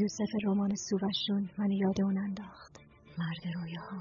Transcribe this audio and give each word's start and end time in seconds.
یوسف 0.00 0.30
رمان 0.44 0.74
سووشون 0.74 1.50
من 1.58 1.70
یاد 1.70 2.00
اون 2.02 2.18
انداخت. 2.18 2.76
مرد 3.18 3.44
ها 3.76 4.00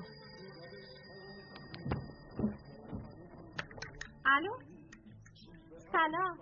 الو؟ 4.25 4.53
سلام. 5.91 6.37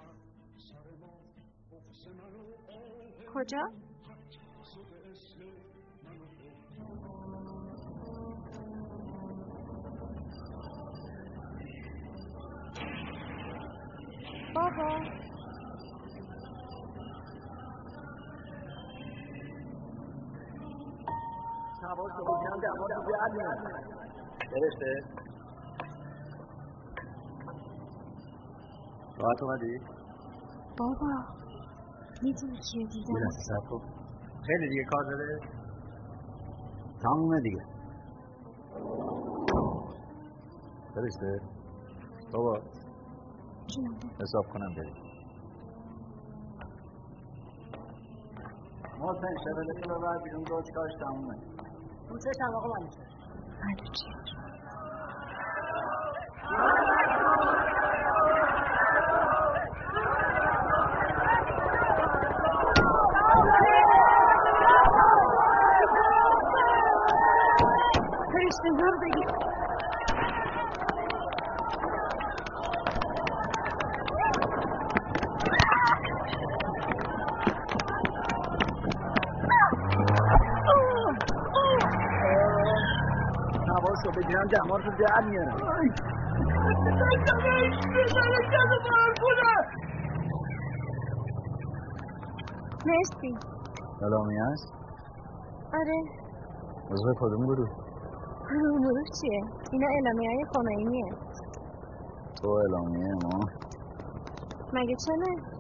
کجا؟ 3.34 3.83
رو 23.06 23.34
بیاد 23.34 23.58
درسته 24.52 25.04
راحت 29.18 29.44
اومدی؟ 29.44 29.80
بابا 30.78 31.24
می‌دونی 32.22 32.58
کیه 32.72 32.88
دیدم؟ 32.88 33.30
خیلی 34.48 34.70
دیگه 34.70 34.84
کار 34.92 35.04
داره؟ 35.04 35.40
تمومه 37.02 37.40
دیگه 37.42 37.66
درسته؟ 40.96 41.42
بابا 42.34 42.62
حساب 44.22 44.46
کنم 44.54 44.76
بریم 44.78 44.96
محسن 49.00 49.36
شبه 49.44 49.90
رو 49.90 50.00
بر 50.02 50.18
بیرون 50.24 50.44
دو 50.44 50.62
کاش 50.76 50.92
تمومه 51.00 51.38
کوچه 52.14 52.32
کم 52.40 52.56
آقا 52.56 52.68
منوچه 52.68 53.04
در 85.00 85.22
میارم 85.30 85.58
مرسی 92.86 93.36
سلامی 94.00 94.38
هست؟ 94.38 94.74
آره 95.74 96.02
عضو 96.92 97.14
کدوم 97.20 97.46
گروه؟ 97.46 97.70
گروه 98.50 99.04
چیه؟ 99.22 99.42
اینا 99.72 99.88
اعلامیه 99.88 100.30
های 100.30 100.46
خمینیه 100.54 101.06
تو 102.42 102.48
اعلامیه 102.50 103.14
ما؟ 103.14 103.40
مگه 104.74 104.96
چنه؟ 105.06 105.54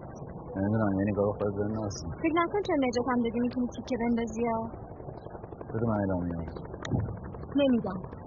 نمی‌دونم 0.56 1.00
یه 1.00 1.06
نگاه 1.12 1.34
خود 1.38 1.56
بندازم 1.56 2.10
فکر 2.24 2.34
نکن 2.36 2.62
چون 2.68 2.76
نجات 2.86 3.06
هم 3.10 3.22
دادی 3.24 3.40
می‌تونی 3.40 3.68
تیکه 3.76 3.96
بندازی 4.00 4.46
ها 4.46 4.70
بده 5.74 5.86
من 5.88 5.98
اعلامیه 6.00 6.36
هست 6.40 6.64
نمیدم 7.56 8.23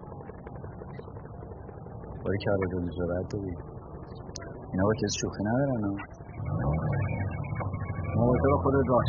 باری 2.26 2.38
که 2.38 2.50
دونی 2.70 2.90
جرأت 2.90 3.28
داری 3.32 3.56
اینا 4.72 4.84
با 4.84 4.92
کسی 4.94 5.18
شوخی 5.20 5.44
ندارن 5.44 5.84
ها. 5.84 5.96
مواظب 8.16 8.62
خودت 8.62 8.86
باش 8.88 9.06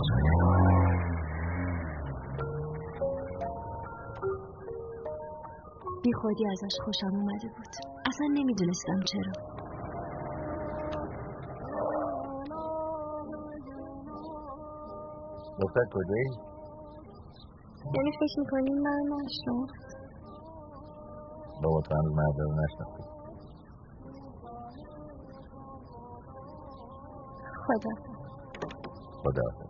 بی 6.04 6.14
خودی 6.14 6.46
ازش 6.52 6.76
خوشم 6.86 7.16
اومده 7.16 7.48
بود. 7.48 7.74
اصلا 8.08 8.28
نمی‌دونستم 8.34 9.00
چرا. 9.00 9.34
دختر 15.62 15.86
کجایی؟ 15.94 16.30
یعنی 17.96 18.12
فکر 18.12 18.40
می‌کنی 18.40 18.74
من 18.74 19.02
نشنم 19.16 19.87
هنوز 21.62 22.16
مرد 22.16 22.40
رو 22.40 22.56
نشناختی 22.64 23.04
خدا. 27.68 27.92
خدا 29.24 29.67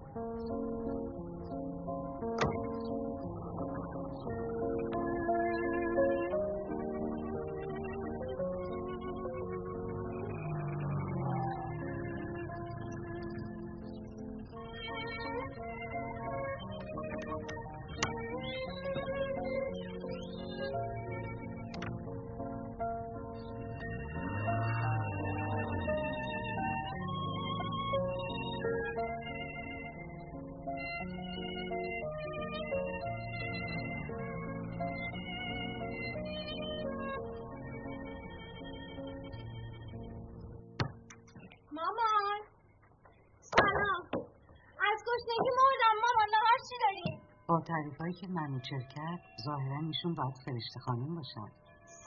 با 47.47 47.61
تعریف 47.67 47.97
هایی 48.01 48.13
که 48.13 48.27
منوچر 48.27 48.79
کرد 48.95 49.19
ظاهرا 49.45 49.79
ایشون 49.79 50.13
باید 50.15 50.35
فرشته 50.45 50.79
خانم 50.79 51.15
باشن. 51.15 51.51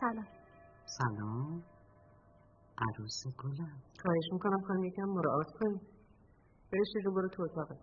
سلام. 0.01 0.27
سلام. 0.99 1.63
عروس 2.79 3.23
گلم. 3.39 3.83
خواهش 4.03 4.25
می‌کنم 4.33 4.61
خانم 4.69 4.85
یکم 4.85 5.03
مراعات 5.03 5.47
کنی. 5.61 5.81
برش 6.73 7.05
رو 7.05 7.13
برو 7.15 7.29
تو 7.29 7.43
اتاقت. 7.43 7.79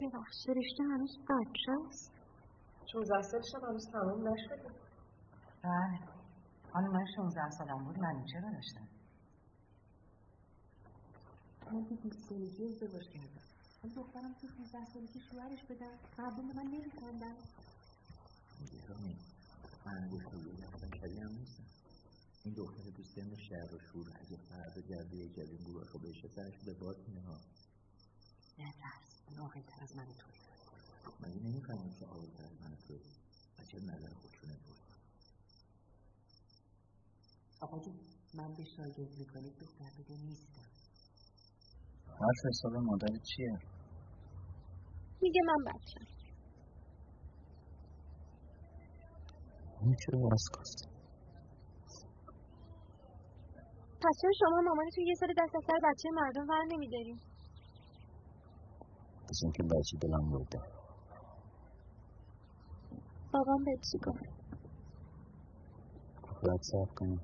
ببخش 0.00 0.34
فرشته 0.46 0.82
هنوز 0.84 1.18
بچه 1.24 1.72
است؟ 1.88 2.12
شونزده 2.92 3.22
سالش 3.22 3.54
هم 3.54 3.68
هنوز 3.68 3.90
تمام 3.92 4.28
نشده. 4.28 4.68
بله. 5.62 5.98
خانم 6.72 6.90
من 6.92 7.06
شونزده 7.16 7.50
سالم 7.50 7.84
بود 7.84 7.98
منوچه 7.98 8.40
رو 8.40 8.50
داشتم. 8.52 8.88
من 11.72 11.84
بیست 12.02 12.28
سالگی 12.28 12.64
ازدواج 12.64 13.08
کردم. 13.14 13.47
اون 13.82 13.92
دخترم 13.92 14.34
تو 14.40 14.48
16 14.48 14.92
سالگی 14.92 15.20
شوهرش 15.30 15.62
بدن 15.62 15.98
مردم 16.18 16.48
به 16.48 16.54
من 16.54 16.66
نمیخوندن 16.70 17.36
گرامی 18.72 19.16
من 19.86 20.10
گفتگوی 20.10 20.56
کلی 21.00 21.20
هم 21.20 21.32
نیستم. 21.32 21.64
این 22.44 22.54
دختر 22.54 22.90
تو 22.96 23.02
سن 23.04 23.36
شهر 23.36 23.74
و 23.74 23.78
شور 23.92 24.06
اگه 24.20 24.36
فردا 24.36 24.80
جلده 24.80 25.16
این 25.42 25.64
گروه 25.64 25.88
رو 25.92 25.98
بهشه 25.98 26.28
سرش 26.36 26.58
به 26.66 26.74
باد 26.74 26.96
ها 27.26 27.40
نه 28.58 28.72
ترس 28.72 29.38
اون 29.38 29.62
تر 29.62 29.82
از 29.82 29.96
من 29.96 30.06
توی 30.18 30.34
مگه 31.20 31.40
نمی‌فهمید 31.40 31.98
که 31.98 32.06
آقای 32.06 32.28
تر 32.38 32.44
از 32.44 32.60
من 32.62 32.76
توی 32.86 32.96
و 33.58 33.64
چه 33.64 33.80
نظر 33.80 34.14
خودشونه 34.14 34.56
بود 34.66 34.76
آقا 37.60 37.78
جون 37.78 38.00
من 38.34 38.54
به 38.54 38.64
شاگرد 38.64 39.20
مکانیک 39.20 39.58
دختر 39.58 39.90
بده 39.98 40.16
نیستم. 40.16 40.67
حرف 42.10 42.46
حساب 42.48 42.72
مادر 42.72 43.16
چیه؟ 43.22 43.58
میگه 45.22 45.40
من 45.46 45.64
بچم 45.64 46.06
اون 49.80 49.94
چرا 49.94 50.18
واسکاست 50.20 50.88
پس 54.00 54.14
چرا 54.22 54.30
شما 54.38 54.60
مامانی 54.60 54.90
توی 54.94 55.04
یه 55.06 55.14
سال 55.14 55.28
دست 55.38 55.56
از 55.56 55.62
سر 55.66 55.78
بچه 55.88 56.08
مردم 56.14 56.48
ور 56.48 56.64
نمیداریم 56.68 57.20
بس 59.28 59.40
اینکه 59.42 59.62
بچه 59.62 59.96
دلم 60.00 60.30
برده 60.30 60.58
بابام 63.32 63.64
به 63.64 63.76
چی 63.92 63.98
گفت؟ 63.98 64.38
باید 66.42 66.60
صرف 66.62 66.94
کنیم 66.96 67.20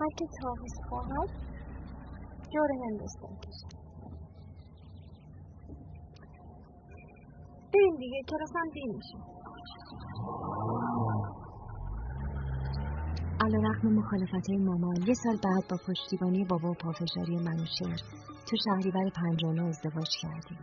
هر 0.00 0.08
که 0.18 0.26
تاویز 0.42 0.74
خواهد 0.88 1.47
جور 2.52 2.68
هندوستان 2.84 3.36
کشد 3.36 3.78
بریم 7.74 7.96
دیگه 7.98 8.22
کلاس 8.30 8.50
هم 8.56 8.70
دیر 8.74 8.92
میشه 8.96 9.18
علا 13.40 13.58
رقم 13.68 13.88
مخالفت 13.88 14.50
مامان 14.50 14.96
یه 15.06 15.14
سال 15.14 15.36
بعد 15.36 15.68
با 15.70 15.76
پشتیبانی 15.86 16.44
بابا 16.44 16.70
و 16.70 16.74
پافشاری 16.74 17.36
منوشر 17.36 17.96
تو 18.46 18.56
شهریور 18.64 19.10
پنجانه 19.10 19.62
ازدواج 19.62 20.08
کردیم 20.22 20.58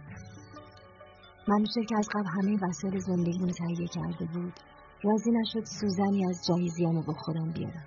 منوشر 1.47 1.83
که 1.89 1.97
از 1.97 2.07
قبل 2.13 2.27
همه 2.27 2.57
وسایل 2.67 2.99
زندگی 2.99 3.51
تهیه 3.51 3.87
کرده 3.87 4.25
بود 4.25 4.53
راضی 5.03 5.31
نشد 5.31 5.65
سوزنی 5.65 6.25
از 6.29 6.45
جهیزیامو 6.47 7.01
با 7.01 7.13
خودم 7.13 7.51
بیارم 7.51 7.85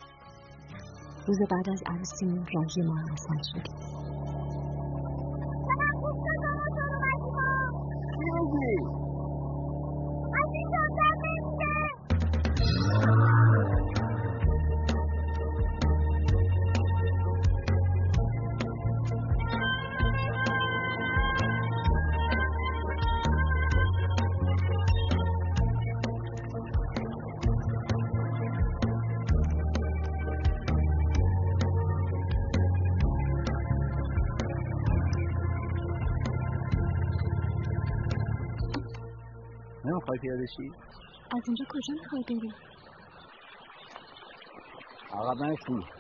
روز 1.29 1.39
بعد 1.51 1.71
از 1.71 1.83
عروسیمون 1.87 2.47
راهی 2.55 2.83
ما 2.83 2.95
هم 2.95 3.17
شد. 3.43 3.98
نمی‌خوای 40.57 40.71
پیاده 40.71 40.73
شی؟ 40.73 40.75
از 41.37 41.43
اینجا 41.47 41.65
کجا 41.69 41.95
می‌خوای 41.95 42.23
بری؟ 42.29 42.53
عقب 45.13 45.43
نشی 45.43 45.98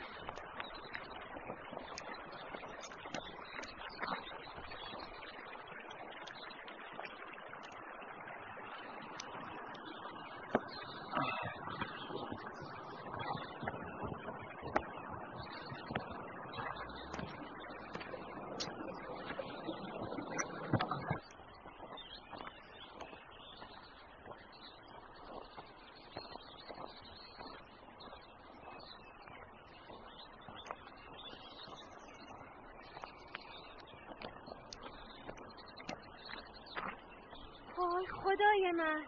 وای 37.79 38.07
خدای 38.07 38.73
من. 38.73 39.03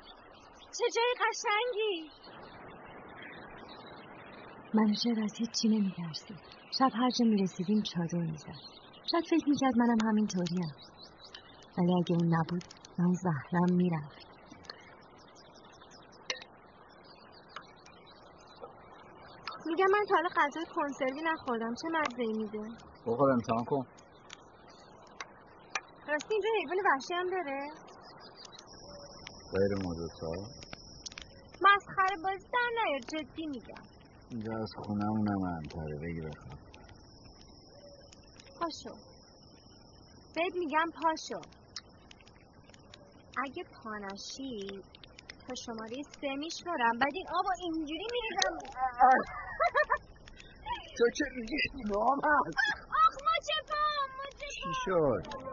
چه 0.79 0.85
جای 0.97 1.15
قشنگی. 1.21 2.11
منوچهر 4.75 5.25
از 5.25 5.33
هیچی 5.39 5.69
نمیترسید 5.69 6.39
شب 6.79 6.91
هر 6.95 7.11
جا 7.11 7.25
می‌رسیدیم 7.25 7.83
چادر 7.83 8.19
می‌زد. 8.19 8.61
شاید 9.11 9.25
فکر 9.31 9.49
می‌کرد 9.49 9.79
منم 9.79 10.09
همینطوریم 10.09 10.75
ولی 11.79 11.95
اگه 11.95 12.17
اون 12.17 12.35
نبود 12.35 12.63
من 12.99 13.13
زهرم 13.13 13.71
می‌رفت. 13.71 14.27
میگم 19.67 19.87
من 19.87 20.05
تا 20.09 20.15
حالا 20.15 20.29
غذای 20.37 20.67
کنسروی 20.75 21.23
نخوردم. 21.23 21.75
چه 21.75 21.89
مزه 21.89 22.33
میده؟ 22.37 22.69
بخور 23.07 23.31
امتحان 23.31 23.65
کن. 23.65 23.87
راستی 26.09 26.35
اینجا 26.35 26.49
حیوان 26.61 26.79
وحشی 26.87 27.15
هم 27.15 27.31
داره؟ 27.31 27.71
غیر 29.55 29.73
مدتا 29.87 30.33
مسخره 31.67 32.17
بازی 32.25 32.49
در 32.53 32.71
نیار 32.77 33.01
جدی 33.01 33.47
میگم. 33.47 33.85
اینجا 34.31 34.53
از 34.63 34.71
خونمونم 34.77 35.43
امتره 35.57 35.97
بگی 36.03 36.21
بخواب. 36.21 36.59
پاشو. 38.59 38.95
بهت 40.35 40.55
میگم 40.59 40.87
پاشو. 41.03 41.41
اگه 43.45 43.63
پانشی 43.83 44.83
تا 45.47 45.55
شماره 45.65 45.97
سه 46.21 46.35
میشمارم. 46.39 46.99
بعد 47.01 47.15
این 47.15 47.27
آبا 47.39 47.51
اینجوری 47.63 48.07
میریزم. 48.13 48.59
تو 50.99 51.05
چه 51.19 51.25
میگی؟ 51.37 51.57
نام 51.87 52.21
هست. 52.25 52.57
آخ 53.05 53.15
ماچه 53.27 53.57
پا 53.69 53.83
ماچه 54.19 54.47
چی 54.55 54.73
شد؟ 54.85 55.50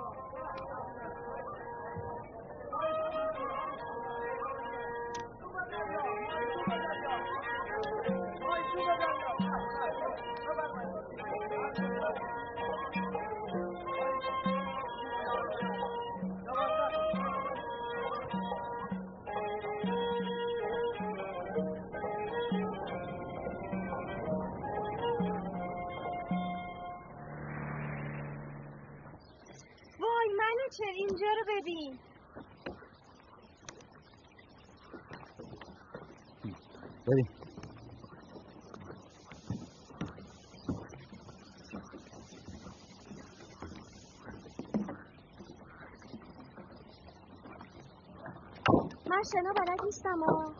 شنا 49.31 49.53
بلد 49.53 49.79
نیستم 49.86 50.24
آ 50.24 50.53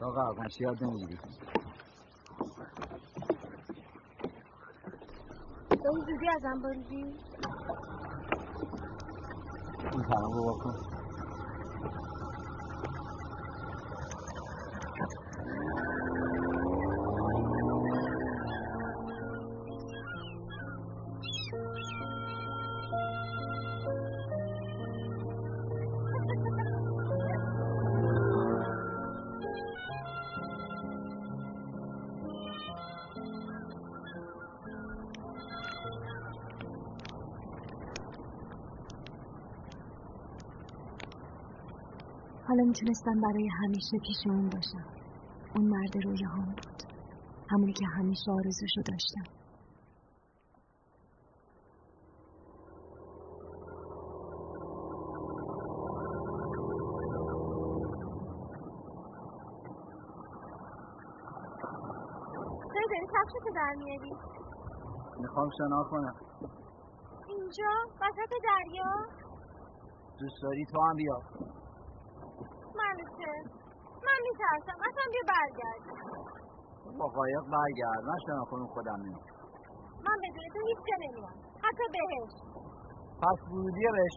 تا 0.00 0.10
قرقنشی 0.10 0.64
یاد 0.64 0.84
نمی‌گیری؟ 0.84 1.18
داری 5.70 6.00
زودی 6.06 6.28
ازم 6.36 6.62
بریدی؟ 6.62 7.04
این 9.92 10.02
تمام 10.02 10.32
رو 10.34 10.54
بکن 10.54 10.89
حالا 42.50 42.64
می‌تونستم 42.64 43.20
برای 43.20 43.48
همیشه 43.48 43.98
پیش 44.06 44.26
اون 44.26 44.48
باشم. 44.48 44.86
اون 45.56 45.66
مرد 45.66 46.04
روی 46.04 46.24
هم 46.24 46.44
بود. 46.44 46.82
همونی 47.50 47.72
که 47.72 47.86
همیشه 47.86 48.30
آرزوشو 48.30 48.82
داشتم. 48.90 49.32
کفشتو 63.14 63.50
در 63.54 63.74
میاری؟ 63.78 64.12
می‌خوام 65.20 65.50
شنا 65.58 65.84
کنم. 65.90 66.14
اینجا؟ 67.28 67.72
وسط 68.00 68.32
دریا؟ 68.44 68.92
دوست 70.18 70.42
داری 70.42 70.64
تو 70.72 70.80
هم 70.80 70.96
بیا. 70.96 71.22
میترسم. 74.40 74.78
اصلا 74.88 75.04
بیا 75.12 75.24
برگرد 75.32 75.82
با 76.98 77.06
قایق 77.08 77.40
برگرد. 77.40 78.04
من 78.08 78.18
شنا 78.26 78.44
کنم 78.50 78.66
خودم 78.66 79.00
میام 79.00 79.20
من 80.04 80.16
بدون 80.22 80.44
تو 80.54 80.58
هیچ 80.68 80.78
جا 80.88 80.96
نمیام 81.00 81.34
حتی 81.64 81.84
بهش. 81.92 82.32
پس 83.22 83.38
ورودی 83.52 83.84
بهش 83.92 84.14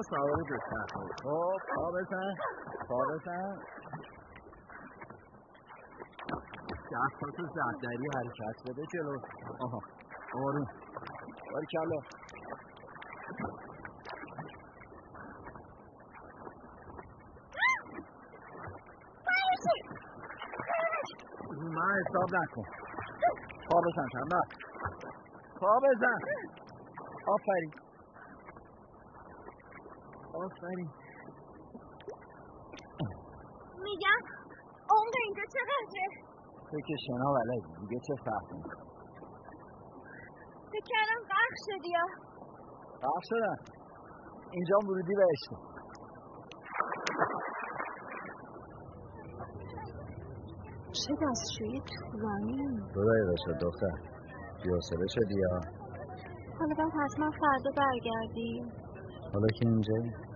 می‌بینم 0.00 0.08
فکر 0.08 0.16
سواری 0.16 0.44
دوستن 0.48 0.86
خب 1.22 1.58
پا 1.74 1.90
بزن 1.90 2.34
پا 2.88 2.98
بزن 3.04 3.58
دست 6.92 7.36
تو 7.36 7.46
زهدری 7.46 8.08
حرکت 8.14 8.62
بده 8.66 8.86
جلو 8.92 9.18
آها 9.60 9.80
آروم 10.34 10.66
باری 11.52 11.66
کلا 11.72 12.00
من 21.60 22.02
حساب 22.06 22.34
نکن 22.34 22.64
پا 23.70 23.80
بزن 23.80 24.08
تنبه 24.12 24.40
پا 25.60 25.80
آفرین 27.26 27.79
آفرین 30.44 30.90
میگم 33.84 34.20
عمق 34.90 35.14
اینجا 35.24 35.42
چقدره 35.54 36.06
تو 36.70 36.80
که 36.86 36.94
شنا 37.06 37.32
بلدی. 37.32 37.80
دیگه 37.80 38.00
چه 38.06 38.14
فهمی 38.24 38.62
فکر 40.72 40.86
کردم 40.92 41.20
غرق 41.30 41.54
شدی 41.66 41.88
یا؟ 41.88 42.06
غرق 43.02 43.22
شدم. 43.22 43.56
اینجا 44.50 44.76
ورودی 44.78 45.14
بهشتم 45.14 45.60
چه 50.92 51.14
دستشوی 51.22 51.80
طولانی؟ 51.80 52.56
دو 52.94 53.04
دقیقه 53.04 53.34
شد 53.46 53.58
دختر. 53.66 53.94
بیاسله 54.64 55.06
شدی 55.08 55.34
یا؟ 55.40 55.60
حالا 56.58 56.74
باید 56.74 56.92
حتما 56.92 57.30
فردا 57.30 57.70
برگردی 57.76 58.62
حالا 59.32 59.46
که 59.46 59.68
اینجایی؟ 59.68 60.29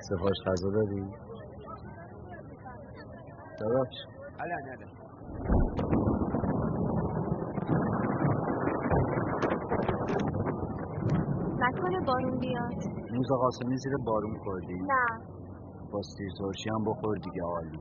سفارش 0.00 0.36
غذا 0.46 0.70
دادی 0.70 1.04
داداش 3.60 3.94
حالا 4.38 4.54
نده 4.66 4.86
نکنه 11.58 12.00
بارون 12.06 12.38
بیاد 12.38 12.74
موزا 13.12 13.36
قاسمی 13.36 13.76
زیر 13.76 13.92
بارون 14.06 14.38
خوردی؟ 14.44 14.74
نه. 14.74 15.20
با 15.92 16.02
سیر 16.02 16.30
ترشی 16.38 16.70
هم 16.70 16.84
بخور 16.84 17.16
دیگه 17.18 17.42
عالی. 17.42 17.78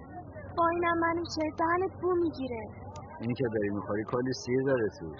با 0.57 0.67
اینم 0.67 0.99
منو 0.99 1.23
چه؟ 1.35 1.41
دهنت 1.57 2.01
بو 2.01 2.15
می‌گیره. 2.15 2.61
این 3.21 3.33
که 3.33 3.43
داری 3.53 3.69
می‌خوری 3.69 4.03
کلی 4.03 4.33
سیر 4.33 4.63
داره 4.65 4.89
توش. 4.99 5.19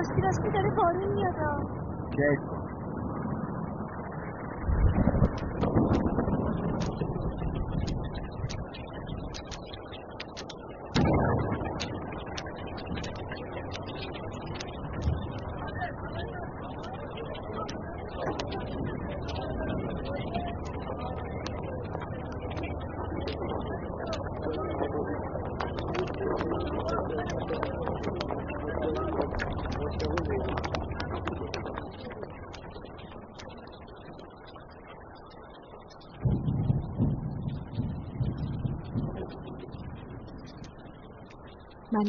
راستی 0.00 0.20
راستی 0.22 0.50
داره 0.50 0.70
بارون 0.76 1.14
میاد 1.14 1.34
کیف 2.12 2.40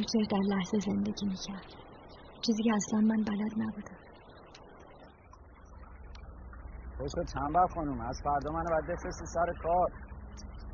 منوچهر 0.02 0.26
در 0.32 0.56
لحظه 0.56 0.80
زندگی 0.80 1.26
می‌کرد. 1.26 1.66
چیزی 2.46 2.64
که 2.64 2.72
اصلا 2.76 3.00
من 3.00 3.24
بلد 3.24 3.54
نبودم. 3.58 3.98
خوشو 6.98 7.24
چنبر 7.24 7.68
خانوم 7.68 8.02
از 8.02 8.22
فردا 8.24 8.52
منو 8.52 8.70
باید 8.70 8.86
بفرستی 8.86 9.26
سر 9.26 9.54
کار. 9.64 9.92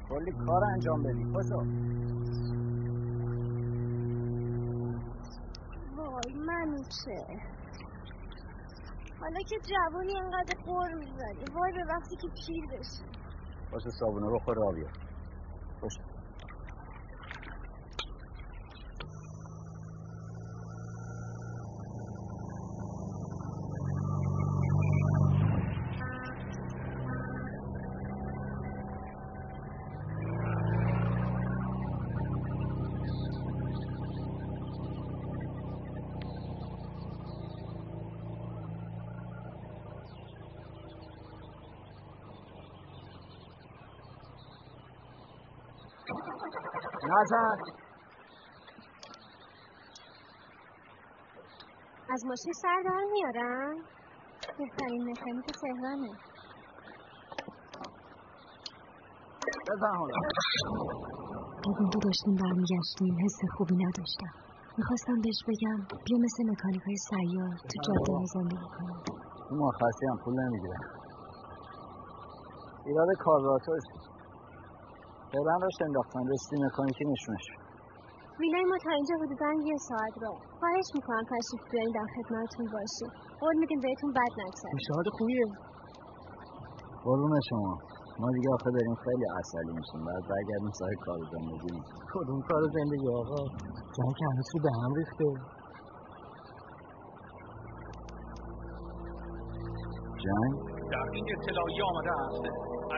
کلی 0.10 0.32
کار 0.46 0.64
انجام 0.74 1.04
بدی. 1.04 1.24
خوشو 1.34 1.58
وای 5.96 6.34
منوچه 6.48 7.20
حالا 9.20 9.40
که 9.50 9.56
جوانی 9.70 10.18
انقدر 10.18 10.56
قور 10.66 10.94
می‌زنی. 10.94 11.56
وای 11.56 11.72
به 11.72 11.86
وقتی 11.90 12.16
که 12.16 12.28
پیر 12.28 12.66
بشی 12.72 13.06
خوشو 13.70 13.90
صابونه 13.90 14.28
بخور 14.36 14.56
را 14.56 14.72
بیار. 14.72 14.92
خوشو 15.80 16.07
از 47.18 47.32
ماشین 52.26 52.54
سر 52.62 52.82
در 52.86 53.04
میارم؟ 53.12 53.76
بهترین 54.58 55.12
مکانیک 55.12 55.46
تهرانه. 55.62 56.12
بزن 59.68 59.96
حالا. 59.98 60.14
که 61.92 62.00
داشتیم 62.04 62.36
برمیگشتیم 62.36 63.18
حس 63.26 63.40
خوبی 63.58 63.76
نداشتم. 63.76 64.34
می‌خواستم 64.78 65.22
بهش 65.24 65.44
بگم 65.48 65.80
بیا 66.06 66.18
مثل 66.18 66.44
مکانیک 66.52 66.82
های 66.82 66.98
سیار 67.10 67.58
تو 67.58 67.76
جاده 67.88 68.26
زندگی 68.34 68.68
کنیم. 68.78 69.00
تو 69.50 69.56
مرخصی 69.56 70.06
هم 70.12 70.18
پول 70.24 70.34
نمی‌گیرن 70.34 70.84
ایراد 72.86 73.08
کاربراتور 73.20 73.80
فعلا 75.32 75.54
راش 75.64 75.78
انداختن 75.88 76.24
رسیدی 76.34 76.58
مکانیکی 76.66 77.06
نشونش. 77.12 77.46
ویلای 78.40 78.66
ما 78.72 78.78
تا 78.84 78.92
اینجا 78.98 79.16
حدودا 79.22 79.50
یه 79.72 79.78
ساعت 79.90 80.16
رو 80.24 80.32
خواهش 80.60 80.90
می‌کنم 80.98 81.24
تشریف 81.34 81.64
بیارین 81.72 81.94
در 82.00 82.08
خدمتتون 82.16 82.66
باشیم 82.76 83.12
قول 83.42 83.56
میدیم 83.62 83.80
بهتون 83.86 84.12
بد 84.18 84.34
نگذره 84.42 84.72
پیشنهاد 84.78 85.08
خوبیه. 85.18 85.48
قربون 87.04 87.40
شما. 87.50 87.74
ما 88.20 88.28
دیگه 88.36 88.50
آخه 88.58 88.70
داریم 88.78 88.96
خیلی 89.06 89.26
عصبی 89.40 89.74
میشیم. 89.80 90.02
بعد 90.08 90.24
برگردیم 90.32 90.72
سر 90.80 90.94
کار 91.06 91.20
زندگی. 91.34 91.76
کدوم 92.14 92.42
کار 92.50 92.64
زندگی 92.78 93.08
آقا؟ 93.22 93.42
جنگ 93.96 94.14
که 94.20 94.26
هنوز 94.32 94.50
رو 94.54 94.60
به 94.66 94.72
هم 94.82 94.92
ریخته. 95.00 95.30
جنگ؟ 100.24 100.54
در 100.94 101.08
این 101.16 101.26
اطلاعی 101.36 101.80
آمده 101.90 102.12
است. 102.26 102.44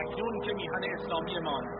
اکنون 0.00 0.40
که 0.44 0.52
میهن 0.60 0.82
اسلامیمان 0.96 1.64
از 1.66 1.79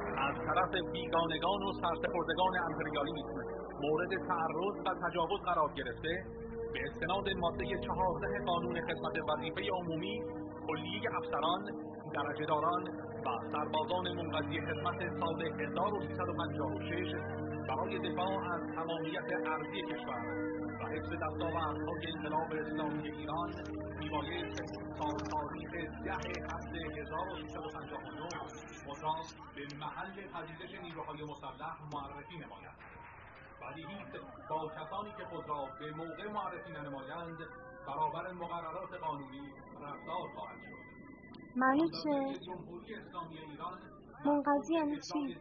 طرف 0.50 0.74
بیگانگان 0.92 1.62
و 1.62 1.72
سرسپردگان 1.72 2.54
امپریالیسم 2.68 3.36
مورد 3.82 4.08
تعرض 4.28 4.76
و 4.86 5.08
تجاوز 5.08 5.40
قرار 5.40 5.72
گرفته. 5.76 6.24
به 6.72 6.80
استناد 6.86 7.28
ماده 7.36 7.64
چهارده 7.86 8.44
قانون 8.46 8.80
خدمت 8.80 9.16
وظیفه 9.28 9.62
عمومی 9.72 10.22
کلیه 10.66 11.16
افسران 11.16 11.62
درجهداران 12.14 12.82
و 13.26 13.28
سربازان 13.52 14.12
منقضی 14.16 14.60
خدمت 14.60 14.98
سال 15.20 15.42
1356 15.42 17.12
برای 17.68 17.98
دفاع 17.98 18.54
از 18.54 18.60
تمامیت 18.74 19.28
ارضی 19.46 19.82
کشور. 19.82 20.59
و 20.80 21.16
دستاوردهای 21.16 22.06
انقلاب 22.16 22.52
اسلامی 22.52 23.10
ایران 23.10 23.50
میبایست 23.98 24.62
تا 24.98 25.08
تاریخ 25.30 25.70
ده 26.04 26.12
هفته 26.52 26.78
1359 27.00 28.28
خود 28.86 29.02
را 29.02 29.14
به 29.56 29.76
محل 29.78 30.16
پذیرش 30.32 30.82
نیروهای 30.82 31.22
مسلح 31.22 31.76
معرفی 31.94 32.36
نماید 32.36 32.76
بدیهی 33.62 33.94
است 33.94 34.16
با 34.50 34.68
کسانی 34.68 35.10
که 35.18 35.24
خود 35.24 35.48
را 35.48 35.64
به 35.80 35.90
موقع 35.96 36.32
معرفی 36.32 36.72
ننمایند 36.72 37.38
برابر 37.86 38.32
مقررات 38.32 38.94
قانونی 39.02 39.52
رفتار 39.82 40.28
خواهد 40.34 40.58
شد 40.58 40.80
معنی 41.56 41.90
چه؟ 41.90 42.10
منقضی 44.24 44.74
یعنی 44.74 44.96
چی؟ 44.96 45.36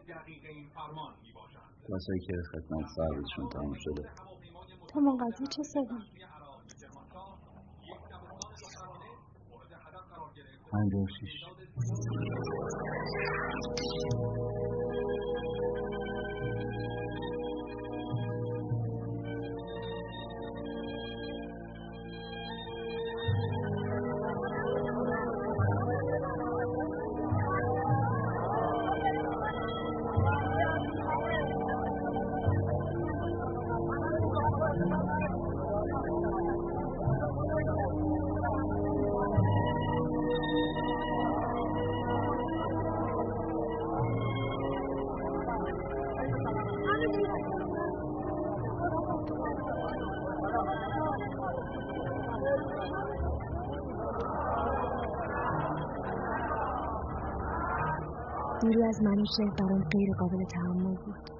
کسایی 1.88 2.20
که 2.26 2.32
خدمت 2.52 2.86
سرویسشون 2.96 3.48
تموم 3.48 3.74
شده 3.74 4.29
تو 4.92 5.00
منقضی 5.00 5.46
چه 5.46 5.62
صدا؟ 5.62 5.98
پنجاه 10.72 11.06
شیش 11.20 11.44
دوری 58.70 58.84
از 58.88 59.02
منوشه 59.02 59.44
برام 59.58 59.82
غیر 59.82 60.08
قابل 60.18 60.44
تحمل 60.44 60.94
بود. 61.04 61.30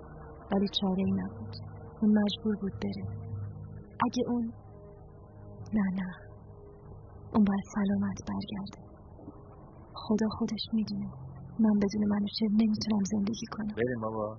ولی 0.52 0.66
چاره 0.80 1.04
ای 1.04 1.12
نبود. 1.12 1.54
اون 2.02 2.18
مجبور 2.18 2.56
بود 2.60 2.72
بره. 2.72 3.04
اگه 4.06 4.22
اون 4.28 4.52
نه 5.74 6.02
نه. 6.02 6.10
اون 7.34 7.44
باید 7.44 7.64
سلامت 7.74 8.18
برگرده. 8.28 8.80
خدا 9.94 10.28
خودش 10.38 10.64
می‌دونه. 10.72 11.10
من 11.58 11.78
بدون 11.78 12.08
منوشه 12.08 12.46
نمی‌تونم 12.52 13.04
زندگی 13.04 13.46
کنم. 13.50 13.74
بریم 13.76 14.00
بابا 14.00 14.36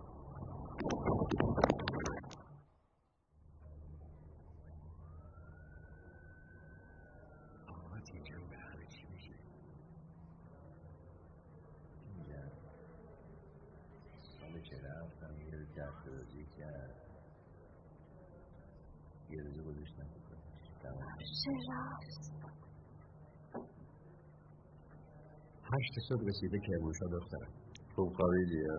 آقا 7.67 7.95
اینجا 8.13 8.35
به 8.49 8.57
همه 8.57 8.85
چی 8.85 9.07
میشه 9.13 9.35
میگم 12.17 12.51
سال 14.39 14.60
که 14.71 14.77
رفتم 14.77 15.33
یه 15.41 15.57
دست 15.77 16.07
رازی 16.07 16.45
کرد. 16.57 16.95
یه 19.29 19.43
روزه 19.43 19.63
گذاشتم؟ 19.63 20.07
هشت 25.73 25.93
صبح 26.09 26.23
رسیده 26.27 26.59
کرمانشاه 26.67 27.09
دخترم 27.11 27.51
خوب 27.95 28.13
خوابیدی 28.13 28.61
ها 28.69 28.77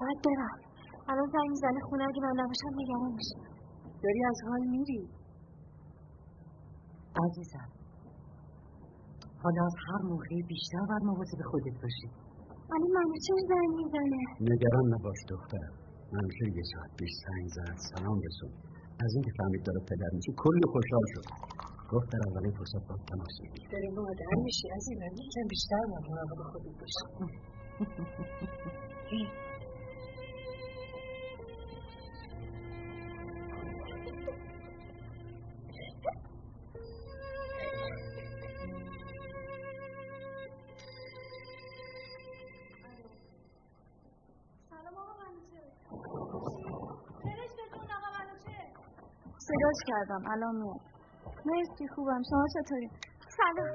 باید 0.00 0.18
برم. 0.24 0.58
الان 1.08 1.28
زنگ 1.32 1.48
می‌زنه 1.50 1.80
خونه 1.88 2.04
اگه 2.04 2.20
من 2.22 2.34
نباشم 2.42 2.72
نگران 2.80 3.12
میشه 3.18 3.36
داری 4.02 4.24
از 4.30 4.38
حال 4.48 4.60
میری؟ 4.60 5.08
عزیزم 7.24 7.68
حالا 9.42 9.64
از 9.64 9.74
هر 9.88 10.02
موقعی 10.02 10.42
بیشتر 10.42 10.84
باید 10.88 11.02
مواظب 11.02 11.40
خودت 11.50 11.76
باشی. 11.82 12.31
ولی 12.72 12.88
منو 12.96 13.14
چرا 13.26 13.40
زنگ 13.50 13.70
می‌زنه؟ 13.80 14.20
نگران 14.50 14.84
نباش 14.94 15.20
دخترم. 15.28 15.74
منوشه 16.12 16.44
یه 16.58 16.64
ساعت 16.72 16.90
پیش 16.98 17.12
زنگ 17.24 17.46
زد. 17.56 17.76
سلام 17.92 18.18
رسون 18.26 18.52
از 19.04 19.10
اینکه 19.14 19.30
فهمید 19.38 19.62
داره 19.66 19.80
پدر 19.90 20.10
میشه 20.16 20.32
کلی 20.36 20.66
خوشحال 20.72 21.06
شد. 21.14 21.26
گفت 21.92 22.08
در 22.12 22.20
اولین 22.28 22.52
فرصت 22.58 22.82
با 22.88 22.94
تماس 23.10 23.36
بگیر 23.42 23.68
داری 23.72 23.88
مادر 23.96 24.34
میشی 24.44 24.66
عزیزم. 24.76 25.12
یکم 25.24 25.46
بیشتر 25.54 25.82
باید 25.90 26.04
مراقب 26.10 26.40
خودت 26.52 26.74
باشی. 26.80 27.02
کردم. 49.86 50.22
الان 50.30 50.56
میاد 50.56 50.80
مرسی 51.46 51.88
خوبم. 51.94 52.22
شما 52.30 52.46
چطوری؟ 52.54 52.88
سلام. 53.36 53.74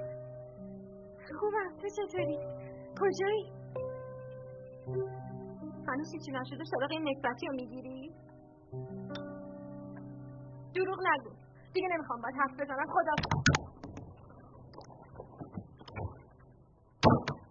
خوبم. 1.40 1.78
تو 1.82 1.88
چطوری؟ 1.98 2.38
کجایی؟ 3.02 3.52
هنوز 5.88 6.14
هیچی 6.14 6.32
نشده. 6.32 6.64
سراغ 6.64 6.92
این 6.92 7.10
نکبتی 7.10 7.48
رو 7.48 7.54
می‌گیری؟ 7.54 8.12
دروغ 10.76 11.00
نگو. 11.08 11.30
دیگه 11.74 11.88
نمی‌خوام 11.92 12.22
باید 12.22 12.36
حرف 12.36 12.54
بزنم. 12.62 12.88
خدا. 12.96 13.16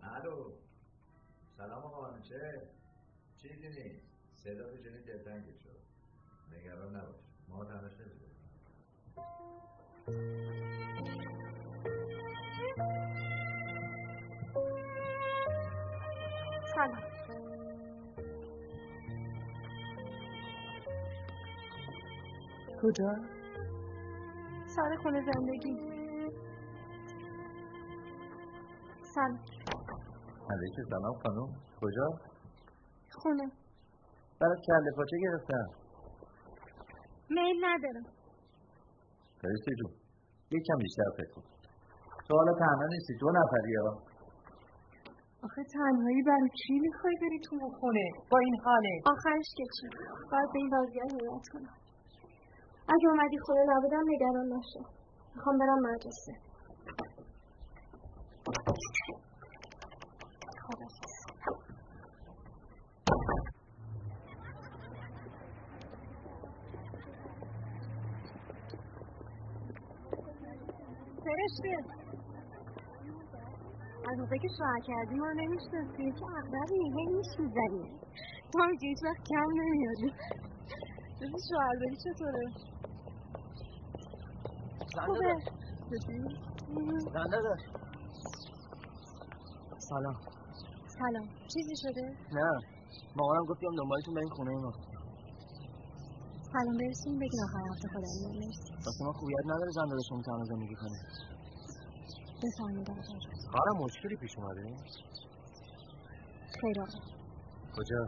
الو. 0.03 0.51
سلام 1.57 1.85
آقا 1.85 2.19
چه؟ 2.19 2.63
چیزی 3.37 3.69
نیست. 3.69 4.07
صدا 4.35 4.71
تو 4.71 4.77
جنین 4.77 5.03
دلتنگت 5.07 5.59
شد. 5.65 5.81
نگران 6.57 6.97
نباش. 6.97 7.17
ما 7.49 7.65
تنش 7.65 7.93
سلام. 10.07 10.19
کجا؟ 22.83 23.15
سر 24.67 24.97
خونه 25.03 25.23
زندگی. 25.33 25.77
سلام. 29.15 29.39
علیک 30.51 30.75
سلام 30.91 31.15
خانم. 31.23 31.49
کجا؟ 31.81 32.09
خونه. 33.13 33.51
برای 34.41 34.57
کله 34.67 34.91
پاچه 34.97 35.19
گرفتم. 35.19 35.69
میل 37.31 37.65
ندارم. 37.65 38.16
فرشته 39.47 39.73
جون 39.79 39.91
یکم 40.51 40.79
بیشتر 40.85 41.11
فکر 41.17 41.31
کن. 41.35 41.43
حالا 42.31 42.53
تنها 42.53 42.87
نیستی. 42.93 43.15
دو 43.21 43.31
نفری 43.39 43.75
ها 43.77 43.91
آخه 45.47 45.63
تنهایی 45.75 46.23
برای 46.23 46.51
چی 46.61 46.75
می‌خوای 46.87 47.15
بری 47.23 47.41
تو 47.47 47.71
خونه؟ 47.81 48.07
با 48.31 48.39
این 48.39 48.57
حاله. 48.65 48.95
آخرش 49.07 49.49
که 49.57 49.65
چی؟ 49.77 49.87
باید 50.33 50.49
به 50.53 50.59
این 50.59 50.71
وضعیت 50.75 51.13
نیت 51.13 51.47
کنم. 51.53 51.75
اگه 52.89 53.09
اومدی 53.09 53.39
خونه 53.39 53.63
نبودم 53.69 54.05
نگران 54.13 54.47
نشو. 54.47 54.83
می‌خوام 55.35 55.59
برم 55.59 55.81
مدرسه. 55.87 56.33
فرشته 71.37 71.69
از 74.11 74.19
موقع 74.19 74.37
که 74.37 74.49
شوهر 74.59 74.81
کردی 74.87 75.15
ما 75.15 75.33
نمی‌شناسی 75.33 76.13
که 76.19 76.27
اغلبی 76.39 76.81
هی 76.97 77.07
نیش 77.07 77.31
می‌زنی 77.39 78.01
ما 78.55 78.65
هم 78.65 78.77
که 78.81 78.87
هیچ 78.87 78.99
وقت 79.05 79.23
کم 79.31 79.49
نمیادی 79.61 80.11
جز 81.21 81.33
شوهرداری 81.49 81.97
چطوره 82.05 82.45
خوبه 85.07 85.35
زنده 87.15 87.43
داشت 87.43 87.65
سلام 89.79 90.17
سلام 90.99 91.29
چیزی 91.53 91.77
شده؟ 91.83 92.05
نه 92.33 92.51
مامانم 93.17 93.45
گفت 93.49 93.61
بیام 93.61 93.75
دنبالتون 93.77 94.15
بریم 94.15 94.29
خونه 94.29 94.51
ما 94.51 94.73
سلام 96.57 96.77
برسون 96.79 97.19
بگین 97.19 97.41
آخر 97.45 97.59
هفته 97.71 97.89
میام 97.99 98.33
مرسی. 98.37 98.73
واسه 98.87 99.05
ما 99.05 99.13
خوبیت 99.13 99.45
نداره 99.47 99.71
زن 99.71 99.89
داداشمون 99.89 100.23
تنها 100.23 100.45
زندگی 100.45 100.75
کنه. 100.75 100.99
بفرمید 102.43 102.91
آقا 103.59 103.85
مشکلی 103.85 104.17
پیش 104.17 104.31
اومده؟ 104.39 104.63
خیر 106.61 106.81
آقا. 106.81 106.99
کجا؟ 107.77 108.01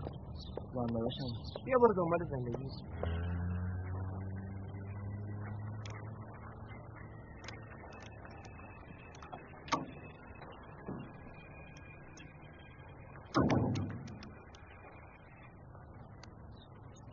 زن 0.75 0.87
داداشم. 0.87 1.31
بیا 1.65 1.79
برو 1.79 1.95
دنبال 1.95 2.19
زندگی 2.31 2.69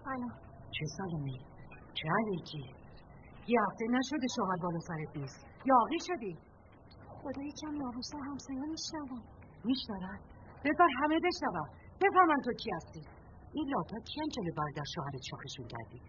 سلام 0.04 0.32
چه 0.86 0.92
سلامی 0.98 1.38
چه 1.98 2.08
علیکی 2.20 2.64
یه 3.48 3.60
هفته 3.68 3.86
نشده 3.96 4.28
شوهر 4.36 4.58
بالا 4.64 4.80
سرت 4.80 5.18
نیست. 5.18 5.40
یاقی 5.66 6.00
شدی 6.08 6.34
خدا 7.22 7.42
یکم 7.52 7.74
ناموسا 7.84 8.18
همسایه 8.18 8.66
میشنوم. 8.74 9.24
میشنون 9.70 10.20
بذار 10.66 10.90
همه 11.00 11.18
بشنون 11.28 11.68
بفهمن 12.02 12.40
تو 12.46 12.52
کی 12.62 12.70
هستی. 12.78 13.04
این 13.54 13.66
لاتا 13.74 13.98
کیان 14.10 14.28
جلو 14.36 14.52
برادر 14.58 14.88
شوهرت 14.96 15.22
شاخشون 15.30 15.68
کردی؟ 15.74 16.00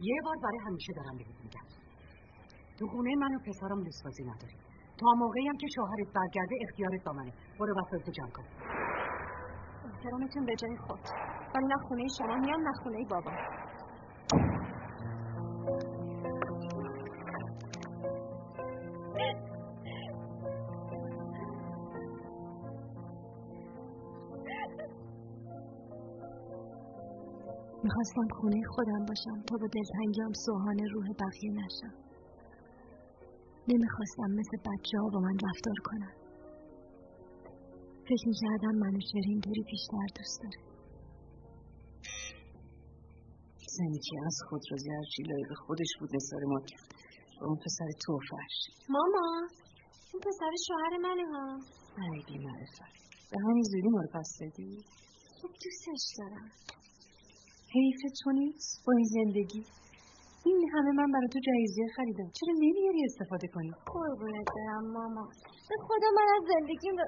یه 0.00 0.20
بار 0.24 0.36
برای 0.44 0.60
همیشه 0.66 0.92
دارم 0.96 1.16
بهت 1.18 1.38
میگم. 1.44 1.66
تو 2.78 2.86
خونه 2.86 3.16
من 3.22 3.34
و 3.34 3.38
پسرم 3.46 3.80
لسبازی 3.86 4.24
نداری 4.30 4.56
تا 5.00 5.06
موقعی 5.22 5.48
هم 5.48 5.56
که 5.56 5.66
شوهرت 5.74 6.08
برگرده 6.18 6.54
اختیارت 6.68 7.04
با 7.06 7.12
منه. 7.12 7.32
برو 7.58 7.72
وسایلتو 7.80 8.10
جمع 8.18 8.30
کن 8.36 8.46
احترامتون 9.92 10.44
به 10.46 10.54
جای 10.62 10.76
خود. 10.86 11.00
ولی 11.54 11.66
نه 11.66 11.78
خونه 11.88 12.04
شما 12.18 12.34
میام 12.36 12.60
نه 12.68 12.72
خونه 12.82 13.04
بابا 13.10 13.32
می‌خواستم 27.98 28.28
خونه 28.40 28.60
خودم 28.74 29.04
باشم 29.08 29.42
تا 29.48 29.56
با 29.60 29.66
دلتنگیام 29.66 30.32
سوهان 30.32 30.78
روح 30.92 31.06
بقیه 31.22 31.52
نشم. 31.52 31.94
نمی‌خواستم 33.68 34.30
مثل 34.40 34.56
بچه 34.56 34.98
ها 34.98 35.08
با 35.14 35.20
من 35.20 35.36
رفتار 35.46 35.78
کنن. 35.84 36.14
فکر 38.08 38.28
می‌کردم 38.28 38.74
منو 38.82 39.00
شرین 39.12 39.40
طوری 39.40 39.62
بیشتر 39.70 40.06
دوست 40.16 40.40
داره. 40.42 40.60
زنی 43.76 44.00
که 44.08 44.16
از 44.26 44.36
خود 44.48 44.62
رازی 44.70 44.90
هرچی 44.90 45.22
لایق 45.22 45.52
خودش 45.66 45.90
بود 46.00 46.10
نثار 46.16 46.42
ما 46.44 46.60
کرد 46.60 46.94
با 47.40 47.46
اون 47.46 47.56
پسر 47.64 47.90
توفش 48.06 48.56
ماما 48.88 49.48
این 50.12 50.20
پسر 50.26 50.52
شوهر 50.66 50.96
منه 51.06 51.26
ها. 51.32 51.58
ای 52.14 52.22
بی 52.26 52.38
معرفت 52.44 52.94
به 53.30 53.36
همین 53.44 53.62
زودی 53.62 53.88
ما 53.88 54.00
رو 54.00 54.08
پس 54.14 54.30
دادی؟ 54.40 54.84
خوب 55.40 55.50
دوستش 55.50 56.02
دارم. 56.18 56.50
حیف 57.74 58.00
تو 58.22 58.30
نیست؟ 58.30 58.82
با 58.86 58.92
این 58.96 59.04
زندگی؟ 59.04 59.62
این 60.44 60.70
همه 60.74 60.90
من 60.92 61.12
برای 61.12 61.28
تو 61.32 61.40
جایزه 61.48 61.82
خریدم. 61.96 62.30
چرا 62.38 62.54
نمیاری 62.54 63.04
استفاده 63.04 63.48
کنی؟ 63.48 63.70
قربونت 63.86 64.46
برم 64.56 64.92
ماما. 64.92 65.28
به 65.68 65.76
خدا 65.86 66.08
من 66.16 66.28
از 66.36 66.42
زندگیم 66.52 66.96
به 66.96 67.04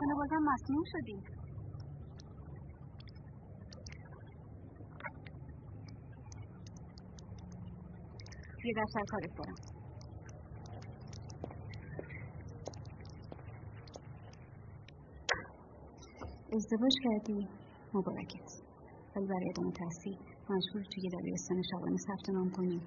نکنه 0.00 0.14
بازم 0.14 0.42
مسموم 0.52 0.82
شدی 0.86 1.22
یه 8.64 8.74
دفتر 8.76 9.04
کارت 9.10 9.30
دارم 9.38 9.56
ازدواج 16.52 16.92
کردی؟ 17.04 17.48
مبارکت. 17.94 18.48
ولی 19.16 19.26
برای 19.26 19.48
ادامه 19.50 19.72
تحصیل 19.72 20.18
مجبور 20.50 20.82
توی 20.94 21.10
دبیرستان 21.20 21.62
شبانه 21.70 21.96
ثبت 21.96 22.30
نام 22.34 22.50
کنی. 22.50 22.80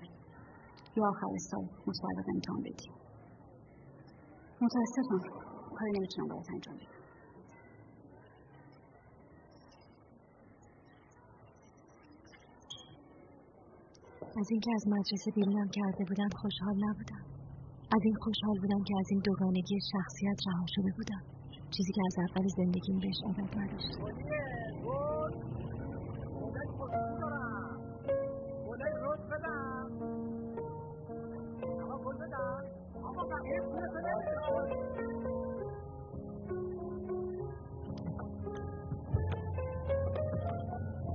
یا 0.97 1.03
آخر 1.09 1.37
سال 1.51 1.65
مسابقه 1.87 2.31
امتحان 2.35 2.61
بدی. 2.61 2.89
متاسفم. 4.61 5.21
کاری 5.77 5.91
نمی‌تونم 5.97 6.27
برات 6.27 6.45
انجام 6.53 6.75
بدم. 6.77 6.92
از 14.41 14.47
اینکه 14.51 14.71
از 14.75 14.83
مدرسه 14.87 15.31
بیرونم 15.35 15.69
کرده 15.69 16.03
بودن 16.09 16.29
خوشحال 16.41 16.75
نبودم. 16.87 17.23
از 17.95 18.01
این 18.03 18.15
خوشحال 18.15 18.57
بودم 18.61 18.83
که 18.87 18.93
از 18.99 19.07
این 19.11 19.21
دوگانگی 19.25 19.79
شخصیت 19.91 20.39
رها 20.47 20.65
شده 20.75 20.91
بودم. 20.97 21.23
چیزی 21.77 21.91
که 21.93 22.01
از 22.05 22.15
اول 22.17 22.47
زندگیم 22.47 22.99
بهش 22.99 23.19
عادت 23.25 23.57
نداشتم. 23.57 24.03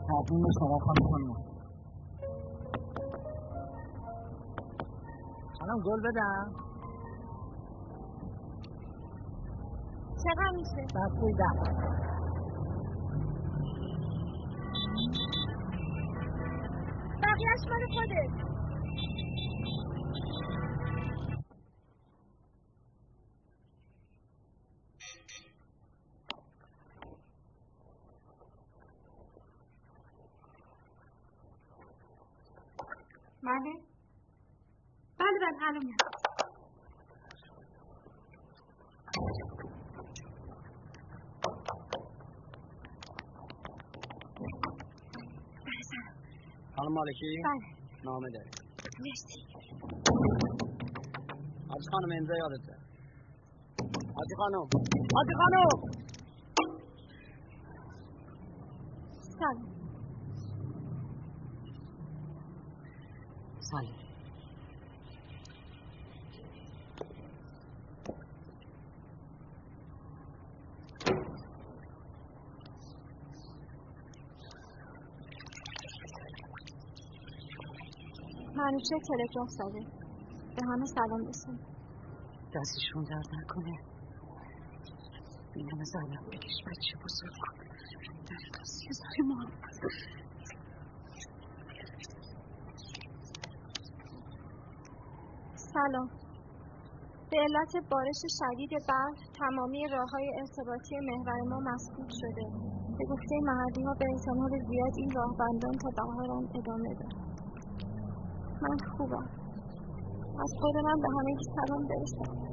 تبریم 0.08 0.46
شما 0.58 0.78
خانم. 0.78 1.37
گل 5.88 6.00
بدم؟ 6.00 6.52
چقدر 10.24 10.50
میشه؟ 10.56 10.86
دستی 10.94 11.32
ده 11.32 11.48
بقیهش 17.22 17.62
مال 17.70 17.86
خودت 17.92 18.48
بله 33.42 33.72
بله 35.18 35.38
بله 35.40 35.68
الان 35.68 35.84
میام 35.84 35.96
خانم 46.76 46.87
مالکی 46.98 47.30
بله 47.44 47.66
نامه 48.04 48.28
داره 48.34 48.50
مرسی 49.04 49.40
حاجی 51.70 51.88
خانم 51.92 52.12
امضا 52.18 52.34
یادته 52.42 52.74
حاجی 54.16 54.34
خانم 54.40 54.66
حاجی 55.14 55.34
خانم 55.40 55.68
سلام 59.38 59.58
سلام 63.70 64.07
منوچه 78.78 78.96
تلگراف 79.08 79.48
زده 79.48 79.82
به 80.56 80.62
همه 80.70 80.86
سلام 80.86 81.26
رسون 81.28 81.58
دستشون 82.54 83.02
درد 83.10 83.28
نکنه. 83.38 83.76
این 85.54 85.68
همه 85.72 85.84
زحمت 85.84 86.24
بکش 86.26 86.56
بچه 86.66 86.94
بزرگ 87.04 87.34
کن. 87.42 87.54
در 88.28 88.60
قصی 88.60 88.88
زاری 88.98 89.22
ما 89.28 89.38
سلام. 95.54 96.08
به 97.30 97.36
علت 97.44 97.72
بارش 97.90 98.20
شدید 98.38 98.70
برف 98.88 99.18
تمامی 99.38 99.88
راه 99.92 100.10
های 100.10 100.30
ارتباطی 100.40 100.96
محور 101.08 101.40
ما 101.48 101.58
مسدود 101.70 102.10
شده. 102.20 102.44
به 102.98 103.04
گفته 103.04 103.34
محلی 103.42 103.82
ها 103.84 103.94
به 103.98 104.04
احتمال 104.14 104.50
زیاد 104.68 104.94
این 104.96 105.10
راهبندان 105.16 105.72
تا 105.82 105.90
بهاران 105.96 106.44
ادامه 106.54 106.94
دارد. 106.94 107.27
من 108.62 108.76
خوبم. 108.96 109.28
از 110.44 110.52
خود 110.60 110.76
من 110.76 111.00
به 111.02 111.08
همه 111.16 111.36
سلام 111.56 111.82
برسم. 111.88 112.48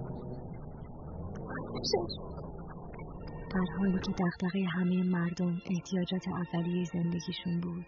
در 3.54 3.65
حالی 3.78 4.00
که 4.06 4.12
دغدغه 4.12 4.65
همه 4.74 5.04
مردم 5.04 5.62
احتیاجات 5.72 6.26
اولیه 6.28 6.86
زندگیشون 6.94 7.62
بود 7.62 7.86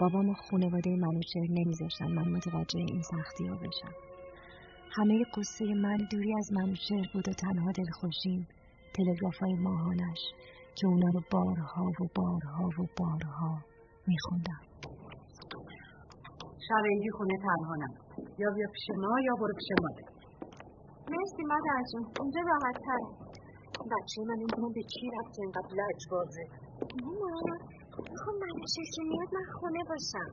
بابام 0.00 0.28
و 0.28 0.34
خانواده 0.34 0.90
منوچهر 0.90 1.46
نمیذاشتن 1.50 2.06
من 2.06 2.28
متوجه 2.28 2.78
این 2.78 3.02
سختی 3.02 3.46
ها 3.46 3.54
بشم. 3.54 3.94
همه 4.90 5.24
قصه 5.36 5.64
من 5.74 5.96
دوری 6.10 6.34
از 6.38 6.52
منوچهر 6.52 7.06
بود 7.14 7.28
و 7.28 7.32
تنها 7.32 7.72
دلخوشیم. 7.72 8.48
تلگراف 8.94 9.38
های 9.42 9.54
ماهانش 9.54 10.18
که 10.74 10.86
اونا 10.86 11.10
رو 11.14 11.20
بارها 11.30 11.84
و 11.84 12.08
بارها 12.14 12.68
و 12.68 12.86
بارها 12.98 13.58
میخوندم. 14.06 14.73
شب 16.66 16.84
خونه 17.16 17.36
تنها 17.46 17.74
یا 18.42 18.48
بیا 18.56 18.68
پیش 18.74 18.86
ما 19.02 19.14
یا 19.26 19.34
برو 19.40 19.54
پیش 19.60 19.68
مادر 19.82 20.08
مرسی 21.12 21.42
مادر 21.52 21.80
جون 21.90 22.04
اینجا 22.20 22.40
راحت 22.50 22.76
تر 22.86 23.02
بچه 23.92 24.18
من 24.28 24.38
این 24.42 24.52
به 24.76 24.82
چی 24.92 25.06
رفت 25.16 25.34
اینقدر 25.38 25.72
لجبازه؟ 25.78 26.44
مامان 27.04 27.58
می‌خوام 28.12 28.36
منوچهر 28.42 28.86
که 28.94 29.02
میاد 29.10 29.30
من 29.36 29.46
خونه 29.58 29.82
باشم. 29.90 30.30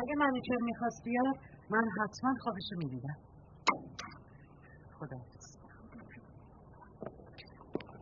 اگه 0.00 0.14
منوچهر 0.22 0.62
می‌خواست 0.70 1.00
بیاد 1.04 1.36
من 1.74 1.84
حتما 1.98 2.30
خوابشو 2.42 2.74
می‌دیدم 2.82 3.18
خدا 4.98 5.18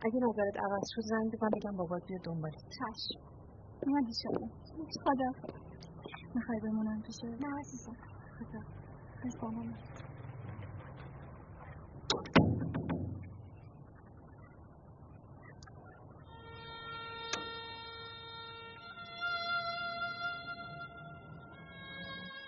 اگه 0.05 0.19
نظرت 0.27 0.55
عوض 0.65 0.85
شد 0.93 1.01
زنگ 1.11 1.27
بزن 1.33 1.49
بگم 1.55 1.75
بابات 1.77 2.03
بیاد 2.07 2.21
دنبال 2.25 2.51
چشم. 2.77 3.19
من 3.93 4.03
خدا 5.05 5.29
می‌خوای 6.35 6.59
بمونم 6.59 7.01
پیشه 7.01 7.27
نه 7.27 7.59
عزیزم. 7.59 7.97
خدا. 8.37 8.59
بسلامت 9.23 9.79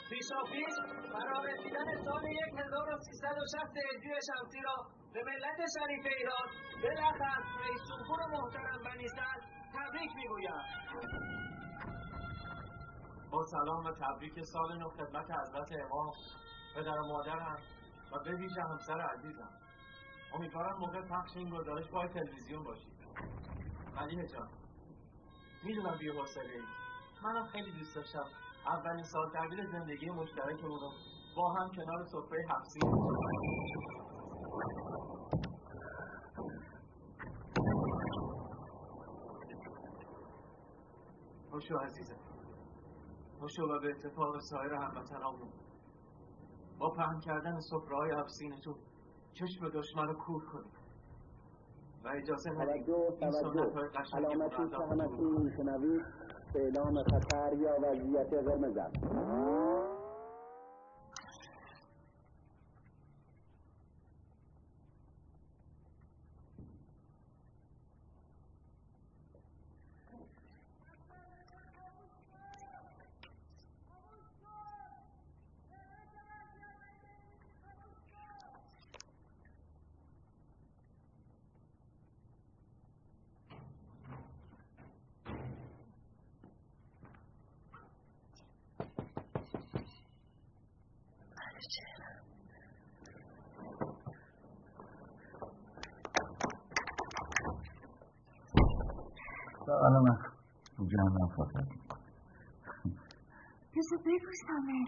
پیشاپیش 0.09 0.75
برای 1.13 1.53
رسیدن 1.53 2.03
سال 2.05 2.25
1360 2.57 3.77
هجری 3.77 4.19
شمسی 4.27 4.61
را 4.61 4.75
به 5.13 5.21
ملت 5.23 5.59
شریف 5.75 6.05
ایران 6.17 6.47
بالاخص 6.83 7.43
رئیس 7.61 7.81
جمهور 7.89 8.19
محترم 8.31 8.79
بنی 8.85 9.07
تبریک 9.73 10.11
می‌گویم. 10.15 11.62
با 13.33 13.45
سلام 13.45 13.85
و 13.85 13.91
تبریک 13.91 14.43
سال 14.43 14.77
نو 14.77 14.89
خدمت 14.89 15.31
حضرت 15.31 15.71
امام 15.71 16.11
پدر 16.75 16.99
و 16.99 17.07
مادرم 17.07 17.57
و 18.11 18.19
به 18.23 18.35
ویژه 18.35 18.61
همسر 18.61 19.01
عزیزم. 19.01 19.49
امیدوارم 20.33 20.77
موقع 20.79 21.01
پخش 21.01 21.37
این 21.37 21.49
گزارش 21.49 21.87
پای 21.87 22.07
تلویزیون 22.07 22.63
باشید. 22.63 22.93
ملیه 23.95 24.27
جان 24.27 24.49
می‌دونم 25.63 25.97
بی 25.97 26.09
حوصله 26.09 26.61
منم 27.23 27.47
خیلی 27.47 27.71
دوست 27.71 27.95
داشتم 27.95 28.25
اولین 28.67 29.03
سال 29.03 29.31
تحویل 29.33 29.71
زندگی 29.71 30.09
مشترکمون 30.09 30.79
رو 30.79 30.91
با 31.35 31.53
هم 31.53 31.71
کنار 31.71 32.05
سفره 32.05 32.45
حفظی 32.49 32.79
خوشو 41.51 41.77
عزیزم. 41.77 42.22
خوشو 43.43 43.63
و 43.63 43.79
به 43.79 43.89
اتفاق 43.89 44.39
سایر 44.39 44.73
هموطنامون 44.73 45.49
با 46.79 46.89
پهن 46.89 47.19
کردن 47.19 47.59
سفرهای 47.59 48.11
افسینتون 48.11 48.75
چشم 49.33 49.69
دشمن 49.69 50.07
رو 50.07 50.13
کور 50.13 50.45
کنیم 50.45 50.71
و 52.03 52.07
اجازه 52.07 52.51
ندید 52.51 52.89
این 52.89 53.31
سنت 53.31 53.75
های 53.75 53.87
قشنگ 53.87 54.25
علامتی 54.25 54.69
که 54.69 55.23
میشنوید 55.23 56.05
اعلام 56.55 57.03
خطر 57.03 57.53
یا 57.53 57.75
وضعیت 57.81 58.33
قرمز 58.33 58.77
است. 58.77 59.62
حالا 99.81 99.99
من 99.99 100.17
رو 100.77 100.87
جمعم 100.87 101.27
فقط 101.37 101.67
بذار 103.75 103.99
ببوسمه 104.05 104.79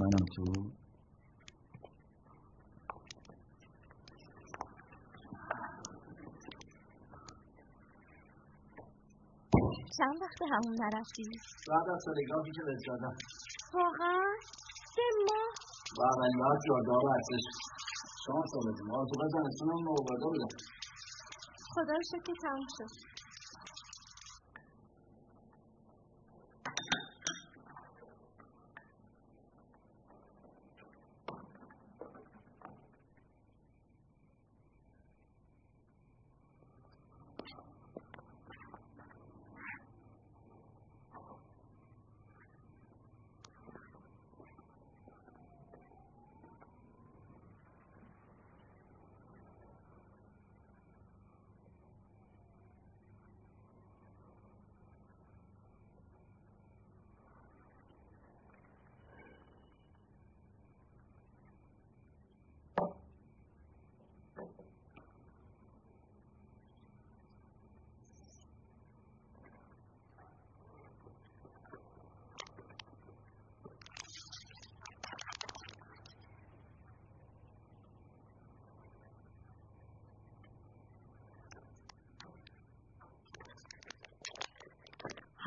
منم 0.00 0.24
تو 0.36 0.44
چند 9.98 10.22
وقت 10.22 10.40
همون 10.52 10.74
نرفتی؟ 10.82 11.24
بعد 11.68 11.88
از 11.94 12.04
تلگرافی 12.04 12.50
که 12.56 12.62
بهت 12.66 12.82
دادم 12.86 13.16
واقعا؟ 13.74 14.24
سه 14.94 15.06
ماه؟ 15.26 15.54
و 16.40 16.56
جادار 16.68 17.04
ارزش 17.14 17.44
شانس 17.56 17.83
آوردیم. 18.32 18.90
آن 18.90 19.06
تو 19.06 19.28
زمستون 19.28 19.68
هم 19.70 19.88
آورده 19.88 20.26
بودم 20.26 20.48
خدا 21.74 21.94
شکر 22.10 22.34
تموم 22.42 22.66
شد. 22.78 23.13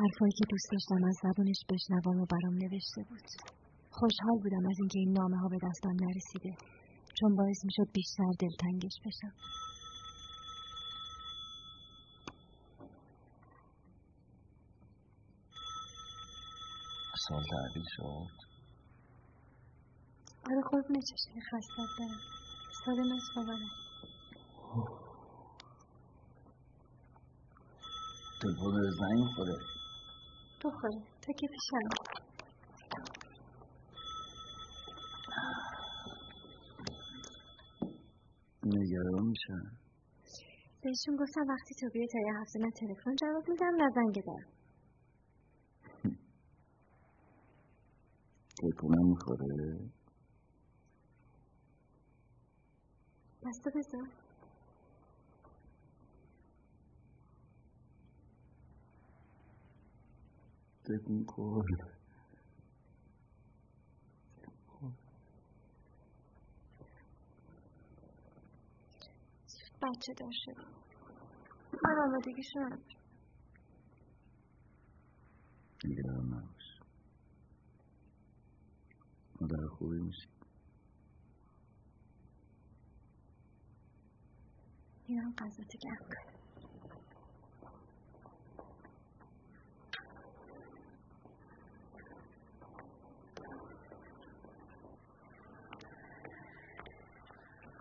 حرفایی 0.07 0.31
که 0.31 0.45
دوست 0.49 0.67
داشتم 0.71 1.03
از 1.09 1.15
زبونش 1.23 1.61
بشنوم 1.69 2.21
و 2.21 2.25
برام 2.25 2.53
نوشته 2.53 3.01
بود. 3.09 3.27
خوشحال 3.89 4.37
بودم 4.43 4.69
از 4.69 4.75
اینکه 4.79 4.99
این 4.99 5.11
نامه 5.11 5.37
ها 5.37 5.47
به 5.47 5.57
دستم 5.63 5.95
نرسیده 6.05 6.53
چون 7.19 7.35
باعث 7.35 7.65
می‌شد 7.65 7.91
بیشتر 7.93 8.31
دلتنگش 8.39 8.95
بشم. 9.05 9.33
سال 17.27 17.43
تعبیل 17.51 17.85
شد. 17.95 18.35
آره 20.49 20.61
قربون 20.71 21.01
چشم 21.01 21.39
خستت 21.51 21.91
برم. 21.99 22.21
سالم 22.85 23.11
از 23.11 23.25
باورم 23.35 23.69
تو 28.41 28.47
برو 28.59 28.91
زنگ 28.99 29.25
خوره 29.35 29.76
تو 30.59 30.69
خوره 30.69 31.01
تا 31.21 31.33
که 31.33 31.47
پیشم 31.47 31.87
نگران 38.65 39.25
میشن 39.25 39.77
بهشون 40.81 41.15
گفتم 41.15 41.41
وقتی 41.49 41.75
تو 41.79 41.89
بیای 41.93 42.07
تا 42.07 42.19
یه 42.19 42.33
هفته 42.41 42.59
من 42.59 42.71
تلفن 42.71 43.15
جواب 43.15 43.49
میدم 43.49 43.75
نه 43.77 43.89
زنگ 43.95 44.23
دارم 44.25 44.57
تکونم 48.61 49.07
می‌خوره؟ 49.09 49.79
بسته 53.43 53.69
بذار 53.75 54.26
تکون 60.87 61.25
کن 61.25 61.61
بچه 69.81 70.13
دار 70.19 70.31
شد 70.33 70.57
من 71.83 71.95
آمادگیشو 72.03 72.59
ندارم. 72.59 72.83
نگران 75.85 76.25
نباش. 76.25 76.81
مادر 79.41 79.67
خوبی 79.67 79.99
میشی. 79.99 80.29
میرم 85.07 85.33
غذاتو 85.37 85.77
گرم 85.81 86.05
کنم. 86.09 86.36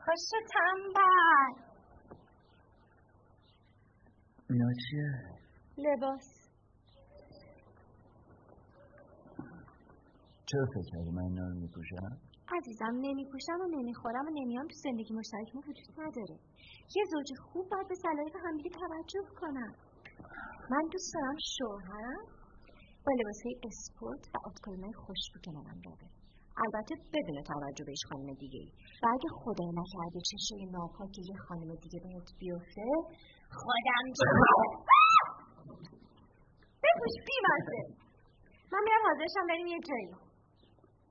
خوش 0.06 0.26
تنبل 0.52 1.54
اینا 4.50 4.70
چیه؟ 4.82 5.10
لباس. 5.78 6.26
چرا 10.46 10.66
فکر 10.74 10.86
کردی 10.92 11.10
من 11.10 11.22
اینا 11.22 11.48
رو 11.48 11.54
میپوشم؟ 11.54 12.12
عزیزم 12.56 12.94
نمیپوشم 13.06 13.60
و 13.60 13.66
نمی‌خورم 13.78 14.26
و 14.26 14.30
نمیام 14.30 14.66
تو 14.66 14.74
زندگی 14.84 15.14
مشترک 15.14 15.54
ما 15.54 15.60
وجود 15.60 16.00
نداره. 16.00 16.38
یه 16.96 17.04
زوج 17.12 17.28
خوب 17.42 17.68
باید 17.70 17.88
به 17.88 17.94
صلاحیت 17.94 18.36
همدیگه 18.44 18.70
توجه 18.70 19.26
کنم. 19.40 19.74
من 20.70 20.88
دوست 20.92 21.14
دارم 21.14 21.36
شوهرم 21.56 22.24
با 23.06 23.12
لباسهای 23.18 23.56
اسپورت 23.68 24.24
و 24.34 24.38
آتکلمای 24.44 24.92
خوشبو 24.92 25.38
کنارم 25.44 25.80
را 25.84 25.92
بره. 26.00 26.25
البته 26.64 26.94
بدون 27.14 27.42
توجه 27.42 27.84
به 27.84 27.90
هیچ 27.90 28.04
خانم 28.10 28.34
دیگه 28.34 28.58
ای 28.60 28.70
و 29.02 29.06
اگه 29.14 29.28
خدا 29.40 29.64
نکرده 29.80 30.20
چشه 30.30 30.54
ناپاک 30.70 31.18
یه 31.18 31.36
خانم 31.48 31.74
دیگه 31.74 32.00
بهت 32.04 32.28
بیفته 32.38 32.82
خودم 33.60 34.04
بپوش 36.82 37.14
بیمزه 37.26 37.82
من 38.72 38.78
میرم 38.84 39.00
حاضرشم 39.08 39.46
بریم 39.48 39.66
یه 39.66 39.80
جایی. 39.88 40.10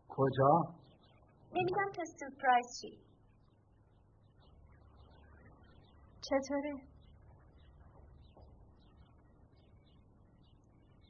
کجا؟ 0.07 0.75
نمیدم 1.55 1.91
تا 1.95 2.03
سورپرایز 2.19 2.65
شی 2.81 2.99
چطوره؟ 6.21 6.73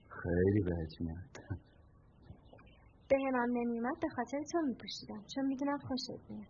خیلی 0.09 0.61
بهت 0.63 1.01
میاد. 1.01 1.59
به 3.09 3.17
همم 3.27 3.49
نمیومد 3.57 3.99
به 4.01 4.09
خاطر 4.09 4.43
تو 4.51 4.61
میپوشیدم 4.61 5.23
چون 5.35 5.45
می‌دونم 5.45 5.77
خوشت 5.77 6.29
میاد. 6.29 6.47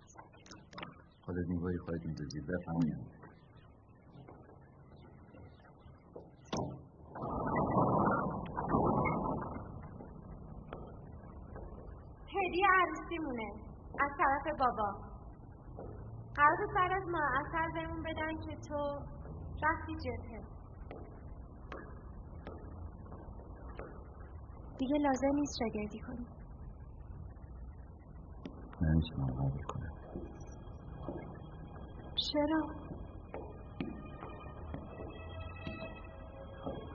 خودت 1.26 1.48
میبایی 1.48 1.78
خودت 1.78 2.06
میدوزی 2.06 2.40
بفهمیم 2.42 3.12
هدیه 12.28 12.68
عروسیمونه. 12.82 13.52
از 14.00 14.12
طرف 14.18 14.60
بابا. 14.60 14.90
قرار 16.36 16.56
بود 16.60 16.76
بعد 16.76 16.92
از 16.92 17.04
معطل 17.08 17.72
بهمون 17.74 18.04
بدن 18.04 18.38
که 18.46 18.56
تو 18.70 19.00
رفتی 19.64 19.96
جبهه. 19.96 20.44
دیگه 24.78 24.96
لازم 24.98 25.36
نیست 25.36 25.56
شاگردی 25.60 26.00
کنی. 26.00 26.35
نمی‌تونم 28.82 29.28
قبول 29.28 29.64
کنم. 29.68 29.94
چرا؟ 32.16 32.62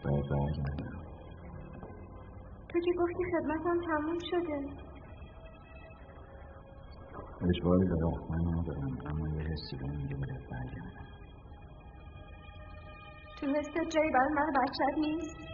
باید 0.04 0.24
برگردم. 0.30 1.00
تو 2.68 2.80
که 2.80 2.92
گفتی 2.98 3.24
خدمتم 3.32 3.80
تموم 3.86 4.18
شده. 4.30 4.90
اجباری 7.48 7.84
به 7.88 7.96
راه 8.02 8.30
من 8.30 8.54
ندارم 8.54 8.98
اما 9.06 9.28
یه 9.28 9.42
حسی 9.42 9.76
به 9.76 9.86
میگه 9.86 10.16
باید 10.16 10.48
برگردم. 10.50 11.06
تو 13.40 13.46
حست 13.46 13.74
جایی 13.94 14.10
برای 14.10 14.32
من 14.34 14.52
بچت 14.52 14.98
نیست؟ 14.98 15.49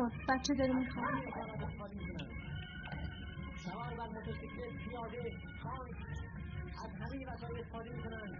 کن. 0.00 0.10
بچه 0.28 0.54
داره 0.54 0.72
می‌خواد. 0.72 1.06
سوار 3.64 3.94
بر 3.98 4.08
موتورسیکلت 4.08 4.72
پیاده 4.88 5.22
تانک 5.62 5.96
از 6.84 6.90
همه 7.00 7.26
وسایل 7.26 7.60
استفاده 7.60 7.90
می‌کنند 7.96 8.34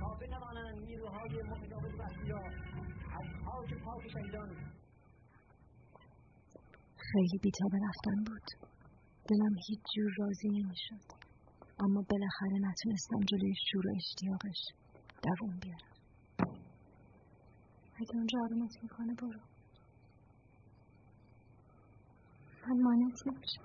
تا 0.00 0.14
بتوانند 0.20 0.76
نیروهای 0.88 1.42
متجاوز 1.42 2.00
از 2.00 3.26
خاک 3.44 3.74
پاک 3.84 4.08
شهیدان 4.12 4.50
خیلی 7.12 7.38
بیتاب 7.42 7.72
رفتن 7.74 8.24
بود. 8.26 8.46
دلم 9.28 9.54
هیچ 9.68 9.80
جور 9.94 10.12
راضی 10.18 10.48
نمی‌شد. 10.48 11.06
اما 11.78 12.04
بالاخره 12.10 12.58
نتونستم 12.68 13.20
جلوی 13.20 13.54
شور 13.70 13.86
و 13.86 13.90
اشتیاقش 13.96 14.60
دووم 15.22 15.58
بیارم. 15.62 15.96
اگه 17.96 18.14
اونجا 18.14 18.38
آرومت 18.44 18.82
می‌کنه 18.82 19.14
برو. 19.14 19.55
من 22.68 22.82
مانت 22.82 23.26
نمیشم 23.26 23.62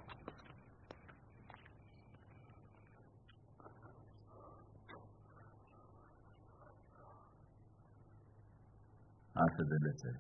حرف 9.36 9.60
دلته. 9.60 10.16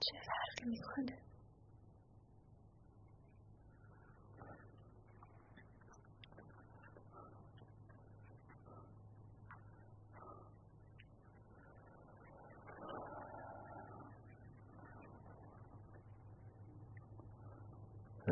چه 0.00 0.16
فرقی 0.26 0.70
می‌کنه؟ 0.70 1.27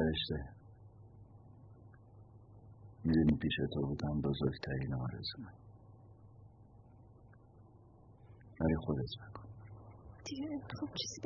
فرشته 0.07 0.54
می‌دونی 3.04 3.38
پیش 3.42 3.57
تو 3.72 3.80
بودم 3.86 4.20
بزرگترین 4.20 4.94
آرزو. 4.94 5.42
ولی 8.61 8.76
خودت 8.76 9.11
بکن 9.20 9.48
دیگه 10.24 10.48
خوب 10.78 10.90
چیزی 11.00 11.20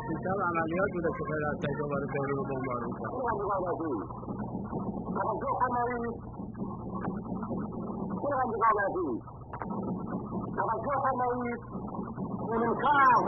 بشنم 0.00 0.38
عملیات 0.50 0.90
بوده 0.94 1.08
که 1.16 1.24
غیر 1.30 1.44
از 1.50 1.56
تجا 1.62 1.84
وارد 1.90 2.08
دارو 2.14 2.34
رو 2.36 2.44
بمبارون 2.50 2.92
کرد 2.98 3.12
توجه 10.56 10.96
فرمایید 11.04 11.60
این 12.52 12.62
امکان 12.68 13.22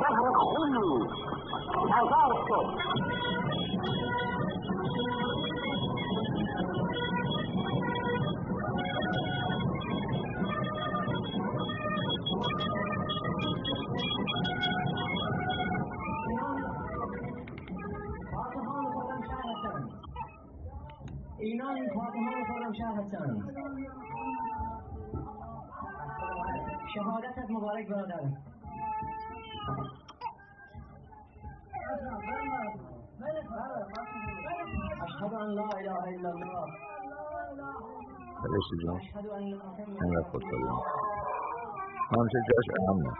شهر 0.00 0.26
خوبی 0.34 0.86
آزاد 2.00 2.32
شد 2.48 2.66
هستند 23.00 23.36
شهادتت 26.94 27.50
مبارک 27.50 27.88
برادر. 27.88 28.22
اشهد 35.04 35.34
ان 35.34 35.50
لا 35.58 35.68
اله 35.78 36.02
الا 36.08 36.30
الله. 36.30 36.66
فرشته 38.42 38.76
جان. 38.84 39.00
اینقدر 40.02 40.30
خود 40.30 40.42
کنیم 40.42 40.68
همچه 42.16 42.38
جاش 42.48 42.66
اهمه 42.80 43.12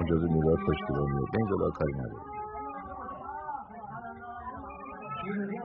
اجازه 0.00 0.26
میلاد 0.26 0.58
پشتیبانیه 0.68 1.26
به 1.32 1.38
این 1.38 1.46
جدا 1.46 1.70
کاری 1.70 1.92
نداره. 1.92 2.42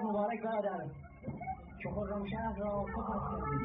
مبارک 0.03 0.43
برادر. 0.43 1.06
که 1.87 1.93
خرمشهر 1.93 2.53
را 2.59 2.83
فتح 2.83 3.19
کردید 3.29 3.61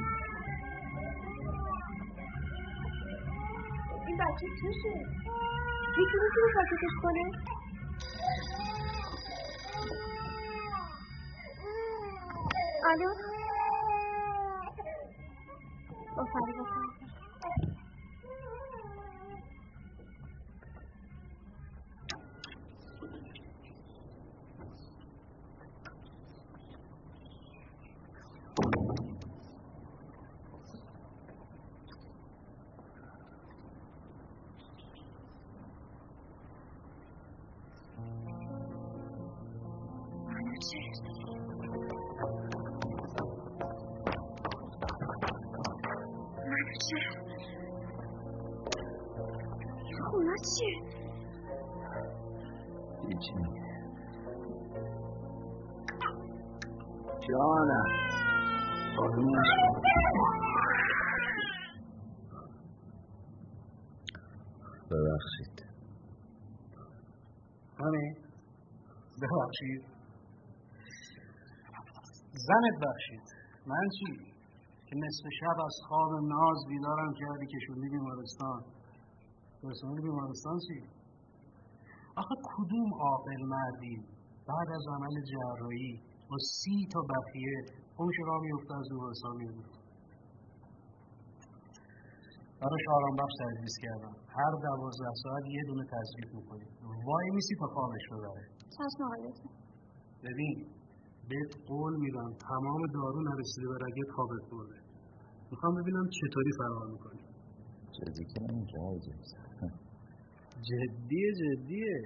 این 4.06 4.16
بچه 4.16 4.46
چشه؟ 4.60 4.94
یکی 5.98 6.16
می‌تونه 6.22 6.48
ساکتش 6.54 6.94
کنه؟ 7.02 7.24
الو؟ 12.90 13.10
آفرین 16.16 16.81
ببخشید. 69.52 69.82
زنت 72.48 72.76
بخشید 72.86 73.24
من 73.66 73.88
چی؟ 73.98 74.32
که 74.86 74.96
نصف 74.96 75.24
شب 75.40 75.60
از 75.66 75.76
خواب 75.88 76.10
ناز 76.12 76.58
بیدارم 76.68 77.12
کردی 77.14 77.46
که 77.46 77.58
شدی 77.66 77.88
بیمارستان. 77.88 78.64
رسوندی 79.64 80.02
بیمارستان 80.02 80.58
چی؟ 80.68 80.78
آخه 82.16 82.34
کدوم 82.56 82.94
عاقل 82.94 83.42
مردی 83.48 83.96
بعد 84.48 84.68
از 84.74 84.84
عمل 84.94 85.20
جراحی 85.32 86.00
با 86.30 86.36
سی 86.38 86.86
تا 86.92 87.00
بقیه 87.00 87.58
خونش 87.96 88.14
را 88.26 88.38
میفته 88.38 88.74
از 88.74 88.86
بیمارستان 88.90 89.36
میاد 89.36 89.54
براش 92.60 92.84
آرام 92.96 93.16
بخش 93.16 93.34
تجویز 93.44 93.74
کردم. 93.84 94.14
هر 94.38 94.52
دوازده 94.62 95.12
ساعت 95.22 95.44
یه 95.46 95.62
دونه 95.66 95.84
تجویز 95.84 96.34
می‌کنیم 96.34 96.68
وای 97.06 97.30
میسی 97.34 97.54
تا 97.60 97.66
خوابش 97.66 98.04
ببره. 98.12 98.61
چشم 98.76 99.04
آقای 99.04 99.22
ببین 100.26 100.56
بهت 101.28 101.52
قول 101.68 101.94
میدم 102.04 102.30
تمام 102.48 102.80
دارو 102.94 103.20
نرسیده 103.28 103.66
به 103.68 103.76
رگت 103.84 104.10
خوابت 104.14 104.44
برده 104.52 104.78
می‌خوام 105.50 105.74
ببینم 105.80 106.06
چطوری 106.18 106.52
فرار 106.58 106.86
می‌کنی. 106.94 107.22
جدی 107.96 108.24
که 108.32 108.40
جدیه 110.68 111.28
جدیه 111.40 111.98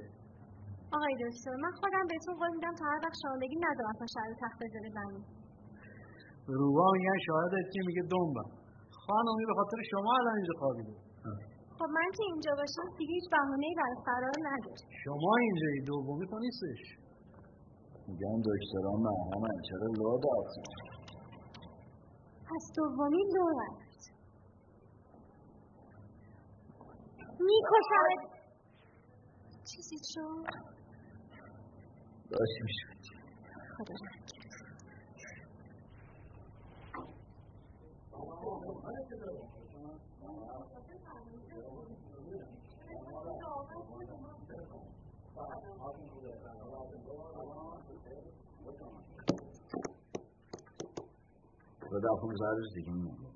آقای 0.96 1.14
دکتر 1.22 1.54
من 1.64 1.72
خودم 1.80 2.04
بهتون 2.10 2.34
قول 2.40 2.50
میدم 2.56 2.74
تا 2.80 2.84
هر 2.90 3.00
وقت 3.04 3.16
شما 3.22 3.36
بگید 3.42 3.60
ندارم 3.68 3.94
تا 4.00 4.06
شهر 4.14 4.30
تخت 4.42 4.58
بذاره 4.62 4.90
بمون 4.96 5.24
روبا 6.60 6.86
میگن 6.92 7.18
شاهدت 7.26 7.66
که 7.74 7.80
میگه 7.86 8.02
دنبم. 8.12 8.50
خانمی 9.06 9.44
به 9.50 9.54
خاطر 9.58 9.78
شما 9.90 10.10
الان 10.18 10.34
اینجا 10.36 10.54
خوابیده. 10.58 10.94
خب 11.78 11.90
من 11.96 12.08
که 12.16 12.22
اینجا 12.30 12.52
باشم 12.60 12.88
دیگه 12.98 13.14
هیچ 13.14 13.30
بهانه‌ای 13.30 13.74
برای 13.80 13.96
فرار 14.06 14.36
نداره. 14.48 14.76
شما 15.04 15.32
اینجایی 15.40 15.80
دومی 15.86 16.26
تو 16.30 16.38
نیستش. 16.38 16.82
میگن 18.08 18.38
دکترها 18.48 18.96
مرهمن 19.06 19.56
چرا 19.68 19.86
لو 19.98 20.18
داد 20.24 20.46
پس 22.48 22.64
دومی 22.76 23.22
لو 23.34 23.46
رفت 23.60 24.02
میکشمت. 27.40 28.36
چیزی 29.70 29.96
شد 30.12 30.46
باشه 32.30 32.60
میشه 32.64 32.86
خدا 33.76 33.94
خدا 40.24 40.75
پونزده 52.20 52.52
روز 52.58 52.74
دیگه 52.74 52.92
میمونه. 52.92 53.28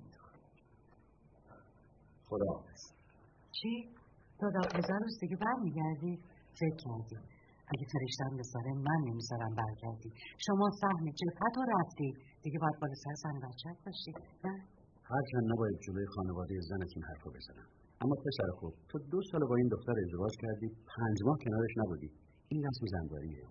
خدا 2.29 2.63
چی؟ 3.57 3.71
دوازده 4.39 4.97
روز 5.03 5.17
دیگه 5.21 5.37
برمیگردی؟ 5.45 6.13
فکر 6.59 6.75
کردی. 6.85 7.17
اگه 7.71 7.85
فرشتم 7.93 8.37
بذاره 8.37 8.71
من 8.87 8.99
نمی‌ذارم 9.07 9.55
برگردی. 9.55 10.09
شما 10.45 10.69
سهم 10.81 11.05
جبهت 11.21 11.55
رو 11.57 11.63
رفتی. 11.75 12.09
دیگه 12.43 12.59
باید 12.59 12.77
بالا 12.81 12.93
سر 13.03 13.15
زن 13.23 13.39
بچت 13.45 13.77
باشی. 13.85 14.11
نه؟ 14.45 14.53
هرچند 15.03 15.45
نباید 15.51 15.77
جلوی 15.85 16.05
خانواده 16.15 16.53
زنت 16.69 16.91
این 16.95 17.03
حرفو 17.09 17.29
بزنم. 17.29 17.67
اما 18.01 18.15
پسر 18.25 18.49
خوب 18.59 18.73
تو 18.89 18.99
دو 19.11 19.21
سال 19.31 19.41
با 19.49 19.55
این 19.55 19.67
دختر 19.67 19.95
ازدواج 20.05 20.33
کردی 20.43 20.67
پنج 20.67 21.17
ماه 21.25 21.37
کنارش 21.45 21.73
نبودی. 21.77 22.09
این 22.47 22.61
رسم 22.67 22.85
زنداریه 22.95 23.43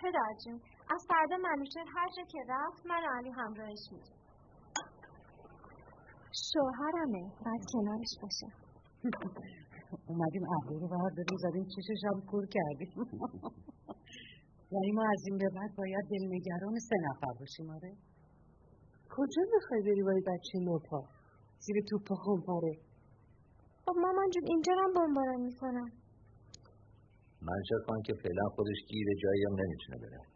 پدر 0.00 0.32
جون 0.44 0.60
از 0.90 1.06
فردا 1.08 1.36
منوچهر 1.36 1.84
هر 1.96 2.08
جا 2.16 2.22
که 2.32 2.38
رفت 2.48 2.86
من 2.86 3.02
علی 3.16 3.30
همراهش 3.30 3.84
میدیم 3.92 4.24
شوهرمه 6.52 7.22
بعد 7.44 7.60
کنارش 7.72 8.12
باشه. 8.22 8.46
اومدیم 10.08 10.42
ابرو 10.56 10.78
رو 10.78 10.88
برداریم 10.88 11.38
زدیم 11.38 11.64
چشش 11.74 12.00
هم 12.04 12.20
کور 12.30 12.46
کردیم. 12.46 12.92
یعنی 14.74 14.92
ما 14.92 15.02
از 15.12 15.22
این 15.26 15.38
به 15.38 15.48
بعد 15.56 15.76
باید 15.76 16.04
دلنگران 16.10 16.78
سه 16.78 16.96
نفر 17.08 17.32
باشیم 17.40 17.70
آره. 17.70 17.92
کجا 19.10 19.42
می‌خوای 19.54 19.82
بری 19.82 20.02
با 20.02 20.12
بچه 20.32 20.58
نوپا؟ 20.58 21.04
زیر 21.58 21.76
توپ 21.90 22.08
خونپاره 22.24 22.72
خب 23.84 23.94
مامان 23.96 24.30
جون 24.30 24.42
اینجا 24.46 24.72
هم 24.82 24.92
بمباران 24.94 25.40
می‌کنم. 25.40 25.88
منشا 27.42 27.78
خان 27.86 28.02
که 28.02 28.14
فعلا 28.22 28.44
خودش 28.54 28.78
گیر 28.88 29.06
جایی 29.22 29.44
هم 29.44 29.54
نمی‌تونه 29.60 29.98
بره. 29.98 30.33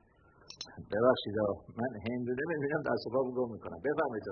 ببخشید 0.93 1.37
من 1.81 1.93
هندونه 2.07 2.43
ببینم 2.51 2.83
دست 2.83 3.07
و 3.07 3.11
پا 3.11 3.21
می‌کنم. 3.55 3.79
بفرمایید 3.85 4.25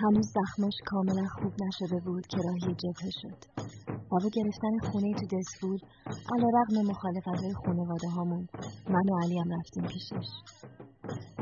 هنوز 0.00 0.26
زخمش 0.38 0.76
کاملا 0.86 1.26
خوب 1.26 1.52
نشده 1.64 2.00
بود 2.04 2.26
که 2.26 2.38
راهی 2.46 2.74
جبهه 2.74 3.10
شد. 3.20 3.38
بابا 4.10 4.28
گرفتن 4.38 4.78
خونه 4.90 5.14
تو 5.14 5.26
دسفول 5.36 5.78
علا 6.32 6.48
رقم 6.58 6.76
مخالفت 6.90 7.42
های 7.42 7.54
خونواده 7.64 8.08
هامون. 8.08 8.46
من 8.88 9.06
و 9.10 9.18
علی 9.22 9.38
هم 9.38 9.50
رفتیم 9.58 9.84
پیشش. 9.92 10.30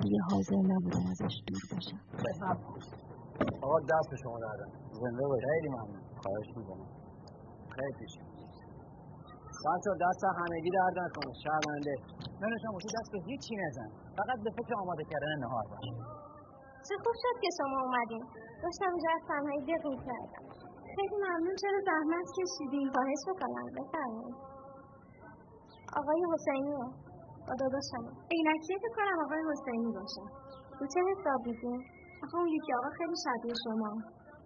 دیگه 0.03 0.19
حاضر 0.31 0.57
نبودن 0.57 1.07
ازش 1.11 1.35
دور 1.47 1.63
باشم 1.73 2.01
آقا 3.63 3.79
دست 3.81 4.11
شما 4.23 4.39
دردم 4.41 4.71
زنده 5.01 5.27
باید 5.29 5.45
خیلی 5.51 5.69
ممنون. 5.69 6.03
خواهش 6.23 6.49
می‌کنم. 6.57 6.89
خیلی 7.77 7.93
پیش. 7.99 8.15
بچه 9.67 9.91
دست 10.01 10.25
همگی 10.25 10.71
درد 10.71 10.99
نکنه. 10.99 11.33
شرمنده. 11.45 11.95
منوشم 12.45 12.73
تو 12.85 12.89
دست 12.99 13.11
به 13.15 13.21
هیچی 13.29 13.55
نزن. 13.63 13.89
فقط 14.19 14.39
به 14.45 14.51
فکر 14.59 14.73
آماده 14.83 15.05
کردن 15.11 15.33
نهار 15.45 15.65
باش 15.71 15.87
چه 16.87 16.95
خوب 17.03 17.17
شد 17.23 17.37
که 17.43 17.51
شما 17.59 17.79
اومدین. 17.87 18.25
داشتم 18.63 18.91
اینجا 18.95 19.11
از 19.19 19.23
تنهایی 19.31 19.63
دق 19.71 19.85
می‌کردم 19.95 20.45
خیلی 20.97 21.17
ممنون 21.25 21.57
چرا 21.63 21.79
زحمت 21.89 22.27
کشیدین. 22.39 22.87
خواهش 22.95 23.23
می‌کنم 23.31 23.67
بفرمایید. 23.77 24.37
آقای 26.01 26.21
حسینی 26.33 26.75
با 27.47 27.55
داداشم 27.61 28.05
عینکیه 28.35 28.79
که 28.83 28.91
کنم 28.97 29.17
آقای 29.25 29.43
حسینی 29.51 29.91
باشه. 29.99 30.25
رو 30.79 30.87
چه 30.93 31.01
حساب 31.11 31.41
میدین 31.47 31.81
آخه 32.25 32.37
اون 32.41 32.49
یکی 32.57 32.73
آقا 32.79 32.91
خیلی 32.99 33.17
شبیه 33.25 33.55
شما. 33.65 33.91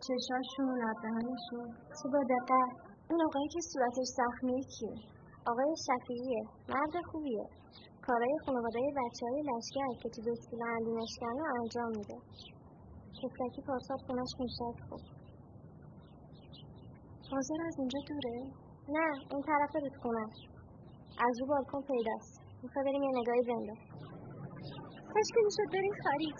چشاشون 0.07 0.69
لبدهنشون 0.83 1.67
چه 1.99 2.07
با 2.13 2.21
دقت. 2.35 2.71
اون 3.11 3.21
آقایی 3.29 3.49
که 3.55 3.61
صورتش 3.71 4.09
زخمیه 4.21 4.63
کیه؟ 4.75 4.97
آقای 5.51 5.73
شفیعیه. 5.87 6.43
مرد 6.73 6.95
خوبیه. 7.11 7.45
کارای 8.09 8.39
خانواده 8.47 8.81
بچه 9.01 9.27
های 9.27 9.43
لشکر 9.51 9.91
که 10.03 10.09
تو 10.15 10.21
دستگیل 10.29 10.63
علی 10.75 10.93
مشکنه 11.01 11.43
انجام 11.61 11.91
میده. 11.99 12.19
کسکی 13.21 13.63
پارسال 13.67 13.99
خونش 14.07 14.33
می‌شد 14.41 14.77
خوب 14.89 15.03
حاضر 17.33 17.59
از 17.69 17.75
اینجا 17.79 18.01
دوره؟ 18.09 18.37
نه 18.97 19.09
این 19.33 19.43
طرف 19.49 19.73
رو 19.75 19.89
خونش 20.03 20.37
از 21.27 21.35
رو 21.41 21.47
بالکن 21.47 21.83
پیداست. 21.91 22.35
می‌خوای 22.63 22.85
بریم 22.85 23.03
یه 23.03 23.13
نگاهی 23.21 23.43
بنده 23.51 23.75
کاش 25.13 25.29
که 25.35 25.41
می‌شد 25.47 25.69
بریم 25.75 25.95
خرید 26.05 26.39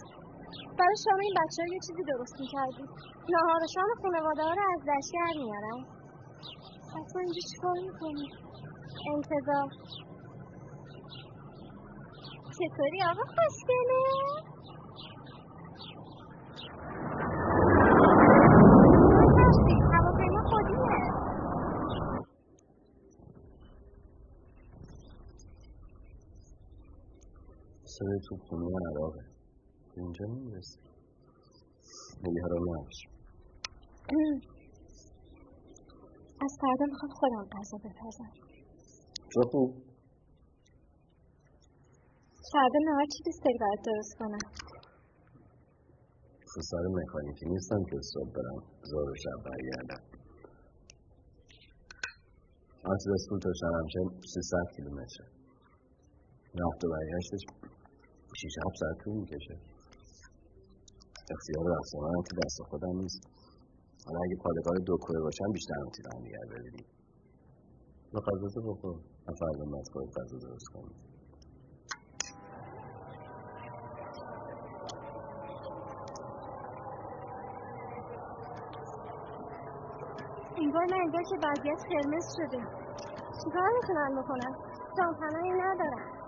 برای 0.77 0.97
شما 1.05 1.19
این 1.27 1.35
بچه 1.41 1.59
ها 1.61 1.67
یه 1.75 1.79
چیزی 1.87 2.03
درست 2.11 2.35
می‌کردی. 2.41 2.85
نهار 3.33 3.61
شام 3.75 3.89
خانواده 4.01 4.43
ها 4.47 4.53
رو 4.59 4.63
از 4.73 4.81
لشکر 4.89 5.33
میارم 5.43 5.79
اصلا 6.99 7.21
اینجا 7.25 7.41
چیکار 7.51 7.75
می‌کنی 7.87 8.25
انتظار. 9.15 9.69
چطوری 12.59 12.99
آقا؟ 13.09 13.23
خوشگله؟ 13.35 14.01
صدای 27.85 28.19
تو 28.29 28.35
خونه 28.47 28.63
من 28.63 28.91
عراقه. 28.91 29.21
اینجا 29.97 30.25
می‌رسی 30.25 30.79
نگران 32.23 32.61
نباش. 32.61 32.99
از 36.41 36.57
فردا 36.61 36.85
می‌خوام 36.85 37.11
خودم 37.11 37.45
غذا 37.59 37.77
بپزم. 37.77 38.31
تو 39.33 39.41
خوب؟ 39.51 39.88
فردا 42.53 42.79
نهار 42.87 43.05
چی 43.13 43.19
دوست 43.25 43.41
داری 43.45 43.57
برات 43.63 43.81
درست 43.89 44.13
کنم؟ 44.19 44.43
خسار 46.53 46.83
مکانیکی 46.97 47.45
نیستم 47.45 47.81
که 47.89 47.97
صبح 48.13 48.31
برم 48.35 48.59
زور 48.89 49.09
و 49.11 49.15
شب 49.23 49.37
برگردم. 49.45 50.03
از 52.93 53.01
رسول 53.13 53.39
تا 53.39 53.51
شرمچه 53.61 53.99
سی 54.33 54.41
ست 54.41 54.75
کیلومتره 54.75 55.27
رفت 56.61 56.79
و 56.83 56.87
برگشتش 56.93 57.43
شیش 58.39 58.55
هفت 58.65 58.75
ساعت 58.79 58.97
طول 59.03 59.15
می‌کشه. 59.21 59.55
اختیار 61.33 61.65
رقص 61.73 61.91
هم 61.95 62.23
که 62.27 62.33
دست 62.43 62.57
خودم 62.69 62.95
نیست. 63.01 63.21
حالا 64.05 64.19
اگه 64.25 64.35
پادگار 64.43 64.75
دو 64.85 64.97
کوه 65.01 65.19
باشم 65.25 65.51
بیشتر 65.53 65.79
می‌تونم 65.85 66.23
دیگر 66.23 66.45
ببینیم 66.53 66.85
غذا 68.27 68.47
تو 68.53 68.61
بخور 68.61 68.95
من 69.27 69.33
فردا 69.39 69.65
باید 69.71 69.87
خودت 69.93 70.17
غذا 70.17 70.37
درست 70.37 70.67
کنم 70.73 70.95
انگار 80.57 80.78
من 80.89 80.97
انگار 81.01 81.23
که 81.23 81.35
وضعیت 81.43 81.81
قرمز 81.89 82.25
شده. 82.37 82.61
چیکار 83.43 83.69
می‌تونن 83.81 84.21
بکنن 84.21 84.55
جانپناهی 84.97 85.51
ندارم. 85.51 86.18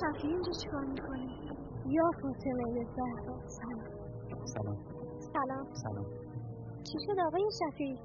شفیعی 0.00 0.32
اینجا 0.34 0.52
چیکار 0.62 0.84
می‌کنی؟ 0.84 1.28
یا 1.86 2.10
فاطمه 2.22 2.84
زهرا 2.96 3.36
سلام. 3.46 3.84
سلام. 4.44 4.76
سلام. 5.32 5.66
سلام. 5.74 6.06
چی 6.84 6.98
شد 7.06 7.18
آقای 7.26 7.42
شفیعی؟ 7.60 7.98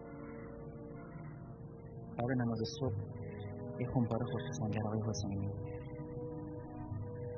قبل 2.20 2.34
نماز 2.42 2.60
صبح 2.80 2.96
یه 3.80 3.88
خونپاره 3.94 4.26
خصوصانگر 4.26 4.82
آقای 4.88 5.02
حسینی. 5.10 5.50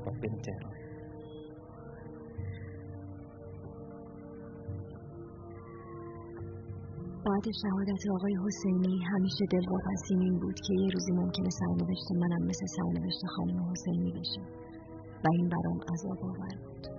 باید 0.05 0.21
بریم 0.21 0.41
تهران. 0.45 0.78
بعد 7.39 7.55
شهادت 7.63 8.03
آقای 8.15 8.35
حسینی 8.45 8.99
همیشه 9.11 9.45
دلواپسیم 9.51 10.19
این 10.19 10.39
بود 10.39 10.55
که 10.55 10.73
یه 10.73 10.89
روزی 10.93 11.11
ممکنه 11.11 11.49
سرنوشت 11.49 12.11
منم 12.11 12.47
مثل 12.47 12.65
سرنوشت 12.65 13.25
خانم 13.35 13.71
حسینی 13.71 14.11
بشه. 14.11 14.41
و 15.23 15.27
این 15.31 15.49
برام 15.49 15.79
عذاب 15.93 16.19
آور 16.23 16.55
بود. 16.63 16.98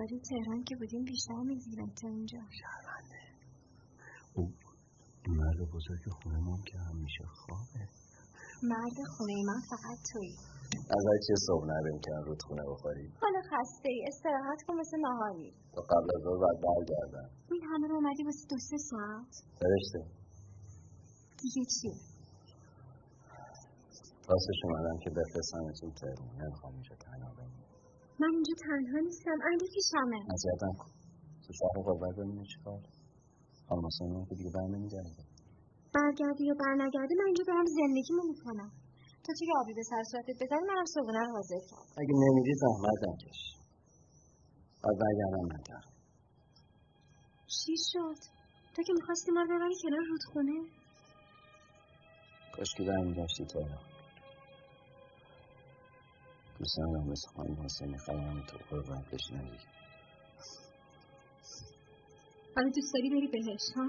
انگاری 0.00 0.20
تهران 0.30 0.64
که 0.64 0.76
بودیم 0.76 1.04
بیشتر 1.04 1.40
میزیدم 1.50 1.90
تا 2.00 2.08
اینجا. 2.08 2.38
شرمنده. 2.60 3.20
او 4.34 4.42
مرد 5.28 5.60
بزرگ 5.74 6.04
خونه 6.16 6.38
من 6.48 6.60
که 6.68 6.78
همیشه 6.88 7.24
خوابه. 7.40 7.82
مرد 8.62 8.98
خونه 9.14 9.34
من 9.48 9.60
فقط 9.70 9.98
توی 10.12 10.30
از 10.96 11.04
چه 11.26 11.34
صبح 11.46 11.64
نریم 11.72 11.98
که 12.04 12.10
رود 12.26 12.42
خونه 12.46 12.62
بخوریم 12.70 13.12
حالا 13.22 13.40
خسته 13.50 13.88
ای 13.88 14.04
استراحت 14.08 14.60
کن 14.66 14.74
مثل 14.74 14.96
نهاری 15.06 15.54
تو 15.74 15.80
قبل 15.92 16.08
از 16.16 16.20
ظهر 16.24 16.38
باید 16.44 16.60
برگردم. 16.66 17.28
این 17.52 17.62
همه 17.70 17.86
رو 17.88 17.94
اومدی 17.94 18.22
واسه 18.24 18.44
دو 18.50 18.58
سه 18.70 18.76
ساعت؟ 18.90 19.32
فرشته. 19.60 20.00
دیگه 21.42 21.62
چیه؟ 21.74 21.96
راستش 24.30 24.60
اومدم 24.64 24.96
که 25.04 25.10
بفرستمتون 25.10 25.90
تهرون 26.00 26.42
نمی‌خوام 26.42 26.72
اینجا 26.74 26.96
تنها 26.96 27.32
بمونم. 27.38 27.59
من 28.20 28.30
اینجا 28.36 28.54
تنها 28.66 28.98
نیستم. 29.08 29.38
علی 29.48 29.66
اذیتم 30.34 30.72
کن 30.80 30.90
تو 31.44 31.50
شهر 31.60 31.76
قربت 31.86 32.14
ببینی 32.18 32.46
چیکار 32.52 32.80
آلماسون 33.72 34.08
من 34.16 34.24
که 34.28 34.34
دیگه 34.34 34.50
بر 34.56 34.66
نمیگرده 34.74 35.22
برگردی 35.94 36.44
یا 36.50 36.54
برنگردی 36.62 37.14
من 37.20 37.26
اینجا 37.30 37.44
دارم 37.50 37.64
زندگیمو 37.80 38.22
می‌کنم. 38.32 38.70
تو 39.24 39.32
چه 39.38 39.44
آبی 39.60 39.74
به 39.74 39.82
سر 39.90 40.02
صورتت 40.10 40.36
بزنی؟ 40.42 40.64
منم 40.68 40.84
صبونه 40.94 41.20
رو 41.26 41.32
حاضر 41.36 41.60
کرد 41.70 41.88
اگه 42.02 42.14
نمیدی 42.24 42.54
زحمت 42.62 43.00
نکش. 43.08 43.40
بعد 44.82 44.96
برگردم 45.02 45.46
نکرد 45.54 45.88
چی 47.46 47.74
شد؟ 47.90 48.20
تو 48.74 48.82
که 48.82 48.92
می‌خواستی 48.92 49.30
ما 49.32 49.40
رو 49.42 49.48
ببری 49.56 49.74
کنار 49.82 50.04
رودخونه؟ 50.10 50.56
کاش 52.56 52.70
که 52.76 52.82
برمیگشتی 52.84 53.44
تو. 53.52 53.60
دوست 56.60 56.78
ندارم 56.78 57.08
مثل 57.10 57.28
خانم 57.28 57.62
حسینی 57.64 57.98
خواهم 57.98 58.42
تو 58.46 58.58
قربت 58.70 59.04
بشینم 59.12 59.44
دیگه 59.44 59.64
حالا 62.56 62.68
دوست 62.68 62.94
داری 62.94 63.10
بری 63.10 63.28
بهش 63.28 63.76
ها؟ 63.76 63.88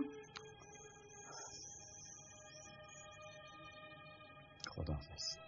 خداحافظ. 4.69 5.21
رژیم 5.21 5.40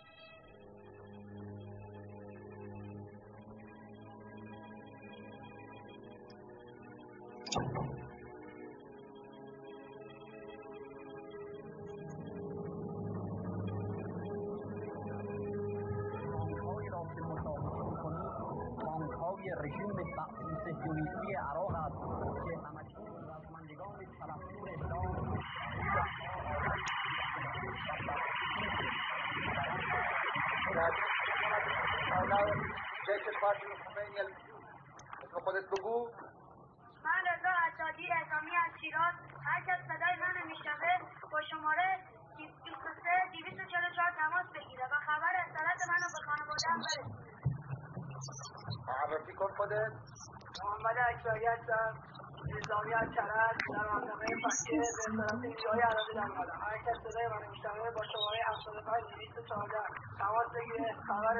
عربی 55.62 56.14
در 56.16 56.28
اومدم 56.32 56.60
هر 56.66 56.78
کس 56.86 56.97
صدای 57.04 57.28
من 57.34 57.41
میشنوه 57.51 57.89
با 57.95 58.04
شماره 58.12 58.39
75 58.49 59.04
214 59.14 59.78
تماس 60.20 60.47
بگیره. 60.56 60.89
خبر 61.08 61.36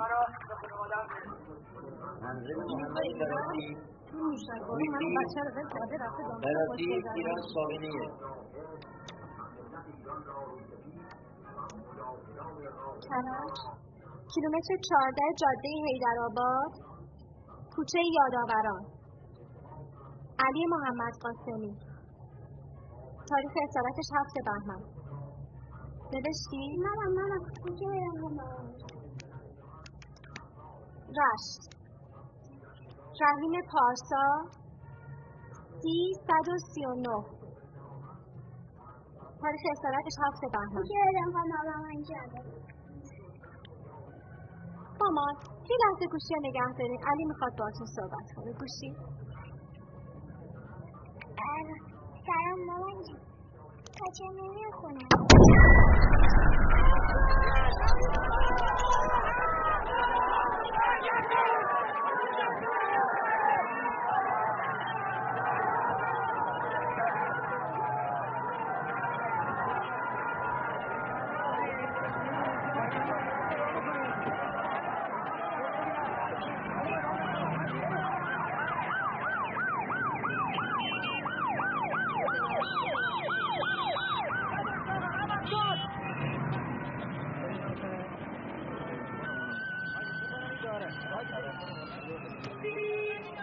مرا 0.00 0.20
به 0.48 0.54
خانواده‌ام 0.60 1.06
برسونه 1.08 2.08
منظر 2.22 2.56
محمد 2.68 3.08
براتی 3.20 3.66
براتی 5.92 6.22
براتی 6.44 6.86
ایران 7.14 7.40
ساقینیه 7.54 8.08
کرج 13.08 13.58
کیلومتر 14.34 14.76
14 14.88 15.22
جاده 15.40 15.68
حیدرآباد 15.86 16.72
کوچه 17.76 18.00
یادآوران. 18.18 18.84
علی 20.46 20.66
محمد 20.66 21.12
قاسمی. 21.22 21.87
تاریخ 23.30 23.52
اصالتش 23.68 24.08
هفت 24.16 24.34
بهمن 24.46 24.82
نوشتی؟ 26.12 26.62
منم 26.84 27.12
منم. 27.18 27.42
کوچه 27.62 27.86
رشت. 31.18 31.62
رحیم 33.20 33.54
پارسا 33.72 34.26
سی 35.82 36.14
صد 36.26 36.48
و 36.52 36.58
سی 36.74 36.86
و 36.86 36.94
نه. 36.94 37.18
تاریخ 39.40 39.62
اصالتش 39.72 40.16
هفت 40.24 40.42
بهمن 40.52 40.82
مامان 45.00 45.34
یه 45.70 45.76
لحظه 45.82 46.06
گوشی 46.12 46.34
رو 46.34 46.40
نگه 46.48 46.72
دارین. 46.78 47.00
علی 47.06 47.24
می‌خواد 47.24 47.52
باهاتون 47.58 47.86
صحبت 47.86 48.26
کنه. 48.36 48.52
گوشی. 48.52 48.90
سلام 52.28 52.66
مامان 52.66 53.02
تا 53.98 54.06
چه 54.18 54.24
میری 54.28 54.72
خونه 54.72 55.08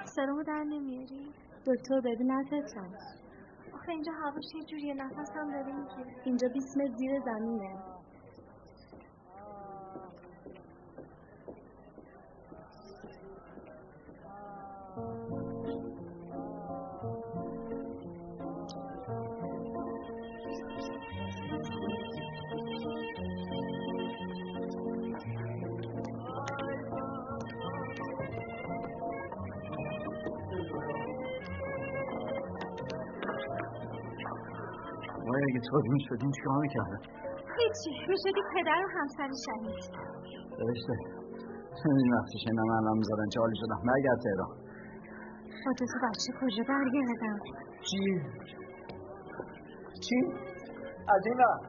سرمو 0.05 0.43
در 0.43 0.63
نمیاری 0.63 1.33
دکتر 1.67 2.01
ببین 2.01 2.31
نزدم 2.31 2.93
آخه 3.73 3.89
اینجا 3.89 4.11
هواش 4.11 4.45
یه 4.55 4.63
جوریه؟ 4.65 4.93
نفس 4.93 5.29
هم 5.35 5.51
داره 5.51 5.73
اینجا 6.25 6.47
20 6.47 6.77
متر 6.77 6.93
زیر 6.97 7.19
زمینه. 7.19 7.94
شدیم 36.09 36.31
چیکار 36.31 36.57
می‌کردن؟ 36.61 36.99
هیچی 37.57 37.89
می‌شدی 38.09 38.41
پدر 38.55 38.81
و 38.85 38.87
همسر 38.99 39.29
شهید. 39.45 39.83
فرشته 40.57 40.93
این 41.85 42.13
وقتی 42.13 42.39
شنم 42.45 42.69
الان 42.69 42.97
می‌زدن 42.97 43.29
چه 43.33 43.39
حالی 43.39 43.55
شدم 43.55 43.81
برگرد 43.87 44.19
تهران. 44.23 44.51
تا 45.63 46.07
بچه 46.07 46.29
کجا 46.41 46.63
برگردم؟ 46.69 47.39
چی؟ 47.87 48.21
چی؟ 50.05 50.15
از 51.07 51.21
این 51.25 51.37
وقت 51.37 51.61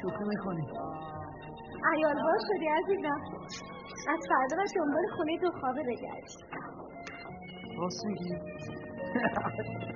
شوخی 0.00 0.24
می‌کنی. 0.24 0.66
ایال 1.94 2.14
باز 2.22 2.42
شدی 2.48 2.68
عزیزم. 2.68 3.20
از 4.08 4.20
فردا 4.28 4.56
باید 4.56 4.70
دنبال 4.76 5.06
خونه 5.16 5.38
دو 5.38 5.50
خوابه 5.60 5.82
بگردی 5.82 6.36
راست 7.78 8.06
میگی. 8.06 8.30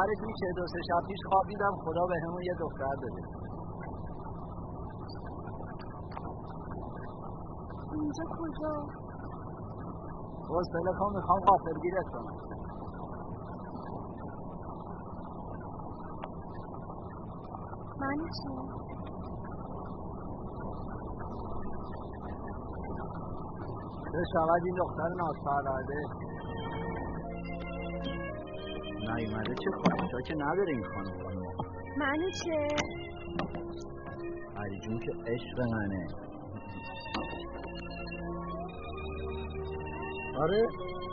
خواهرت 0.00 0.22
میشه 0.26 0.46
دو 0.56 0.66
سه 0.66 0.80
شب 0.88 1.06
پیش 1.06 1.18
خوابیدم 1.28 1.74
خدا 1.84 2.06
به 2.06 2.14
همون 2.24 2.42
یه 2.42 2.54
دختر 2.60 2.94
داده. 3.02 3.22
اینجا 7.92 8.24
کجا؟ 8.38 8.74
حوصله 10.48 10.92
کن 10.98 11.16
می‌خوام 11.16 11.40
غافل 11.40 11.80
گیرت 11.82 12.08
کنم. 12.12 12.36
من 18.00 18.16
چی؟ 18.36 18.50
چه 24.12 24.22
شود 24.32 24.62
این 24.64 24.74
دختر 24.74 25.08
ناسپرورده 25.16 26.29
نیومده. 29.14 29.54
چه 29.54 29.70
خواهشا 29.70 30.20
که 30.20 30.34
نداره 30.34 30.72
این 30.72 30.84
خانم 30.84 31.22
خانم 31.22 31.42
منو 31.98 32.30
چه؟ 32.44 32.76
علی 34.56 34.80
جون 34.80 34.98
که 34.98 35.12
عشق 35.26 35.60
منه. 35.60 36.06
آره 40.38 40.66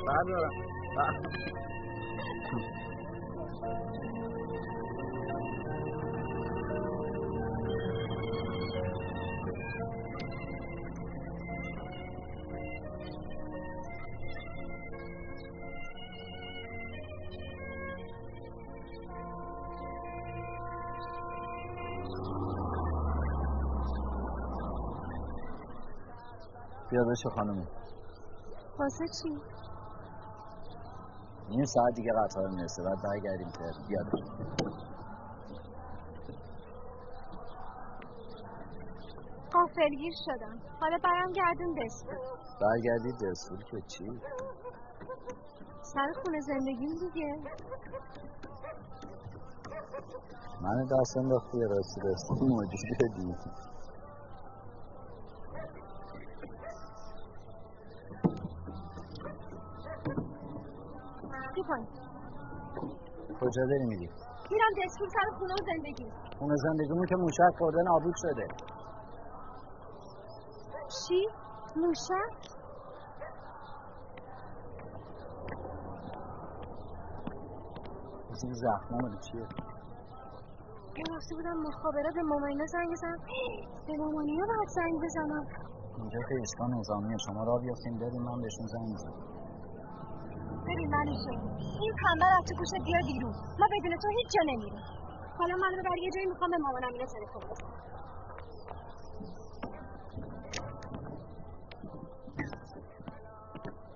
بردارم. 0.08 0.52
بیا 26.92 27.04
بشه 27.04 27.30
خانم. 27.30 27.68
واسه 28.80 29.06
چی؟ 29.08 29.30
نیم 31.50 31.66
ساعت 31.66 31.94
دیگه 31.96 32.12
قطار 32.12 32.48
می‌رسه 32.50 32.84
بعد 32.84 32.98
برگردیم 33.04 33.50
تهران 33.50 33.88
بیا. 33.88 34.02
قافلگیر 39.54 40.14
شدم. 40.26 40.60
حالا 40.80 40.98
برم 41.04 41.32
گردون 41.32 41.76
دستور. 41.86 42.18
برگردید 42.62 43.16
دستور 43.16 43.64
که 43.64 43.82
چی؟ 43.88 44.22
سر 45.82 46.14
خونه 46.24 46.40
زندگیم 46.42 46.90
دیگه. 47.00 47.36
من 50.62 50.86
دست 50.86 51.18
انداختی 51.18 51.60
راستی 51.62 52.02
راستی 52.02 52.46
موجود 52.46 52.80
شدی 53.00 53.36
چی 61.58 61.64
کنی؟ 61.64 61.88
کجا 63.48 63.66
داری 63.66 63.86
میری؟ 63.86 64.10
میرم 64.52 64.72
دستور 64.84 65.08
سر 65.08 65.38
خونه 65.38 65.54
و 65.54 65.58
زندگی 65.72 66.12
خونه 66.40 66.56
زندگیمون 66.56 67.06
که 67.06 67.16
موشک 67.16 67.54
خورده 67.58 67.82
نابود 67.82 68.16
شده 68.24 68.48
چی؟ 71.08 71.28
موشک؟ 71.76 72.58
این 78.44 78.54
زخمه 78.54 79.02
مالی 79.02 79.18
چیه؟ 79.32 79.48
من 80.98 81.16
رفته 81.16 81.36
بودم 81.36 81.58
مخابرات 81.68 82.14
به 82.14 82.22
ماماینا 82.22 82.66
زنگ 82.66 82.92
بزنم 82.92 83.18
به 83.88 83.94
مامانیا 83.98 84.46
باید 84.46 84.70
زنگ 84.70 84.94
بزنم 85.04 85.46
اینجا 85.98 86.20
که 86.30 86.36
ایستگاه 86.36 86.68
نظامیه 86.80 87.18
شما 87.26 87.44
را 87.44 87.58
بیافتین 87.58 88.00
بریم 88.00 88.22
من 88.22 88.42
بهشون 88.42 88.68
زنگ 88.68 88.88
می‌زنم 88.90 89.37
ببین 90.68 90.90
منوشه 90.96 91.34
این 91.82 91.94
پنبه 92.02 92.26
از 92.38 92.44
تو 92.48 92.54
گوشت 92.60 92.76
بیار 92.86 93.02
بیرون 93.10 93.34
ما 93.60 93.68
بدون 93.72 93.98
تو 94.02 94.08
هیچ 94.18 94.28
جا 94.36 94.42
نمیریم 94.52 94.84
حالا 95.40 95.56
من 95.64 95.72
ببر 95.80 95.98
یه 96.06 96.12
جایی 96.16 96.28
می‌خوام 96.34 96.50
به 96.52 96.58
مامانم 96.58 96.94
اینا 96.94 97.06
تلفن 97.06 97.44
بزنم 97.50 97.74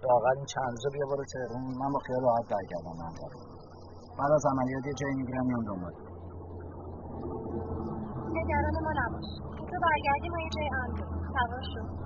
واقعا 0.09 0.31
این 0.31 0.45
چند 0.45 0.69
روزه 0.71 0.89
بیا 0.93 1.05
برو 1.05 1.25
تهران 1.33 1.63
من 1.81 1.91
با 1.93 1.99
خیال 1.99 2.21
راحت 2.21 2.45
برگردم 2.53 2.95
من 3.01 3.13
بعد 4.17 4.31
از 4.31 4.45
عملیات 4.51 4.85
یه 4.85 4.93
جایی 4.93 5.15
می‌گیرم 5.15 5.45
میام 5.45 5.63
دنبال 5.63 5.93
نگران 8.37 8.75
ما 8.83 8.91
نباش 9.01 9.29
تو 9.69 9.75
برگردی 9.85 10.29
ما 10.29 10.39
یه 10.39 10.49
جای 10.55 10.69
امن 10.73 10.95
سوار 11.33 11.61
شو 11.73 12.01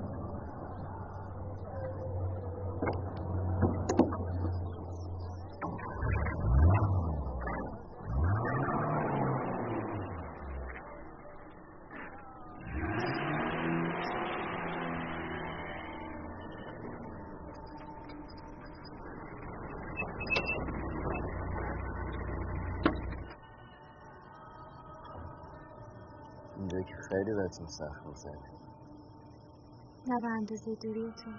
اینجا 26.57 26.82
که 26.82 26.95
بهتون 27.56 27.68
سخت 27.68 28.06
می‌زنه. 28.06 28.49
نه 30.08 30.20
به 30.22 30.28
اندازه 30.28 30.76
دوری 30.76 31.12
تو 31.12 31.32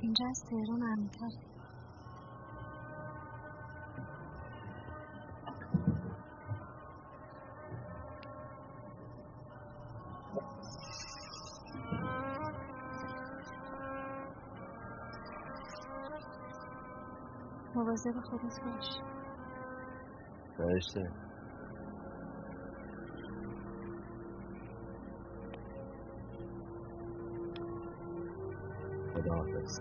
اینجا 0.00 0.26
از 0.30 0.42
تهران 0.50 0.82
امن‌تره 0.82 1.38
مواظب 17.74 18.20
خودت 18.20 18.60
باش. 18.64 19.17
فرشته. 20.58 21.10
خدا 29.14 29.34
حافظ 29.34 29.80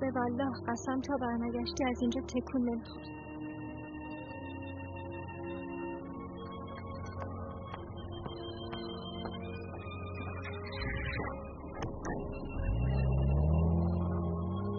به 0.00 0.10
والله 0.14 0.52
قسم 0.68 1.00
تا 1.00 1.16
برنگشتی 1.20 1.84
از 1.84 2.00
اینجا 2.00 2.20
تکون 2.20 2.62
نمی‌خوری. 2.62 3.14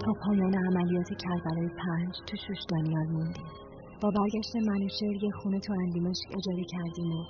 تا 0.06 0.14
پایان 0.26 0.56
عملیات 0.56 1.08
کربلای 1.08 1.70
پنج 1.70 2.16
تو 2.28 2.38
شوش 2.38 2.58
دانیال 2.70 3.08
موندیم. 3.08 3.65
با 4.02 4.12
برگشت 4.18 4.56
منوشهر 4.56 5.24
یه 5.24 5.32
خونه 5.32 5.60
تو 5.60 5.74
اندیمشک 5.74 6.28
اجاره 6.38 6.66
کردیم 6.74 7.12
و 7.12 7.24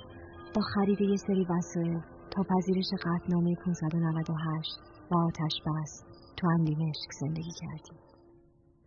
با 0.54 0.62
خرید 0.74 1.00
یه 1.00 1.16
سری 1.16 1.46
وسایل 1.50 2.00
تا 2.32 2.42
پذیرش 2.50 2.90
قطنامه 3.04 3.54
598 3.64 4.70
و 5.10 5.14
آتش 5.16 5.56
بس 5.66 5.92
تو 6.36 6.46
اندیمشک 6.46 7.10
زندگی 7.20 7.54
کردیم. 7.60 7.98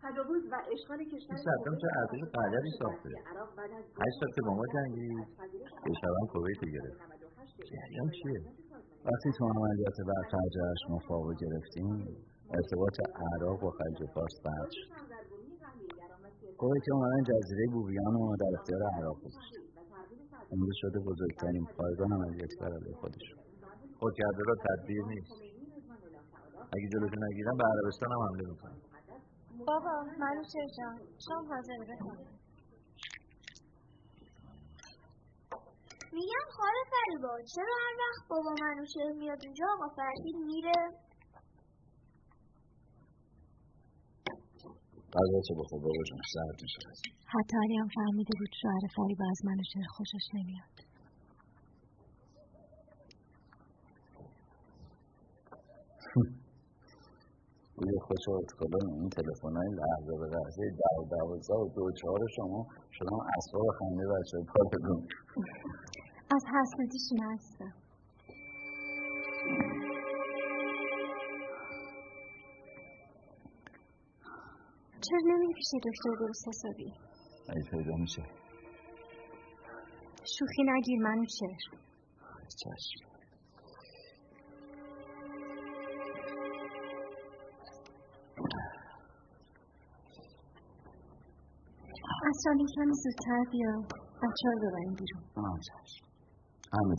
تجاوز 0.02 0.42
و 0.52 0.54
اشغال 0.74 0.98
کشور 1.12 1.36
صدام 1.36 1.76
چه 1.82 1.88
ارتش 2.00 2.22
قدری 2.34 2.70
ساخته؟ 2.78 3.10
هشت 4.02 4.16
سال 4.20 4.30
که 4.36 4.42
با 4.46 4.54
ما 4.54 4.64
جنگید. 4.74 5.26
کشورم 5.86 6.26
کویت 6.32 6.60
گرفت. 6.74 7.00
جریان 7.70 8.10
چیه؟ 8.18 8.40
وقتی 9.04 9.30
تو 9.38 9.44
عملیات 9.44 9.96
برخرج 10.08 10.54
ما 10.90 10.98
فاو 11.08 11.34
گرفتیم 11.42 11.90
ارتباط 12.58 12.96
عراق 13.34 13.60
با 13.60 13.70
خلیج 13.70 14.10
فارس 14.14 14.36
قطع 14.44 14.70
شد. 14.70 15.09
کویت 16.60 16.86
اومدن 16.92 17.22
جزیره 17.30 17.66
بوبیان 17.72 18.14
رو 18.14 18.36
در 18.42 18.52
اختیار 18.58 18.82
عراق 18.96 19.16
گذاشت 19.24 19.54
امروز 20.52 20.76
شده 20.82 20.98
بزرگترین 20.98 21.64
پایگاه 21.76 22.08
عملیاتی 22.12 22.56
بر 22.60 22.72
علیه 22.78 22.96
خودشون 23.00 23.38
خود 24.00 24.12
کرده 24.20 24.42
را 24.48 24.54
تدبیر 24.66 25.04
نیست. 25.04 25.32
اگه 26.74 26.88
جلوشو 26.92 27.16
نگیرن 27.26 27.56
به 27.56 27.64
عربستان 27.64 28.12
هم 28.12 28.20
حمله 28.26 28.44
می‌کنن 28.50 28.78
بابا 29.66 29.94
منوچهر 30.22 30.68
جان 30.78 30.96
شام 31.28 31.44
حاضر 31.52 31.78
بکن 31.90 32.16
میگم 36.12 36.46
خاله 36.56 36.82
فریبا 36.92 37.34
چرا 37.54 37.74
هر 37.84 37.94
وقت 38.02 38.28
بابا 38.28 38.54
منوچهر 38.62 39.12
میاد 39.18 39.38
اونجا 39.44 39.64
آقا 39.74 39.88
فرشید 39.96 40.36
میره؟ 40.46 40.78
غذا 45.16 45.38
چه 45.48 45.54
بخور 45.58 45.80
بابا 45.84 46.02
جون 46.08 46.20
سرد 46.34 46.58
میشه 46.62 46.80
حتی 47.34 47.56
علی 47.64 47.76
هم 47.76 47.88
فهمیده 47.94 48.34
بود 48.38 48.52
شوهر 48.62 48.84
فریبا 48.96 49.24
از 49.30 49.40
من 49.44 49.56
چرا 49.72 49.88
خوشش 49.96 50.24
نمیاد. 50.34 50.76
روی 57.76 57.98
خوشحال 58.08 58.44
کنم 58.58 58.86
این 59.00 59.08
تلفن 59.10 59.56
های 59.56 59.70
لحظه 59.80 60.12
به 60.20 60.26
لحظه 60.34 60.62
دو 60.80 61.04
دوازده 61.10 61.54
و 61.54 61.68
دو 61.74 61.92
چهار 62.00 62.20
شما 62.36 62.66
شما 62.90 63.18
اصلا 63.38 63.60
خنده 63.78 64.04
بچه 64.12 64.38
پا 64.48 64.60
بگون 64.72 65.06
از 66.36 66.44
حسودیشون 66.54 67.20
هستم. 67.32 67.72
چرا 75.08 75.20
نمی 75.24 75.54
پیش 75.54 75.66
دکتر 75.84 76.10
درست 76.20 76.48
حسابی 76.48 76.92
ای 77.56 77.62
پیدا 77.70 77.96
میشه. 77.96 78.22
شوخی 80.38 80.62
نگیر 80.62 80.98
منو 81.02 81.24
چشم. 81.24 81.76
از 92.28 92.36
سالی 92.44 92.64
کمی 92.74 92.94
زودتر 92.94 93.44
بیا. 93.52 93.80
بچه 94.22 94.44
ها 94.44 94.52
رو 94.52 94.58
ببریم 94.58 94.94
بیرون. 94.94 95.22
آه 95.36 95.58
چشم. 95.60 96.06
همه 96.72 96.94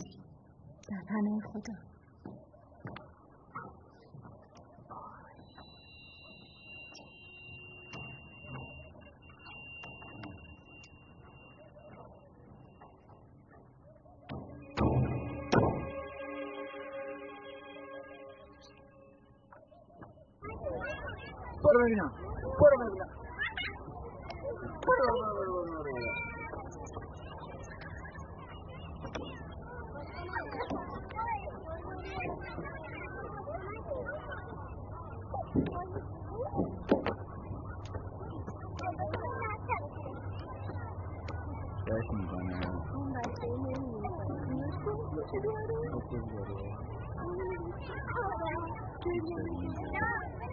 در 0.88 1.02
پناه 1.08 1.40
خدا. 1.52 1.91
برو 21.82 21.88
ببینم 21.88 22.12
برو 22.58 22.76
ببینم 22.78 23.08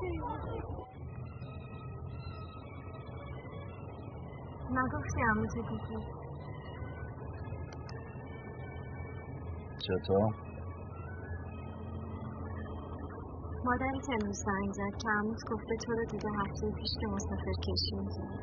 نگفتی 0.10 0.89
همه 4.80 5.48
تو 5.48 5.62
دیدی 5.62 6.06
چطور؟ 9.80 10.34
مادری 13.66 14.00
که 14.00 14.14
امروز 14.14 14.38
زنگ 14.46 14.72
زد 14.74 14.98
که 15.02 15.10
عموت 15.10 15.38
گفته 15.52 15.76
تو 15.86 15.92
رو 15.92 16.06
دیده 16.12 16.30
هفته 16.30 16.72
پیش 16.72 16.92
که 17.02 17.08
مسافر 17.08 17.54
کشی 17.62 17.96
می‌زنی 17.96 18.40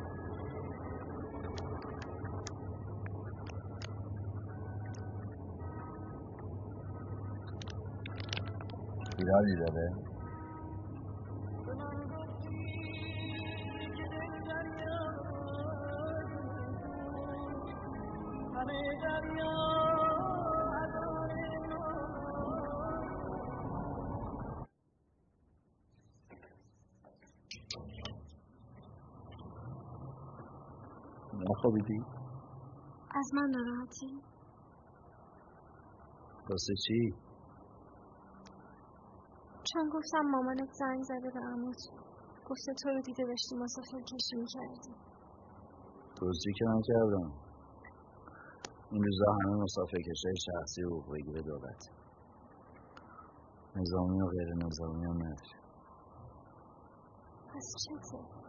ایرادی 9.19 9.55
داره؟ 9.55 10.16
نخوابیدی؟ 31.77 32.05
از 33.15 33.31
من 33.33 33.49
ناراحتی؟ 33.49 34.21
واسه 36.49 36.73
چی؟ 36.87 37.13
چون 39.73 39.89
گفتم 39.89 40.21
مامانت 40.31 40.69
زنگ 40.73 41.03
زده 41.03 41.29
به 41.33 41.39
عموت 41.39 41.77
گفته 42.49 42.73
تو 42.83 42.89
رو 42.89 43.01
دیده 43.01 43.23
داشتی 43.23 43.55
مسافر 43.55 44.01
کشی 44.01 44.35
می‌کردی 44.35 44.95
توضیح 46.15 46.53
که 46.59 46.65
نکردم 46.65 47.31
این 48.91 49.03
روزا 49.03 49.25
همه 49.31 49.55
مسافر 49.63 49.97
کشای 49.97 50.35
شخصی 50.45 50.83
و 50.83 51.01
بگیره 51.01 51.41
دولت 51.41 51.89
نظامی 53.75 54.21
و 54.21 54.27
غیر 54.27 54.53
نظامی 54.65 55.05
هم 55.05 55.17
نداره 55.17 55.57
پس 57.47 57.73
چته؟ 57.83 58.46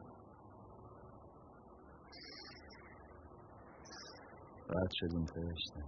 بعد 4.68 4.90
شدیم 4.92 5.26
فرشته. 5.26 5.80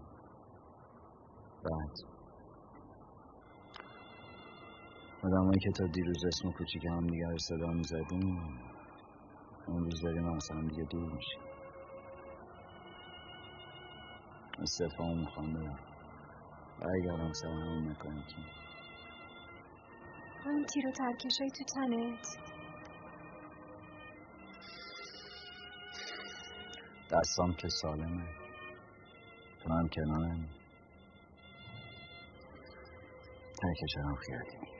بعد. 1.62 1.96
آدمایی 5.22 5.60
که 5.60 5.70
تا 5.70 5.86
دیروز 5.86 6.24
اسم 6.24 6.52
کوچیک 6.52 6.84
هم 6.84 7.06
دیگه 7.06 7.26
رو 7.28 7.38
صدا 7.38 7.66
می‌زدیم 7.66 8.38
امروز 9.68 10.02
داریم 10.02 10.26
از 10.26 10.50
هم 10.50 10.68
دیگه 10.68 10.84
دور 10.84 11.12
میشیم. 11.12 11.42
استفاهم 14.58 15.18
می‌خوام 15.18 15.52
برم. 15.52 15.78
برگردم 16.78 17.32
سر 17.32 17.48
همون 17.48 17.90
مکانیکی. 17.90 18.44
همین 20.44 20.66
تیر 20.66 20.88
و 20.88 20.92
ترکشای 20.92 21.50
تو 21.50 21.64
تنت. 21.64 22.26
دستام 27.10 27.54
که 27.54 27.68
سالمه. 27.68 28.39
تو 29.64 29.72
هم. 29.72 29.88
کنارم 29.88 30.48
ترکشم 33.62 34.14
خیالی 34.14 34.70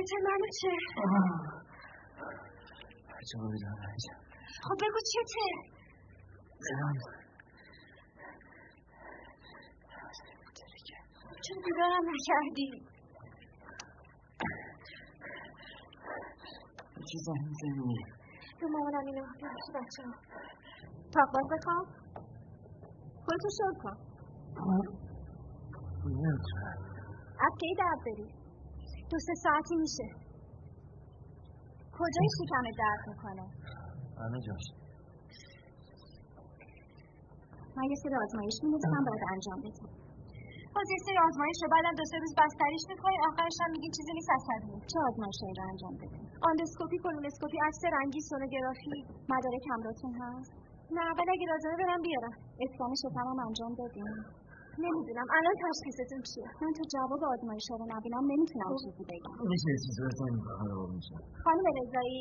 چته 0.00 0.16
منو 0.24 0.48
چه؟ 0.60 0.70
بیدار 3.52 3.78
عجب 3.92 4.18
خب 4.62 4.74
بگو 4.82 5.00
چته؟ 5.12 5.46
دلم 6.64 6.96
چون 11.44 11.56
بیدارم 11.64 12.04
نکردی؟ 12.12 12.70
چه 17.08 17.18
زنگ 17.18 17.42
می‌زنی؟ 17.48 18.04
به 18.60 18.66
مامانم 18.66 19.06
اینو 19.06 19.22
ببخشی 19.22 19.72
بچه 19.74 20.02
ها 20.02 20.14
تاقباز 21.14 21.46
بخوام؟ 21.52 21.84
خودتو 23.24 23.48
شد 23.58 23.82
کن 23.82 23.96
نمی‌تونم 26.06 26.78
از 27.40 27.52
کی 27.60 27.74
درد 27.78 27.98
داری؟ 28.06 28.39
دو 29.10 29.18
سه 29.26 29.34
ساعتی 29.44 29.76
میشه. 29.84 30.06
کجای 31.98 32.28
شکمه 32.38 32.72
درد 32.82 33.02
می‌کنه؟ 33.10 33.46
همه 34.22 34.38
جاش 34.46 34.64
من 37.76 37.84
یه 37.92 37.96
سری 38.02 38.14
آزمایش 38.24 38.56
می‌نویسم 38.62 39.02
باید 39.08 39.22
انجام 39.34 39.58
بدیم 39.66 39.88
باز 40.74 40.88
یه 40.94 41.00
سری 41.06 41.18
آزمایش 41.28 41.58
رو 41.62 41.68
بعدم 41.74 41.94
دو 42.00 42.04
سه 42.10 42.16
روز 42.24 42.32
بستریش 42.40 42.84
می‌کنی 42.92 43.16
آخرش 43.28 43.56
هم 43.62 43.70
میگی 43.74 43.88
چیزی 43.96 44.12
نیست 44.18 44.30
عصبی 44.38 44.74
چه 44.90 44.98
آزمایشی 45.08 45.46
رو 45.58 45.62
انجام 45.72 45.94
بدیم 46.02 46.24
آندوسکوپی 46.48 46.98
کولونوسکوپی 47.04 47.58
عکس 47.66 47.80
رنگی 47.96 48.20
سونوگرافی 48.30 48.96
مدارک 49.32 49.64
همراهتون 49.72 50.12
هست؟ 50.22 50.52
نه 50.96 51.04
ولی 51.18 51.30
اگه 51.36 51.46
لازمه 51.52 51.76
برم 51.82 52.02
بیارم. 52.08 52.34
اسکان 52.64 52.90
شکمم 53.02 53.38
انجام 53.46 53.72
دادیم 53.80 54.08
نمی‌دونم. 54.78 55.26
الان 55.36 55.54
تشخیصتون 55.66 56.20
چیه؟ 56.30 56.48
من 56.62 56.72
تو 56.78 56.84
جواب 56.94 57.22
آزمایش 57.34 57.66
رو 57.70 57.86
نبینم 57.94 58.24
نمی‌تونم 58.32 58.70
چیزی 58.84 59.04
بگم. 59.10 59.34
میشه 59.52 59.72
چیزی 59.84 60.02
میشه 60.96 61.14
خانم 61.44 61.64
رضایی 61.80 62.20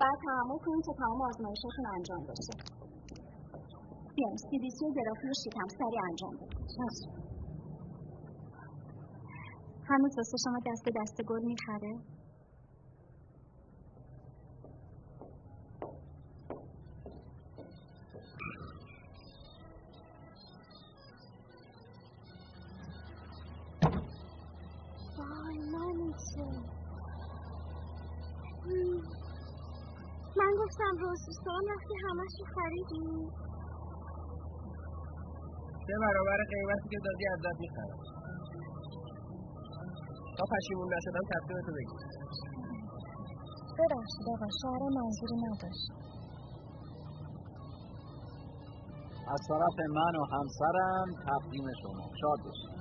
بعد 0.00 0.18
تحمل 0.26 0.58
کنیم 0.64 0.80
تا 0.86 0.92
تمام 1.02 1.20
آزمایشاتون 1.30 1.86
انجام 1.96 2.22
بشه. 2.30 2.54
بیایم 4.16 4.36
سی 4.46 4.56
بی 4.62 4.70
سی 4.78 4.86
گرافی 4.96 5.26
شکم 5.44 5.68
سری 5.78 5.98
انجام 6.08 6.34
بدیم 6.40 6.64
هنوز 9.90 10.12
واسه 10.18 10.36
شما 10.44 10.58
دست 10.70 10.86
دست 10.98 11.16
گل 11.30 11.42
می‌خره. 11.52 11.92
روزستان 31.10 31.62
وقتی 31.72 31.94
همش 32.04 32.32
رو 32.40 32.46
خریدی 32.54 33.04
سه 35.86 35.94
برابر 36.02 36.38
قیمتی 36.52 36.88
که 36.92 36.98
دادی 37.04 37.26
ازت 37.34 37.60
می‌خرم. 37.60 37.98
تا 40.38 40.44
پشیمون 40.52 40.88
نشدم 40.94 41.24
تصمیمتو 41.34 41.72
بگیر. 41.78 42.02
ببخشید 43.78 44.26
آقا 44.34 44.48
شعر 44.60 44.82
منظوری 44.98 45.36
نداشت. 45.46 45.88
از 49.34 49.40
طرف 49.48 49.76
من 49.98 50.14
و 50.20 50.24
همسرم 50.34 51.08
تقدیم 51.26 51.66
شما. 51.82 52.04
شاد 52.20 52.38
باشید 52.44 52.80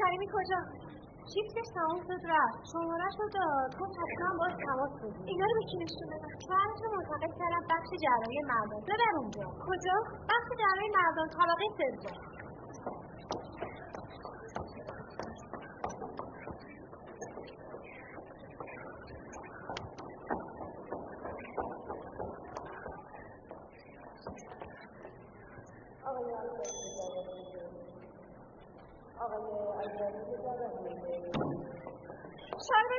کریمی 0.00 0.26
کجا 0.34 0.60
شیفتش 1.32 1.68
تمام 1.74 1.93
شد 2.08 2.22
رفت 2.32 2.58
شماره 2.72 3.08
شد 3.16 3.30
داد 3.36 3.70
گفت 3.80 3.94
حتما 4.02 4.30
باز 4.40 4.54
تماس 4.66 4.92
بگیر 5.02 5.24
اینا 5.30 5.46
رو 5.50 5.54
به 5.58 5.64
کی 5.70 5.76
نشون 5.82 6.06
بدم 6.12 6.34
شوهرش 6.46 6.78
رو 6.84 6.88
منتقل 6.96 7.32
کردم 7.40 7.62
بخش 7.72 7.90
جراحی 8.04 8.40
مردان 8.52 8.80
ببر 8.90 9.14
اونجا 9.20 9.46
کجا 9.66 9.96
بخش 10.30 10.48
جراحی 10.62 10.90
مردان 10.98 11.28
طبقه 11.38 11.66
سوم 11.78 12.33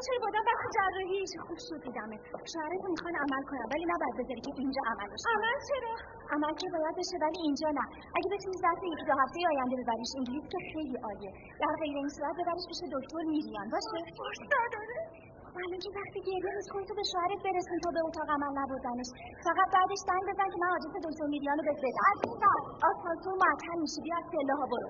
چرا 0.06 0.20
بادم 0.26 0.44
بخش 0.50 0.64
جراحی 0.76 1.20
خوب 1.46 1.60
شد 1.68 1.80
دیدمه 1.88 2.18
شاید 2.54 2.82
می‌خوان 2.94 3.16
عمل 3.24 3.44
کنم 3.50 3.68
ولی 3.74 3.86
نه 3.92 3.96
باید 4.02 4.16
بذاری 4.20 4.42
که 4.48 4.52
اینجا 4.66 4.82
عمل 4.92 5.08
بشه. 5.14 5.28
عمل 5.36 5.58
چرا؟ 5.70 5.94
عمل 6.36 6.54
که 6.62 6.68
باید 6.76 6.96
بشه 7.02 7.16
ولی 7.24 7.38
اینجا 7.46 7.70
نه. 7.80 7.86
اگه 8.18 8.28
بتونی 8.34 8.58
ظرف 8.66 8.82
یکی 8.92 9.06
دو 9.10 9.14
هفته 9.22 9.40
آینده 9.52 9.76
ببریش 9.82 10.12
انگلیس 10.20 10.46
که 10.54 10.60
خیلی 10.74 10.98
عالیه. 11.06 11.32
در 11.62 11.74
غیر 11.82 11.96
این 12.02 12.10
صورت 12.16 12.36
ببریش 12.40 12.66
پیش 12.72 12.80
دکتر 12.96 13.24
میریان 13.34 13.68
باشه؟ 13.74 13.90
داره 14.76 14.98
معلوم 15.58 15.80
که 15.86 15.90
وقتی 16.00 16.20
گریه 16.28 16.54
می‌کنی 16.60 16.86
تو 16.90 16.94
به 17.00 17.06
شوهرت 17.12 17.42
برسون 17.46 17.78
تو 17.84 17.90
به 17.96 18.02
اتاق 18.08 18.30
عمل 18.36 18.52
نبردنش. 18.62 19.10
فقط 19.48 19.68
بعدش 19.76 20.02
زنگ 20.10 20.24
بزن 20.30 20.48
که 20.54 20.58
من 20.62 20.70
آدرس 20.78 20.96
دکتر 21.08 21.28
میریان 21.34 21.58
رو 21.60 21.64
بهت 21.68 21.80
بدم. 21.86 22.04
عزیزم. 22.12 22.62
آسانسور 22.90 23.36
معطل 23.44 23.78
میشی. 23.84 24.00
بیا 24.06 24.16
از 24.22 24.28
پله 24.34 24.54
ها 24.60 24.66
برو. 24.72 24.90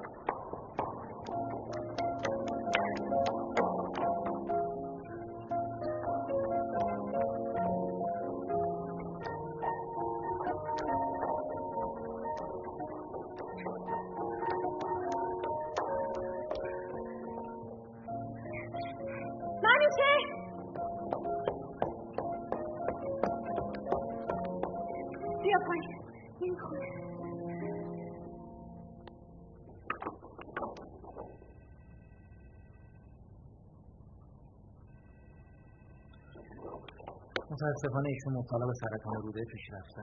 متاسفانه 37.66 38.09
ایشون 38.09 38.34
مبتلا 38.38 38.66
به 38.66 38.74
سرطان 38.82 39.16
روده 39.26 39.43
پیشرفته 39.51 40.01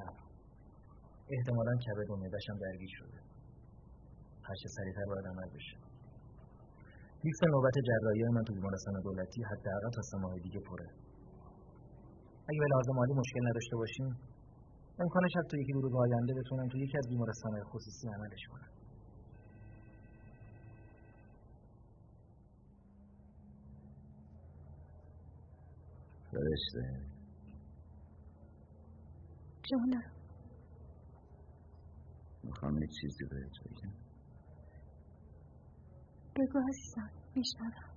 احتمالا 1.34 1.74
کبد 1.84 2.10
و 2.10 2.16
معده‌ش 2.16 2.46
درگیر 2.60 2.92
شده. 2.98 3.18
هرچه 4.42 4.68
سریعتر 4.76 5.04
باید 5.08 5.26
عمل 5.26 5.48
بشه. 5.56 5.76
لیست 7.24 7.44
نوبت 7.44 7.76
جراحی 7.88 8.22
من 8.22 8.44
تو 8.44 8.52
بیمارستان 8.54 8.94
دولتی 9.02 9.42
حداقل 9.42 9.90
تا 9.96 10.02
سه 10.02 10.16
دیگه 10.42 10.60
پره. 10.60 10.88
اگه 12.48 12.60
به 12.60 12.66
لازم 12.74 12.92
مالی 12.94 13.12
مشکل 13.12 13.48
نداشته 13.48 13.76
باشیم 13.76 14.06
امکانش 14.98 15.32
هست 15.36 15.48
تو 15.50 15.56
یکی 15.56 15.72
دو 15.72 15.80
روز 15.80 15.94
آینده 15.94 16.34
بتونم 16.34 16.68
تو 16.68 16.78
یکی 16.78 16.98
از 16.98 17.06
بیمارستانهای 17.08 17.62
خصوصی 17.62 18.08
عملش 18.08 18.44
کنم 18.52 18.70
فرشته. 26.30 27.11
جانم. 29.72 30.12
می‌خوام 32.42 32.78
یه 32.78 32.86
چیزی 32.86 33.24
بهت 33.24 33.52
بگم. 33.64 33.92
بگو 36.36 36.58
عزیزم 36.68 37.10
میشنوم. 37.36 37.92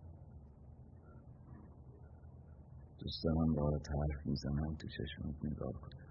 دوست 2.99 3.23
دارم 3.23 3.53
با 3.55 3.69
حرف 3.71 4.25
می‌زنم 4.25 4.75
تو 4.75 4.87
چشمت 4.87 5.45
نگاه 5.45 5.73
کنم 5.73 6.05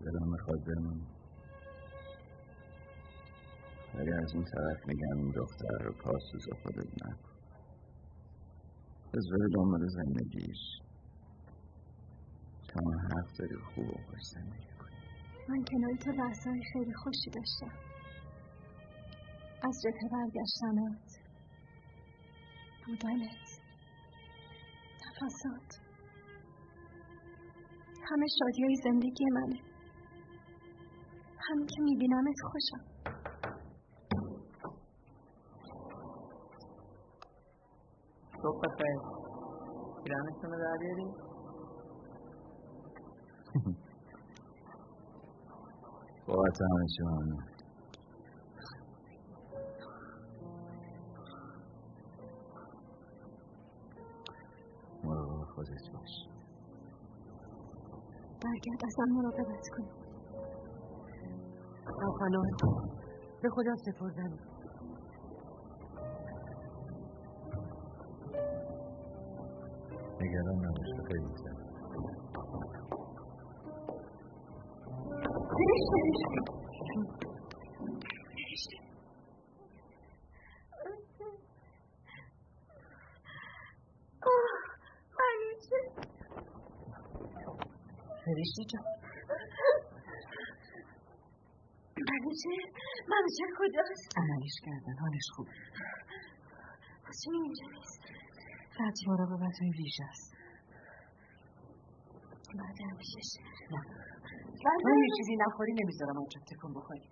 دلم 0.00 0.30
می‌خواد 0.32 0.64
بمونم 0.64 1.21
ولی 3.94 4.12
از 4.12 4.34
این 4.34 4.44
طرف 4.44 4.86
میگم 4.86 5.16
این 5.16 5.30
دختر 5.30 5.84
رو 5.84 5.92
کاسوز 5.92 6.46
خودت 6.62 6.90
نکن. 7.04 7.32
بذاره 9.14 9.48
دنبال 9.54 9.88
زندگیش. 9.88 10.58
تا 12.68 12.80
حرف 12.90 13.38
داری 13.38 13.56
خوب 13.56 13.84
و 13.84 13.98
خوش 14.10 14.20
زندگی 14.34 14.72
کنی 14.80 14.96
من 15.48 15.64
کناری 15.64 15.98
تو 16.04 16.10
لحظه 16.10 16.50
خیلی 16.72 16.94
خوشی 16.94 17.30
داشتم. 17.30 17.78
از 19.62 19.80
جبهه 19.84 20.08
برگشتنت 20.12 21.08
بودنت. 22.86 23.48
نفسات 25.06 25.80
همه 28.10 28.26
شادی 28.38 28.62
های 28.62 28.76
زندگی 28.84 29.24
منه. 29.24 29.60
همین 31.48 31.66
که 31.66 31.82
میبینمت 31.82 32.36
خوشم. 32.50 32.91
සොප්පතේ 38.42 38.94
ඉරානස්තන 40.06 40.54
දාරියදී 40.62 41.10
වාචානචාන 46.28 47.28
مراقب 55.04 55.44
خودت 55.54 55.86
باش 55.92 56.14
برگرد 58.42 58.82
اصلا 58.88 59.06
مراقبت 59.16 59.66
کن 59.76 59.86
تا 62.60 62.72
به 63.42 63.48
خدا 63.50 63.74
سپردم 63.76 64.51
نگران 70.32 70.56
نباش 70.56 70.90
خیلی 71.08 71.28
فرشته 88.24 88.62
جان. 88.70 88.84
منوچه 91.96 92.54
منوچه 93.08 93.44
کجاست؟ 93.58 94.18
عملش 94.18 94.56
کردن 94.64 94.96
حالش 95.00 95.26
خوب. 95.36 95.46
چون 97.24 97.34
اینجا 97.34 97.66
نیست. 97.74 98.01
رفتی 98.80 99.06
مراقبت 99.06 99.58
های 99.60 99.70
ویژ 99.70 100.00
است. 100.10 100.32
بعدم 102.58 102.96
پیشش. 102.98 103.30
نه. 103.70 103.82
تو 104.82 104.88
یه 104.88 105.08
چیزی 105.16 105.36
نخوری 105.36 105.72
نمی‌ذارم 105.72 106.18
اونجا. 106.18 106.40
تکون 106.40 106.74
بخوری 106.74 107.08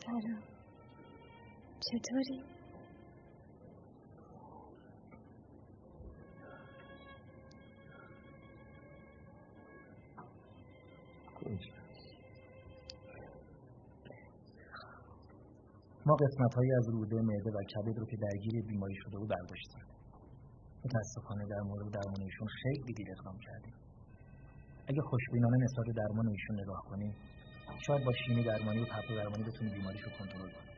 سلام 0.00 0.42
چطوری؟ 1.90 2.42
ما 16.06 16.16
قسمت 16.16 16.54
هایی 16.54 16.72
از 16.78 16.88
روده 16.88 17.16
معده 17.16 17.50
و 17.50 17.62
کبد 17.62 17.98
رو 17.98 18.06
که 18.06 18.16
درگیر 18.16 18.62
بیماری 18.66 18.94
شده 18.94 19.18
بود 19.18 19.28
برداشتیم. 19.28 19.84
متاسفانه 20.84 21.44
در 21.46 21.60
مورد 21.60 21.92
درمان 21.92 22.22
ایشون 22.22 22.48
خیلی 22.62 22.92
دیر 22.92 23.06
اقدام 23.18 23.38
کردیم. 23.38 23.74
اگه 24.88 25.02
خوشبینانه 25.02 25.56
نسبت 25.64 25.86
درمان 25.96 26.28
ایشون 26.28 26.60
نگاه 26.60 26.82
کنیم 26.90 27.14
شاید 27.86 28.04
با 28.04 28.12
شیمی 28.12 28.42
درمانی 28.44 28.80
و 28.80 28.84
پرتو 28.84 29.14
درمانی 29.14 29.42
بتونی 29.42 29.70
بیماریش 29.70 30.02
رو 30.02 30.10
کنترل 30.18 30.50
کنی 30.50 30.50
شیمی 30.50 30.54
درمانی 30.54 30.69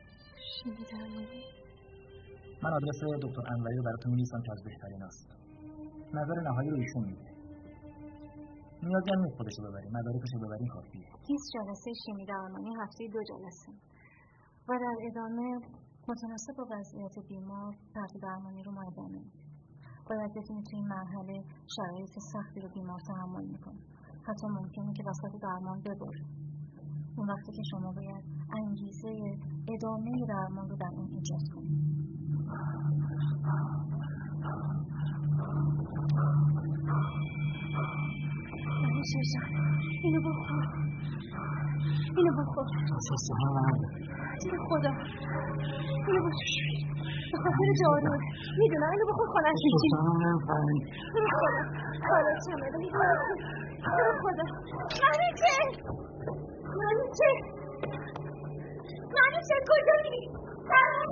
من 2.63 2.73
آدرس 2.73 2.99
دکتر 3.23 3.43
انوری 3.53 3.77
رو 3.77 3.83
براتون 3.83 4.11
می‌نویسم 4.11 4.41
که 4.45 4.51
از 4.51 4.63
بهترین 4.63 5.03
است 5.03 5.27
نظر 6.13 6.37
نهایی 6.49 6.69
رو 6.69 6.77
ایشون 6.77 7.03
میده 7.03 7.29
نیازی 8.83 9.09
هم 9.13 9.19
نیست 9.23 9.37
خودش 9.37 9.55
رو 9.59 9.63
ببریم 9.67 9.91
مدارکش 9.97 10.31
رو 10.33 10.39
ببریم 10.45 10.67
کافیه 10.67 11.07
20 11.27 11.51
جلسه 11.55 11.91
شیمی 12.05 12.25
درمانی 12.25 12.71
هفته 12.81 13.07
دو 13.13 13.21
جلسه 13.31 13.71
و 14.67 14.71
در 14.83 14.95
ادامه 15.09 15.47
متناسب 16.09 16.53
با 16.57 16.65
وضعیت 16.71 17.15
بیمار 17.29 17.71
پرتو 17.95 18.19
درمانی 18.19 18.63
رو 18.63 18.71
ما 18.71 18.81
ادامه 18.91 19.21
باید 20.09 20.31
بتونید 20.37 20.65
تو 20.69 20.75
این 20.79 20.87
مرحله 20.87 21.43
شرایط 21.75 22.13
سختی 22.33 22.59
رو 22.61 22.69
بیمار 22.69 22.99
تحمل 23.07 23.45
می‌کنه 23.45 23.79
حتی 24.27 24.47
ممکنه 24.47 24.93
که 24.93 25.03
وسط 25.09 25.33
درمان 25.41 25.79
ببره 25.81 26.23
اون 27.17 27.29
وقتی 27.29 27.51
که 27.51 27.63
شما 27.71 27.91
باید 27.91 28.23
انگیزه 28.57 29.09
ادامه 29.73 30.11
درمان 30.27 30.69
رو 30.69 30.75
در 30.75 30.91
اون 30.97 31.09
ایجاد 31.15 31.45
کنید. 31.55 31.83
اینو 40.03 40.19
بخور. 40.21 40.65
اینو 42.17 42.31
بخور. 42.41 42.65
به 44.51 44.57
خدا. 44.69 44.91
اینو 46.07 46.21
بخور. 46.25 46.73
به 47.33 47.39
خاطر 47.39 47.67
جارو 47.81 48.17
می‌دونم 48.59 48.89
اینو 48.91 49.05
بخور 49.09 49.27
خونش 49.33 49.59
میچی 49.65 49.89
به 51.13 51.21
خدا 51.35 51.63
کارت 52.07 52.37
چمه 52.45 52.67
به 53.97 54.13
خدا 54.21 54.45
منوچه 55.01 56.12
منوچه 56.77 57.31
منوچه 59.15 59.57
کجایی؟ 59.69 60.29
بعد 60.69 61.09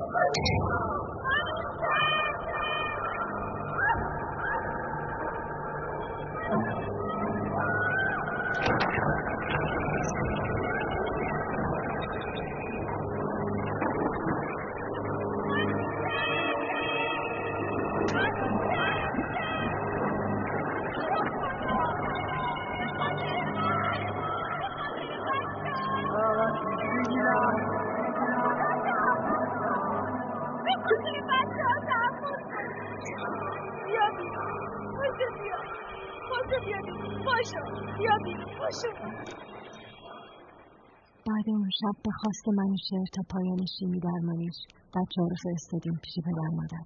خواست 42.22 42.48
منوشهر 42.48 43.06
تا 43.16 43.22
پایان 43.30 43.66
شیمی 43.80 44.00
درمانیش 44.00 44.56
بچه 44.96 45.22
ها 45.22 45.28
رو 45.28 45.36
فرستادیم 45.44 46.00
پیش 46.04 46.16
پدر 46.26 46.50
مادر. 46.56 46.86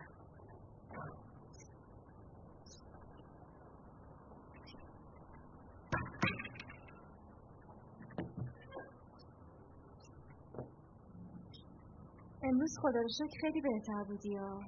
امروز 12.44 12.74
خدا 12.82 13.00
رو 13.02 13.10
شکر 13.10 13.38
خیلی 13.42 13.62
بهتر 13.62 14.04
بودی 14.08 14.30
یا 14.30 14.60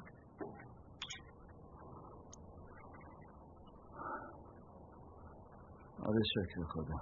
آره 6.06 6.22
شکر 6.34 6.64
خدا. 6.74 6.98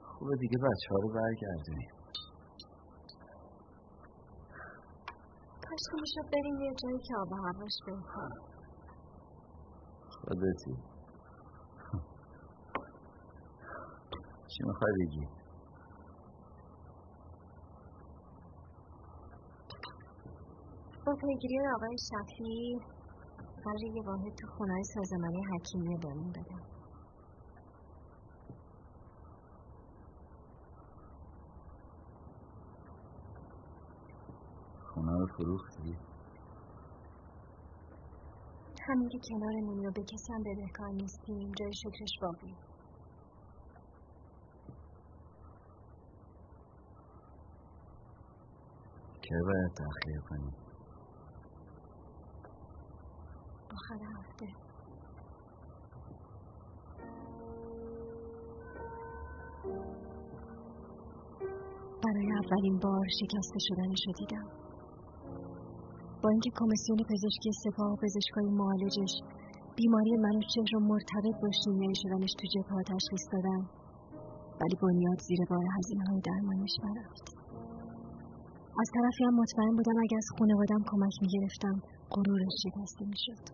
خوبه 0.00 0.36
دیگه 0.36 0.58
بچه 0.58 0.88
ها 0.90 0.96
رو 1.02 1.08
برگردونیم. 1.08 1.97
کاش 5.68 5.80
که 5.90 5.96
می‌شد 6.02 6.30
بریم 6.32 6.60
یه 6.60 6.74
جایی 6.82 6.98
که 6.98 7.14
آب 7.16 7.32
و 7.32 7.34
هواش 7.34 7.76
بهتر 7.86 8.30
خودتی 10.20 10.74
چی 14.48 14.64
می‌خوای 14.66 14.92
بگی؟ 15.00 15.28
با 21.06 21.14
پیگیری 21.20 21.58
آقای 21.76 21.96
شفی 21.98 22.80
قرار 23.64 23.82
یه 23.96 24.02
واحد 24.06 24.34
تو 24.40 24.46
خونه 24.56 24.82
سازمانی 24.94 25.42
حکیمیه 25.44 25.98
بهمون 25.98 26.30
بدم. 26.30 26.77
خونه 34.98 35.18
رو 35.18 35.26
فروختی؟ 35.26 35.96
همین 38.88 39.08
که 39.08 39.18
کنارمونی 39.30 39.86
و 39.86 39.90
به 39.90 40.02
کسی 40.02 40.32
هم 40.32 40.42
بدهکار 40.42 40.88
نیستیم. 40.88 41.52
جای 41.58 41.72
شکرش 41.72 42.18
باقی. 42.22 42.54
که 49.22 49.34
باید 49.46 49.72
تخلیه 49.72 50.20
کنی 50.28 50.52
آخر 53.70 54.04
هفته. 54.18 54.46
برای 62.04 62.32
اولین 62.32 62.78
بار 62.78 63.06
شکسته 63.20 63.58
شدنش 63.58 63.98
رو 64.06 64.12
دیدم. 64.12 64.67
اینکه 66.28 66.50
کمیسیون 66.60 66.98
پزشکی 67.10 67.50
سپاه 67.64 67.88
و 67.92 67.96
پزشکای 68.02 68.48
معالجش. 68.60 69.14
بیماری 69.76 70.14
منوچهر 70.24 70.68
رو 70.72 70.80
مرتبط 70.92 71.36
با 71.42 71.48
شیمیایی 71.60 71.98
شدنش 72.02 72.32
تو 72.38 72.44
جبهه 72.54 72.82
تشخیص 72.92 73.24
دادن. 73.32 73.60
ولی 74.60 74.76
بنیاد 74.82 75.18
زیر 75.28 75.40
بار 75.50 75.64
هزینه 75.78 76.04
های 76.08 76.20
درمانش 76.28 76.74
نرفت 76.84 77.26
از 78.82 78.88
طرفی 78.94 79.24
هم 79.24 79.34
مطمئن 79.34 79.76
بودم 79.76 79.98
اگه 80.04 80.16
از 80.16 80.28
خانوادم 80.38 80.82
کمک 80.90 81.14
می‌گرفتم 81.22 81.82
غرورش 82.10 82.54
شکسته 82.64 83.04
می‌شد. 83.12 83.44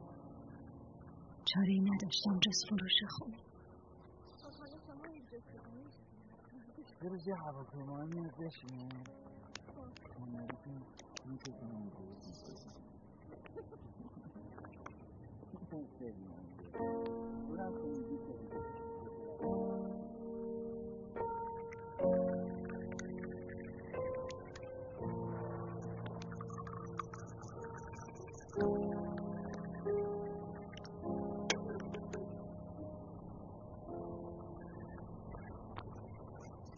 چاره 1.51 1.73
ای 1.73 1.81
نداشتم 1.81 2.39
جز 2.45 2.59
فروش 2.69 2.99
خونه. 3.19 3.37
یه 7.03 7.11
روز 7.11 7.27
یه 7.29 7.35
هواپیما 7.35 8.05
میاد 8.05 8.35
بشینه. 8.41 8.89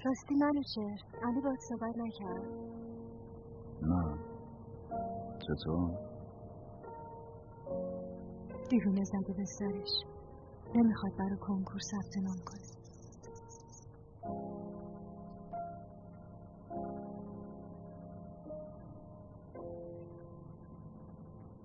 راستی 0.05 0.35
منوچهر 0.35 1.01
علی 1.23 1.40
باید 1.40 1.60
صحبت 1.60 1.97
نکرد. 1.97 2.66
چطور؟ 5.47 5.90
دیوونه 8.70 9.05
زده 9.05 9.32
به 9.36 9.44
سرش 9.44 10.05
نمی‌خواد 10.74 11.12
برای 11.18 11.36
کنکور 11.40 11.81
ثبت 11.81 12.16
نام 12.23 12.39
کنه 12.47 12.66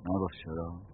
نگفت 0.05 0.33
چرا؟ 0.45 0.90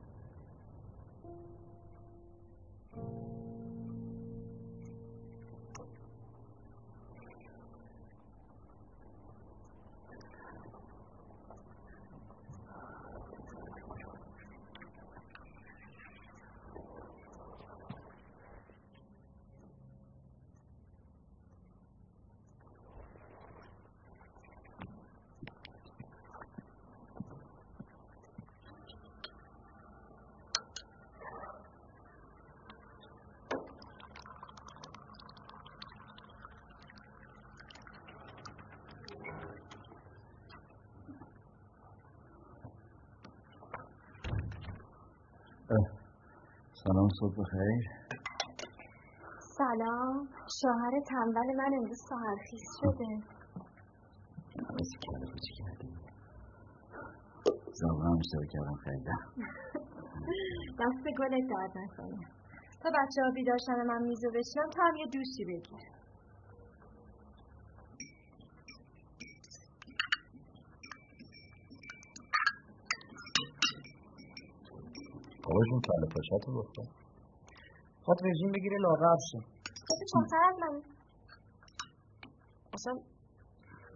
سلام 47.08 47.20
صبح 47.20 47.36
بخیر 47.42 47.84
سلام. 49.58 50.28
شوهر 50.62 50.94
تنبل 51.10 51.50
من 51.58 51.72
امروز 51.78 52.00
سهرخیز 52.10 52.64
شده. 52.82 53.10
حس 54.80 54.92
کرده 55.02 55.26
بچی 55.26 55.54
کردی 55.58 55.88
هم 58.04 58.18
اشتباه 58.20 58.46
کردم 58.54 58.76
خیلی 58.84 59.04
دست 60.80 61.04
گلت 61.20 61.50
درد 61.50 61.78
نکنه. 61.78 62.28
تا 62.82 62.90
بچه 62.90 63.22
ها 63.24 63.32
بیدار 63.36 63.58
من 63.88 64.02
میزو 64.04 64.30
بشنم 64.30 64.70
تا 64.76 64.84
هم 64.84 64.96
یه 64.96 65.06
دوشی 65.06 65.46
بگیر 65.46 65.97
باباشون 75.48 75.80
کله 75.88 76.07
پاشت 76.14 76.48
رو 76.48 76.53
گفته 76.60 76.82
خود 78.06 78.18
رژیم 78.28 78.52
بگیره 78.52 78.78
لاغر 78.86 79.18
شه 79.32 79.40
اصلا 82.74 82.94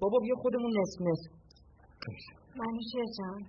بابا 0.01 0.17
بیا 0.23 0.35
خودمون 0.35 0.71
نصف 0.79 1.01
نصف. 1.07 1.31
منوشه 2.59 3.01
جان. 3.17 3.41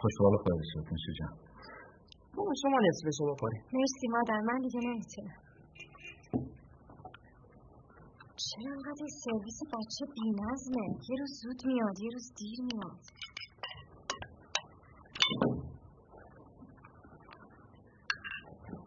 خوشحال 0.00 0.34
خواهد 0.42 0.64
شد 0.72 0.84
نشه 0.92 1.12
جان. 1.18 1.34
بابا 2.36 2.52
شما 2.62 2.78
نصفشو 2.88 3.24
بخوری. 3.32 3.58
مرسی 3.72 4.06
مادر 4.14 4.40
من 4.48 4.58
دیگه 4.66 4.80
نمی‌تونم. 4.88 5.38
چرا 8.48 8.72
انقدر 8.76 9.02
این 9.06 9.14
سرویس 9.24 9.58
بچه 9.72 10.02
بی‌نظمه؟ 10.14 10.86
یه 11.10 11.16
روز 11.20 11.32
زود 11.42 11.60
میاد 11.66 11.96
یه 12.04 12.10
روز 12.14 12.26
دیر 12.38 12.58
میاد. 12.68 13.00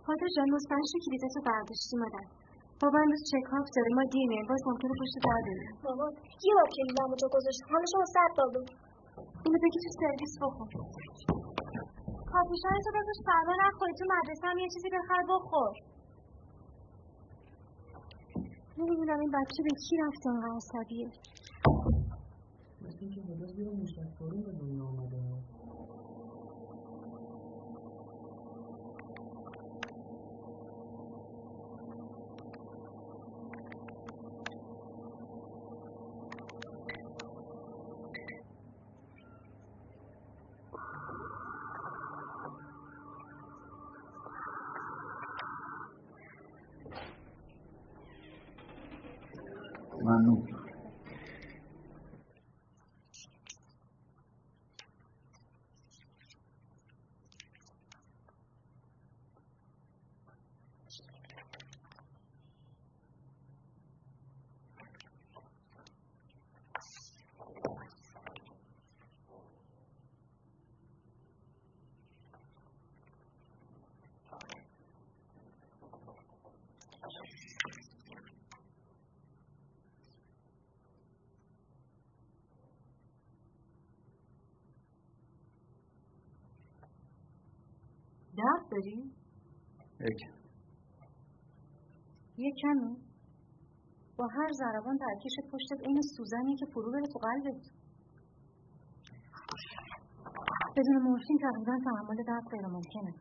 پاتر 0.05 0.29
جان 0.35 0.49
مطمئن 0.55 0.85
شو 0.91 0.97
کلیدتو 1.05 1.39
برداشتی 1.49 1.95
مادر 2.01 2.25
بابا 2.81 2.97
امروز 3.03 3.23
چکاپ 3.31 3.65
داره 3.75 3.91
ما 3.97 4.03
دیر 4.13 4.25
میریم 4.31 4.47
باز 4.49 4.61
ممکنه 4.69 4.93
پشت 5.01 5.15
در 5.25 5.41
بریم 5.45 5.75
بابا 5.85 6.05
یه 6.47 6.53
بار 6.57 6.67
کلیدمو 6.75 7.15
تو 7.21 7.27
گذاشتم 7.35 7.67
همه 7.75 7.87
شما 7.93 8.05
صد 8.15 8.31
بار 8.37 8.49
اینو 9.45 9.57
بگی 9.63 9.79
تو 9.83 9.89
سرویس 9.99 10.33
بخور 10.41 10.69
کاپوشانتو 12.31 12.89
بپوش 12.95 13.19
فرما 13.29 13.53
نخوری 13.61 13.93
تو 13.99 14.05
مدرسه 14.13 14.45
هم 14.47 14.57
یه 14.63 14.69
چیزی 14.73 14.89
بخر 14.97 15.21
بخور 15.31 15.73
نمی‌دونم 18.77 19.19
این 19.19 19.31
بچه 19.37 19.59
به 19.67 19.73
کی 19.83 19.93
رفته 20.03 20.27
انقدر 20.29 20.55
عصبیه 20.59 21.09
مثل 22.81 22.97
اینکه 23.01 23.21
به 24.45 24.51
دنیا 24.61 24.85
آمده 24.91 25.25
ممنون 50.05 50.45
درد 88.37 88.63
داری؟ 88.71 89.11
یک. 89.99 90.21
یه 92.37 92.51
کمی. 92.61 92.95
با 94.17 94.27
هر 94.37 94.51
ضربان 94.61 94.97
ترکیش 94.97 95.33
پشتت 95.51 95.79
عین 95.87 96.01
سوزنی 96.17 96.55
که 96.55 96.65
فرو 96.73 96.91
بره 96.91 97.07
تو 97.13 97.19
قلبت. 97.19 97.61
بدون 100.77 101.01
مورفین 101.01 101.37
تقریبا 101.41 101.75
تحمل 101.85 102.23
درد 102.27 102.45
غیر 102.51 102.67
ممکنه. 102.67 103.13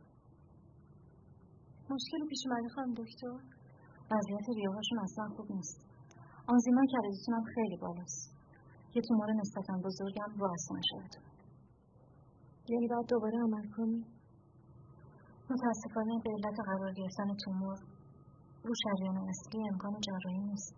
مشکلی 1.91 2.27
پیش 2.29 2.43
اومده 2.47 2.69
خانم 2.69 2.95
دکتر. 2.95 3.37
وضعیت 4.11 4.47
ریاهاشون 4.57 4.99
اصلا 4.99 5.29
خوب 5.37 5.53
نیست. 5.53 5.79
آنزیمای 6.47 6.87
کبدتونم 6.93 7.45
خیلی 7.55 7.77
بالاست. 7.77 8.35
یه 8.95 9.03
تومور 9.09 9.33
نسبتا 9.33 9.75
بزرگم 9.85 10.31
رو 10.39 10.53
اصلا 10.53 10.81
شد 10.83 11.21
یعنی 12.69 12.89
باید 12.89 13.07
دوباره 13.07 13.39
عمل 13.39 13.71
کنی؟ 13.77 14.14
متاسفانه 15.51 16.15
به 16.25 16.31
علت 16.31 16.59
قرار 16.67 16.93
گرفتن 16.93 17.29
تومور 17.45 17.79
رو 18.65 18.75
شریان 18.83 19.17
اصلی 19.29 19.69
امکان 19.69 20.01
جراحی 20.01 20.39
نیست 20.39 20.75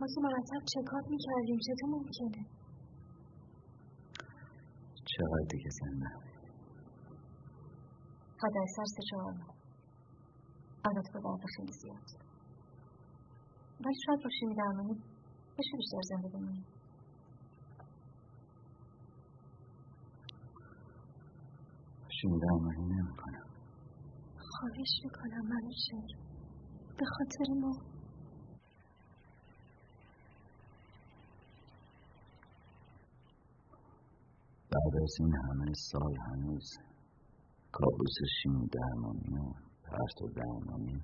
ما 0.00 0.06
که 0.06 0.20
مرتب 0.20 0.64
چکات 0.74 1.04
می‌کردیم 1.10 1.58
چطور 1.66 1.90
ممکنه 1.90 2.46
چقدر 5.12 5.46
دیگه 5.50 5.70
زنده 5.70 6.08
حد 8.42 8.56
اکثر 8.62 8.84
سه 8.84 9.02
چهار 9.10 9.32
ماه 9.32 9.54
البته 10.84 11.12
درد 11.12 11.44
خیلی 11.56 11.72
زیاد 11.72 12.08
ولی 13.84 13.94
شاید 14.06 14.20
با 14.24 14.30
شیمی 14.40 14.54
درمانی 14.54 14.94
بشه 15.58 15.76
بیشتر 15.76 16.02
زنده 16.02 16.28
بمونیم 16.28 16.66
شیمی 22.20 22.38
درمانی 22.40 22.84
نمی 22.94 23.16
کنم 23.16 23.47
خواهش 24.60 24.92
می‌کنم 25.04 25.44
منو 25.48 25.72
شر 25.86 26.08
به 26.98 27.04
خاطر 27.04 27.52
ما. 27.60 27.72
بعد 34.70 35.02
از 35.02 35.14
این 35.20 35.34
همه 35.36 35.72
سال 35.74 36.16
هنوز 36.16 36.70
کابوس 37.72 38.16
شیمی 38.42 38.68
درمانی 38.68 39.38
و 39.38 39.52
پرت 39.82 40.22
و 40.22 40.28
درمانی 40.28 41.02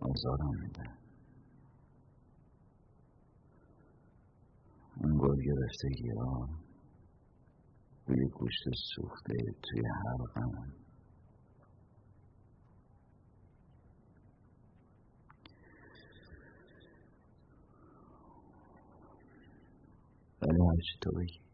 آزارم 0.00 0.60
میده 0.62 0.90
اون 4.96 5.18
گل 5.18 5.36
گرفتگی 5.42 6.10
ها 6.10 6.48
بوی 8.06 8.28
گوشت 8.28 8.64
سوخته 8.94 9.34
توی 9.62 9.82
حلقم 10.04 10.85
ولی 20.42 20.60
هرچی 20.60 21.45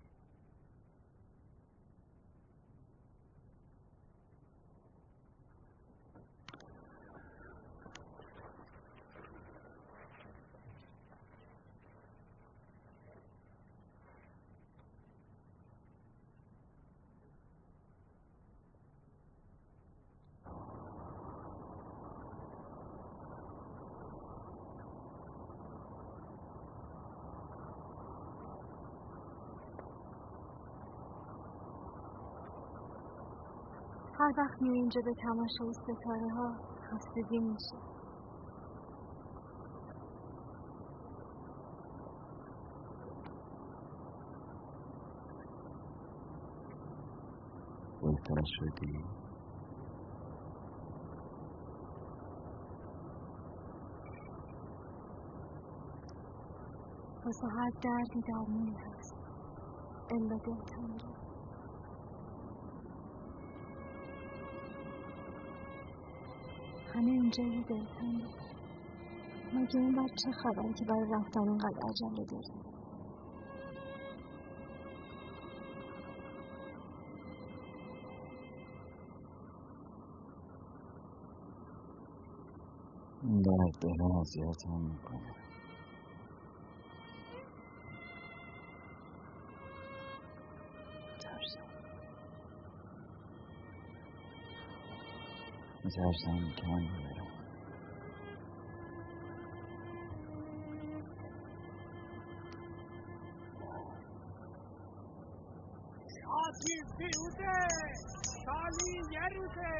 هر 34.32 34.40
وقت 34.40 34.62
میای 34.62 34.76
اینجا 34.76 35.00
به 35.04 35.12
تماشای 35.22 35.72
ستاره 35.72 36.28
ها 36.36 36.54
خستگی 36.90 37.38
میشه. 37.38 37.76
بهتر 48.02 48.42
شدی 48.44 49.04
واسه 57.24 57.46
هر 57.56 57.70
دردی 57.82 58.22
درمونی 58.28 58.76
هست 58.76 59.14
الا 60.10 60.36
دلتنگی 60.46 61.11
همه 67.02 67.10
اینجا 67.12 67.44
یه 67.44 67.62
دلتنگی 67.62 68.28
مگه 69.52 69.78
اون 69.78 69.94
بر 69.94 70.06
چه 70.24 70.30
خبری 70.42 70.72
که 70.78 70.84
برای 70.84 71.06
رفتن 71.10 71.40
اونقدر 71.40 71.78
عجله 71.88 72.26
این 83.22 83.42
درد 83.42 83.74
دلم 83.80 84.12
اذیتم 84.20 84.80
می‌کنه. 84.80 85.41
میترسم 95.96 96.52
کم 96.56 96.82
برم 96.92 97.32
آتیز 106.44 106.86
بیهوده! 106.98 107.68
سالی 108.44 108.94
یه 109.12 109.26
روزه! 109.36 109.74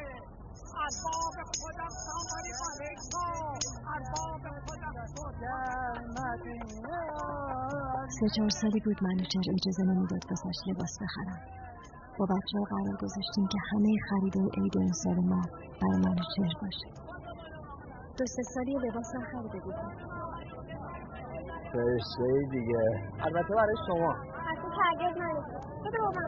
ارباب 0.83 1.35
خودم 1.59 1.93
سامانی 2.05 2.51
با 2.59 2.67
حکما! 2.79 3.27
ارباب 3.95 4.59
خودم 4.67 4.93
سه 8.19 8.27
چهار 8.35 8.49
سالی 8.49 8.79
بود 8.85 8.97
منوچهر 9.03 9.47
اجازه 9.57 9.83
نمی‌داد 9.83 10.23
واسش 10.29 10.59
لباس 10.67 10.97
بخرم. 11.01 11.41
با 12.19 12.25
بچه 12.25 12.57
ها 12.57 12.63
قرار 12.63 12.95
گذاشتیم 12.95 13.47
که 13.51 13.57
همه 13.71 13.97
خریدای 14.09 14.49
عید 14.57 14.77
این 14.77 14.93
سال 15.03 15.15
ما 15.15 15.41
برای 15.81 15.99
منوچهر 16.05 16.53
باشه. 16.61 16.87
دو 18.17 18.25
سه 18.25 18.43
سالی 18.53 18.73
لباس 18.73 19.15
نخریده 19.15 19.59
بودیم 19.65 19.91
فرشته 21.73 22.47
دیگه. 22.51 22.85
البته 23.19 23.55
برای 23.55 23.75
شما. 23.87 24.11
اصلا 24.13 24.69
که 24.75 24.81
هرگز 24.81 25.17
نرسید 25.21 25.81
بده 25.85 25.97
با 25.97 26.09
من 26.15 26.27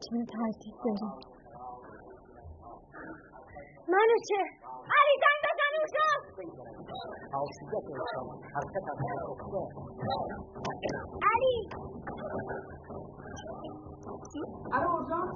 چرا 0.00 0.24
ترتیب 0.24 0.74
داری 0.84 1.33
منو 3.88 4.16
چه؟ 4.28 4.40
علی 4.98 5.14
زنگ 5.22 5.40
بزن 5.44 5.72
اونجا. 5.80 6.06
علی. 11.30 11.54
الو 14.72 14.88
مرجان 14.88 15.28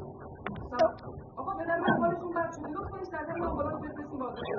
آقا 1.37 1.53
پدر 1.59 1.79
من 1.79 1.97
بالشون 2.01 2.33
بد 2.35 2.51
شده. 2.57 2.69
لطف 2.69 2.91
کنید 2.91 3.11
در 3.13 3.25
همین 3.31 3.45
آمبولانس 3.45 3.83
بفرستیم 3.83 4.19
بازداشت 4.19 4.53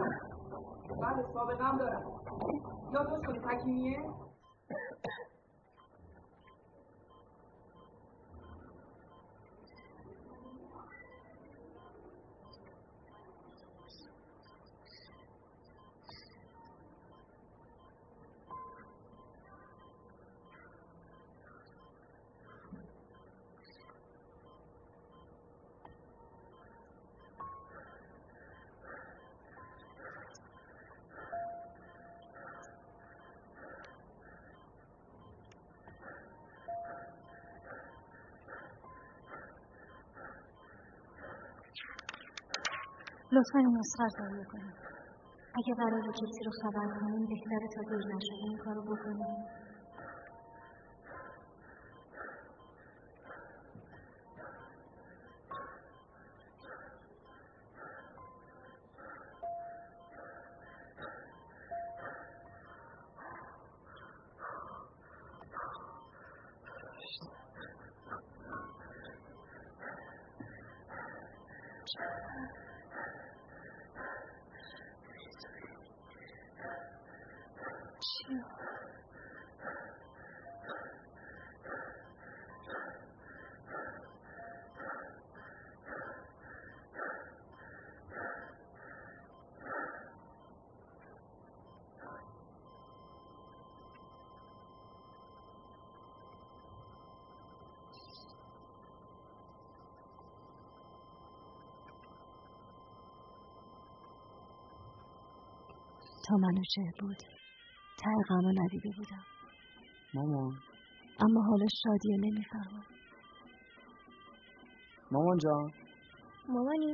بله 1.01 1.23
سابقه 1.33 1.63
هم 1.63 1.77
دارم. 1.77 2.03
یادداشت 2.93 3.25
کنید 3.27 3.43
حکیمیه؟ 3.45 3.99
لطفا 43.31 43.59
این 43.59 43.77
نسخه 43.77 44.03
رو 44.03 44.09
تهیه 44.17 44.45
اگه 45.57 45.73
قرار 45.81 46.01
کسی 46.19 46.41
رو 46.45 46.51
خبر 46.61 46.87
کنیم 46.99 47.25
بهتره 47.31 47.67
تا 47.75 47.81
دیر 47.89 48.15
نشده 48.15 48.45
این 48.49 48.57
کارو 48.57 48.81
بکنیم. 48.81 49.68
تا 106.29 106.35
منوچهر 106.35 106.91
بود. 106.99 107.17
ته 107.99 108.11
غما 108.29 108.51
ندیده 108.51 108.89
بودم. 108.97 109.23
مامان. 110.13 110.53
اما 111.19 111.41
حالا 111.49 111.65
شادی 111.83 112.17
نمی‌فهمم. 112.17 112.85
مامان 115.11 115.37
جان. 115.37 115.71
مامانی 116.49 116.93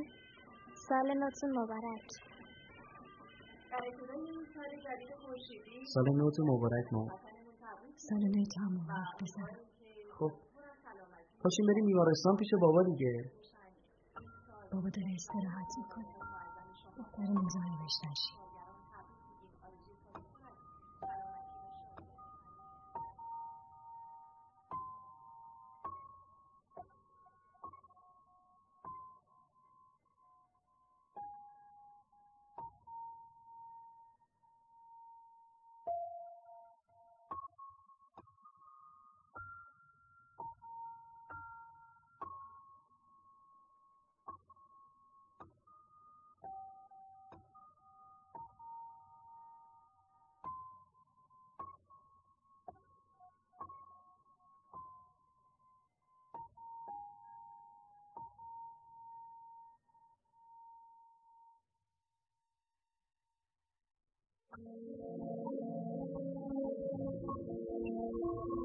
سال 0.87 1.07
نوتون 1.17 1.51
مبارک. 1.51 2.07
سال 5.93 6.07
نوت 6.09 6.39
مبارک 6.39 6.93
مامان. 6.93 7.17
سال 7.97 8.23
نوت 8.35 8.57
هم 8.57 8.73
مبارک 8.73 9.23
بزن 9.23 9.57
خب. 10.19 10.31
پاشیم 11.43 11.65
بریم 11.67 11.85
بیمارستان 11.85 12.35
پیش 12.35 12.49
بابا 12.61 12.83
دیگه. 12.83 13.31
بابا 14.71 14.89
داره 14.89 15.11
استراحت 15.15 15.71
می‌کنه. 15.77 16.15
دختر 16.97 17.23
مزاحمش 17.23 17.95
نشید 18.03 18.44
Thank 64.77 64.99
you. 68.57 68.64